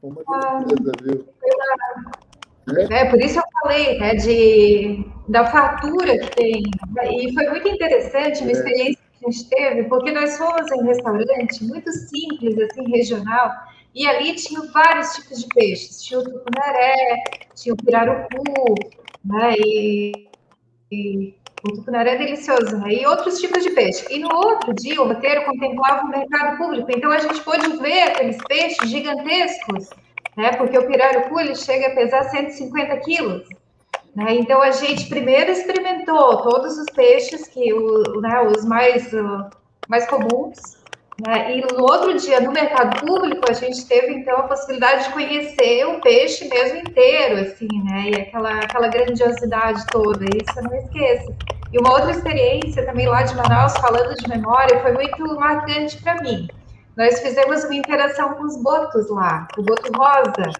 [0.00, 1.28] foi uma coisa, viu?
[2.90, 3.00] É.
[3.00, 6.62] é, por isso eu falei, né, de, da fartura que tem.
[7.10, 8.52] E foi muito interessante uma é.
[8.52, 13.50] experiência que a gente teve, porque nós fomos em um restaurante muito simples, assim, regional,
[13.94, 16.02] e ali tinha vários tipos de peixes.
[16.02, 18.74] Tinha o tucunaré, tinha o pirarucu,
[19.24, 20.28] né, e,
[20.90, 21.34] e
[21.64, 22.92] o tucunaré é delicioso, né?
[22.92, 24.04] E outros tipos de peixe.
[24.10, 26.90] E no outro dia, o roteiro contemplava o mercado público.
[26.94, 29.88] Então, a gente pôde ver aqueles peixes gigantescos,
[30.36, 30.52] né?
[30.52, 33.48] Porque o pirarucu, ele chega a pesar 150 quilos.
[34.14, 34.34] Né?
[34.34, 39.48] Então, a gente primeiro experimentou todos os peixes, que o, né, os mais, uh,
[39.88, 40.83] mais comuns?
[41.22, 45.86] E no outro dia, no mercado público, a gente teve, então, a possibilidade de conhecer
[45.86, 48.10] o peixe mesmo inteiro, assim, né?
[48.10, 51.32] E aquela, aquela grandiosidade toda, isso eu não esqueço.
[51.72, 56.20] E uma outra experiência também lá de Manaus, falando de memória, foi muito marcante para
[56.20, 56.48] mim.
[56.96, 60.50] Nós fizemos uma interação com os botos lá, o boto rosa,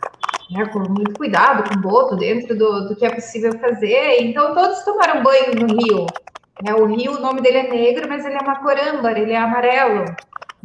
[0.50, 4.22] né, com muito cuidado com o boto, dentro do, do que é possível fazer.
[4.22, 6.06] Então, todos tomaram banho no rio.
[6.64, 9.36] É, o rio, o nome dele é negro, mas ele é uma corâmbara, ele é
[9.36, 10.04] amarelo.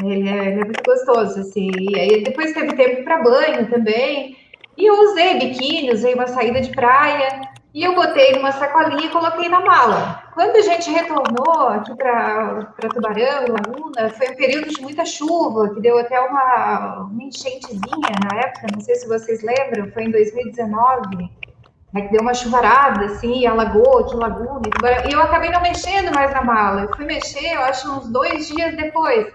[0.03, 1.69] Ele é, ele é muito gostoso, assim.
[1.77, 4.37] E aí depois teve tempo para banho também.
[4.77, 7.41] E eu usei biquíni, usei uma saída de praia.
[7.71, 10.23] E eu botei numa sacolinha e coloquei na mala.
[10.33, 15.73] Quando a gente retornou aqui para Tubarão e Laguna, foi um período de muita chuva,
[15.73, 20.11] que deu até uma, uma enchentezinha na época, não sei se vocês lembram, foi em
[20.11, 21.29] 2019,
[21.93, 24.61] né, que deu uma chuvarada, assim, e alagou aqui Laguna.
[25.07, 26.81] E eu acabei não mexendo mais na mala.
[26.81, 29.27] Eu fui mexer, eu acho, uns dois dias depois.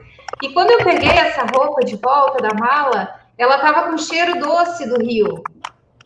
[0.42, 4.88] E quando eu peguei essa roupa de volta da mala, ela estava com cheiro doce
[4.88, 5.42] do rio.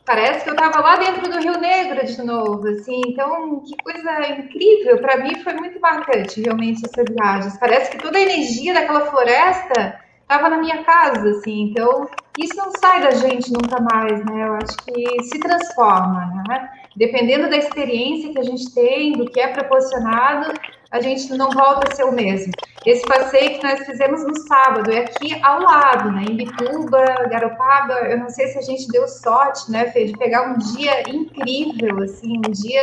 [0.05, 2.99] Parece que eu estava lá dentro do Rio Negro de novo, assim.
[3.09, 4.99] Então, que coisa incrível.
[5.03, 7.53] Para mim foi muito marcante, realmente, essa viagem.
[7.61, 11.65] Parece que toda a energia daquela floresta estava na minha casa, assim.
[11.65, 14.47] Então, isso não sai da gente nunca mais, né?
[14.47, 16.71] Eu acho que se transforma, né?
[16.97, 20.55] Dependendo da experiência que a gente tem, do que é proporcionado,
[20.91, 22.53] a gente não volta a ser o mesmo.
[22.87, 27.95] Esse passeio que nós fizemos no sábado é aqui ao lado, né, em Bituba, Garopaba.
[27.95, 32.03] Eu não sei se a gente deu sorte, né, Fê, de pegar um dia incrível,
[32.03, 32.83] assim, um dia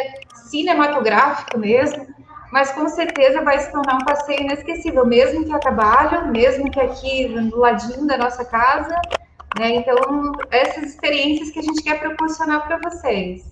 [0.49, 2.05] cinematográfico mesmo,
[2.51, 6.79] mas com certeza vai se tornar um passeio inesquecível, mesmo que a trabalho, mesmo que
[6.79, 8.95] aqui do ladinho da nossa casa.
[9.57, 9.75] Né?
[9.77, 9.95] Então,
[10.51, 13.45] essas experiências que a gente quer proporcionar para vocês.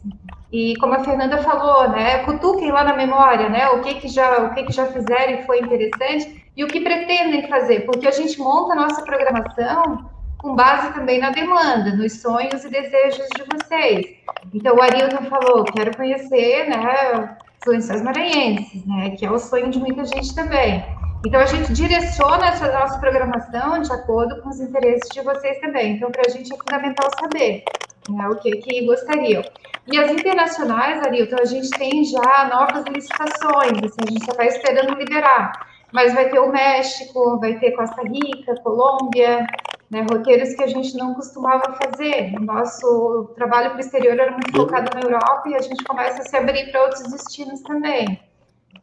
[0.53, 4.37] E como a Fernanda falou, né, cutuquem lá na memória, né, o que que já,
[4.43, 8.11] o que que já fizeram e foi interessante e o que pretendem fazer, porque a
[8.11, 13.43] gente monta a nossa programação com base também na demanda, nos sonhos e desejos de
[13.51, 14.05] vocês.
[14.53, 17.35] Então, o Arilton falou, quero conhecer, né,
[17.65, 20.85] os lençóis maranhenses, né, que é o sonho de muita gente também.
[21.25, 25.93] Então, a gente direciona essa nossa programação de acordo com os interesses de vocês também.
[25.93, 27.63] Então, para a gente é fundamental saber
[28.09, 29.43] né, o que, que gostariam.
[29.91, 34.45] E as internacionais, Arilton, a gente tem já novas licitações, assim, a gente só está
[34.45, 35.67] esperando liberar.
[35.91, 39.45] Mas vai ter o México, vai ter Costa Rica, Colômbia,
[39.91, 42.33] né, roteiros que a gente não costumava fazer.
[42.35, 46.21] O nosso trabalho para o exterior era muito focado na Europa e a gente começa
[46.21, 48.19] a se abrir para outros destinos também.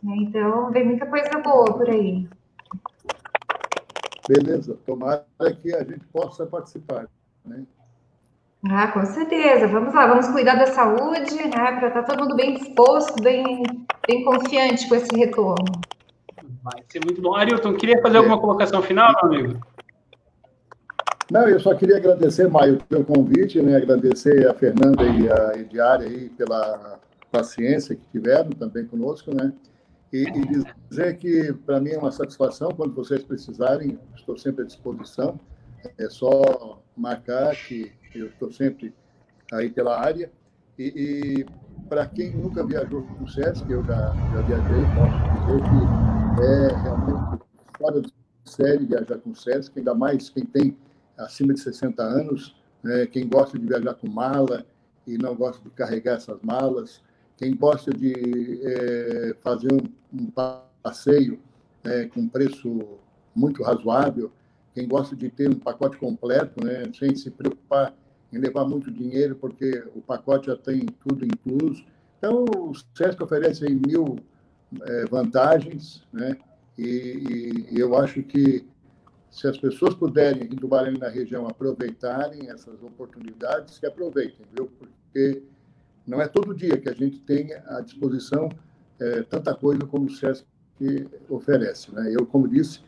[0.03, 2.29] Né, então, vem muita coisa boa por aí.
[4.29, 5.25] Beleza, tomara
[5.61, 7.09] que a gente possa participar.
[7.45, 7.65] Né?
[8.69, 9.67] Ah, com certeza.
[9.67, 11.51] Vamos lá, vamos cuidar da saúde, né?
[11.51, 13.63] Para estar tá todo mundo bem disposto, bem,
[14.07, 15.81] bem confiante com esse retorno.
[16.63, 17.35] Vai ser muito bom.
[17.35, 19.61] Arilton, queria fazer alguma colocação final, meu amigo?
[21.31, 23.77] Não, eu só queria agradecer, Maio, pelo convite, né?
[23.77, 26.99] agradecer a Fernanda e a Ediária aí pela
[27.31, 29.53] paciência que tiveram também conosco, né?
[30.13, 34.67] E, e dizer que para mim é uma satisfação quando vocês precisarem, estou sempre à
[34.67, 35.39] disposição.
[35.97, 38.95] É só marcar que eu estou sempre
[39.53, 40.31] aí pela área.
[40.79, 41.47] E, e
[41.89, 46.83] para quem nunca viajou com o SESC, eu já, já viajei, posso dizer que é
[46.83, 47.43] realmente
[47.77, 48.13] fora de
[48.45, 50.77] série viajar com o SESC, ainda mais quem tem
[51.19, 54.65] acima de 60 anos, né, quem gosta de viajar com mala
[55.07, 57.03] e não gosta de carregar essas malas,
[57.37, 59.83] quem gosta de é, fazer um,
[60.13, 60.31] um
[60.83, 61.41] passeio
[61.85, 62.99] é, com preço
[63.35, 64.31] muito razoável,
[64.75, 67.93] quem gosta de ter um pacote completo, né, sem se preocupar
[68.33, 71.85] em levar muito dinheiro, porque o pacote já tem tudo incluso.
[72.19, 74.19] Então, o SESC oferece mil
[74.83, 76.37] é, vantagens, né?
[76.79, 78.65] E, e, eu acho que
[79.31, 84.71] se as pessoas puderem, em Tubarão na região, aproveitarem essas oportunidades, que aproveitem, viu?
[84.79, 85.43] Porque
[86.07, 88.49] não é todo dia que a gente tem à disposição
[88.99, 90.45] é, tanta coisa como o SESC
[91.29, 91.93] oferece.
[91.95, 92.15] Né?
[92.19, 92.81] Eu, como disse,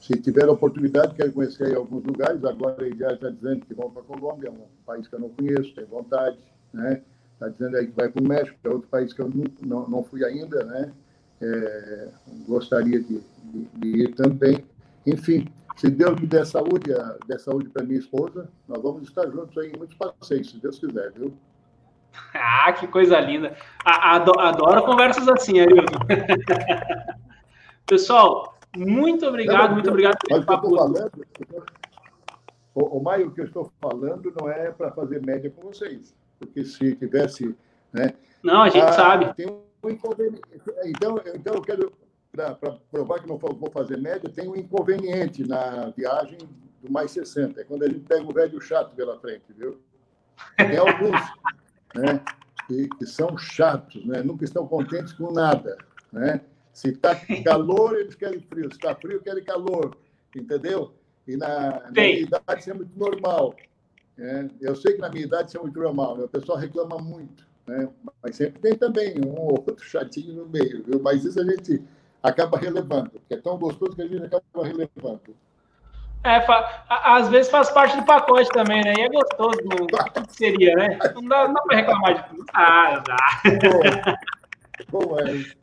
[0.00, 2.44] se tiver a oportunidade, quero conhecer alguns lugares.
[2.44, 5.20] Agora ele já está dizendo que vão para a Colômbia, é um país que eu
[5.20, 6.38] não conheço, tenho vontade.
[6.72, 7.02] Né?
[7.34, 9.30] Está dizendo aí que vai para o México, que é outro país que eu
[9.62, 10.64] não, não, fui ainda.
[10.64, 10.92] Né?
[11.40, 12.08] É,
[12.46, 14.64] gostaria de, de, de, ir também.
[15.06, 16.92] Enfim, se Deus me der saúde,
[17.26, 20.78] der saúde para minha esposa, nós vamos estar juntos aí em muitos passeios, se Deus
[20.78, 21.32] quiser, viu?
[22.34, 23.56] Ah, que coisa linda.
[23.84, 25.98] Adoro, conversas assim, Arilton.
[27.86, 30.76] Pessoal, muito obrigado, não, muito obrigado pelo papo.
[30.76, 31.10] Falando,
[32.74, 36.14] o, o Maio, o que eu estou falando não é para fazer média com vocês,
[36.38, 37.56] porque se tivesse.
[37.92, 39.34] Né, não, a gente ah, sabe.
[39.34, 40.42] Tem um inconveniente.
[40.84, 41.92] Então, então eu quero,
[42.32, 42.54] para
[42.90, 46.38] provar que não vou fazer média, tem um inconveniente na viagem
[46.82, 47.60] do mais 60.
[47.60, 49.80] É quando a gente pega o velho chato pela frente, viu?
[50.56, 51.20] Tem alguns
[51.94, 52.22] né,
[52.66, 55.76] que, que são chatos, né, nunca estão contentes com nada.
[56.12, 56.40] Né?
[56.78, 58.70] Se está calor, eles querem frio.
[58.70, 59.96] Se está frio, querem calor.
[60.34, 60.94] Entendeu?
[61.26, 63.56] E na, na minha idade isso é muito normal.
[64.16, 64.48] Né?
[64.60, 66.16] Eu sei que na minha idade isso é muito normal.
[66.16, 66.24] Né?
[66.24, 67.44] O pessoal reclama muito.
[67.66, 67.88] Né?
[68.22, 70.84] Mas sempre tem também um ou outro chatinho no meio.
[70.84, 71.00] Viu?
[71.02, 71.82] Mas isso a gente
[72.22, 73.10] acaba relevando.
[73.10, 75.34] Porque é tão gostoso que a gente acaba relevando.
[76.22, 76.46] É,
[76.88, 78.92] às vezes faz parte do pacote também, né?
[78.96, 79.86] E é gostoso, não,
[80.22, 80.96] que seria, né?
[81.12, 82.44] Não dá, dá para reclamar de tudo.
[82.54, 83.42] Ah, dá.
[84.90, 85.58] Bom, é.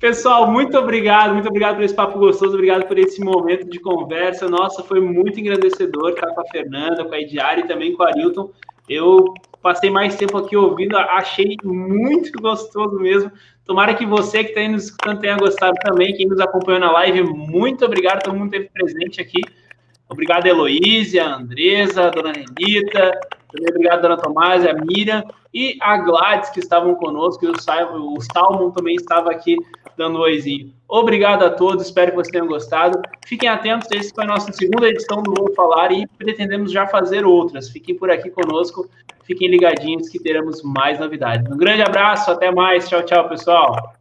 [0.00, 4.48] Pessoal, muito obrigado, muito obrigado por esse papo gostoso, obrigado por esse momento de conversa.
[4.48, 8.08] Nossa, foi muito engrandecedor estar com a Fernanda, com a Ediara e também com a
[8.08, 8.50] Arilton.
[8.88, 13.32] Eu passei mais tempo aqui ouvindo, achei muito gostoso mesmo.
[13.64, 16.92] Tomara que você que está aí nos escutando tenha gostado também, quem nos acompanhou na
[16.92, 19.40] live, muito obrigado, todo mundo esteve presente aqui.
[20.08, 23.20] Obrigado, Heloísa, a Andresa, a dona Renita,
[23.50, 28.20] também obrigado, dona Tomás, a Miriam e a Gladys, que estavam conosco, e o, o
[28.20, 29.56] Salmon também estava aqui
[29.96, 30.72] dando oizinho.
[30.88, 33.00] Obrigado a todos, espero que vocês tenham gostado.
[33.26, 37.24] Fiquem atentos, essa foi a nossa segunda edição do Vou Falar e pretendemos já fazer
[37.24, 37.70] outras.
[37.70, 38.88] Fiquem por aqui conosco,
[39.24, 41.50] fiquem ligadinhos que teremos mais novidades.
[41.50, 43.94] Um grande abraço, até mais, tchau, tchau, pessoal.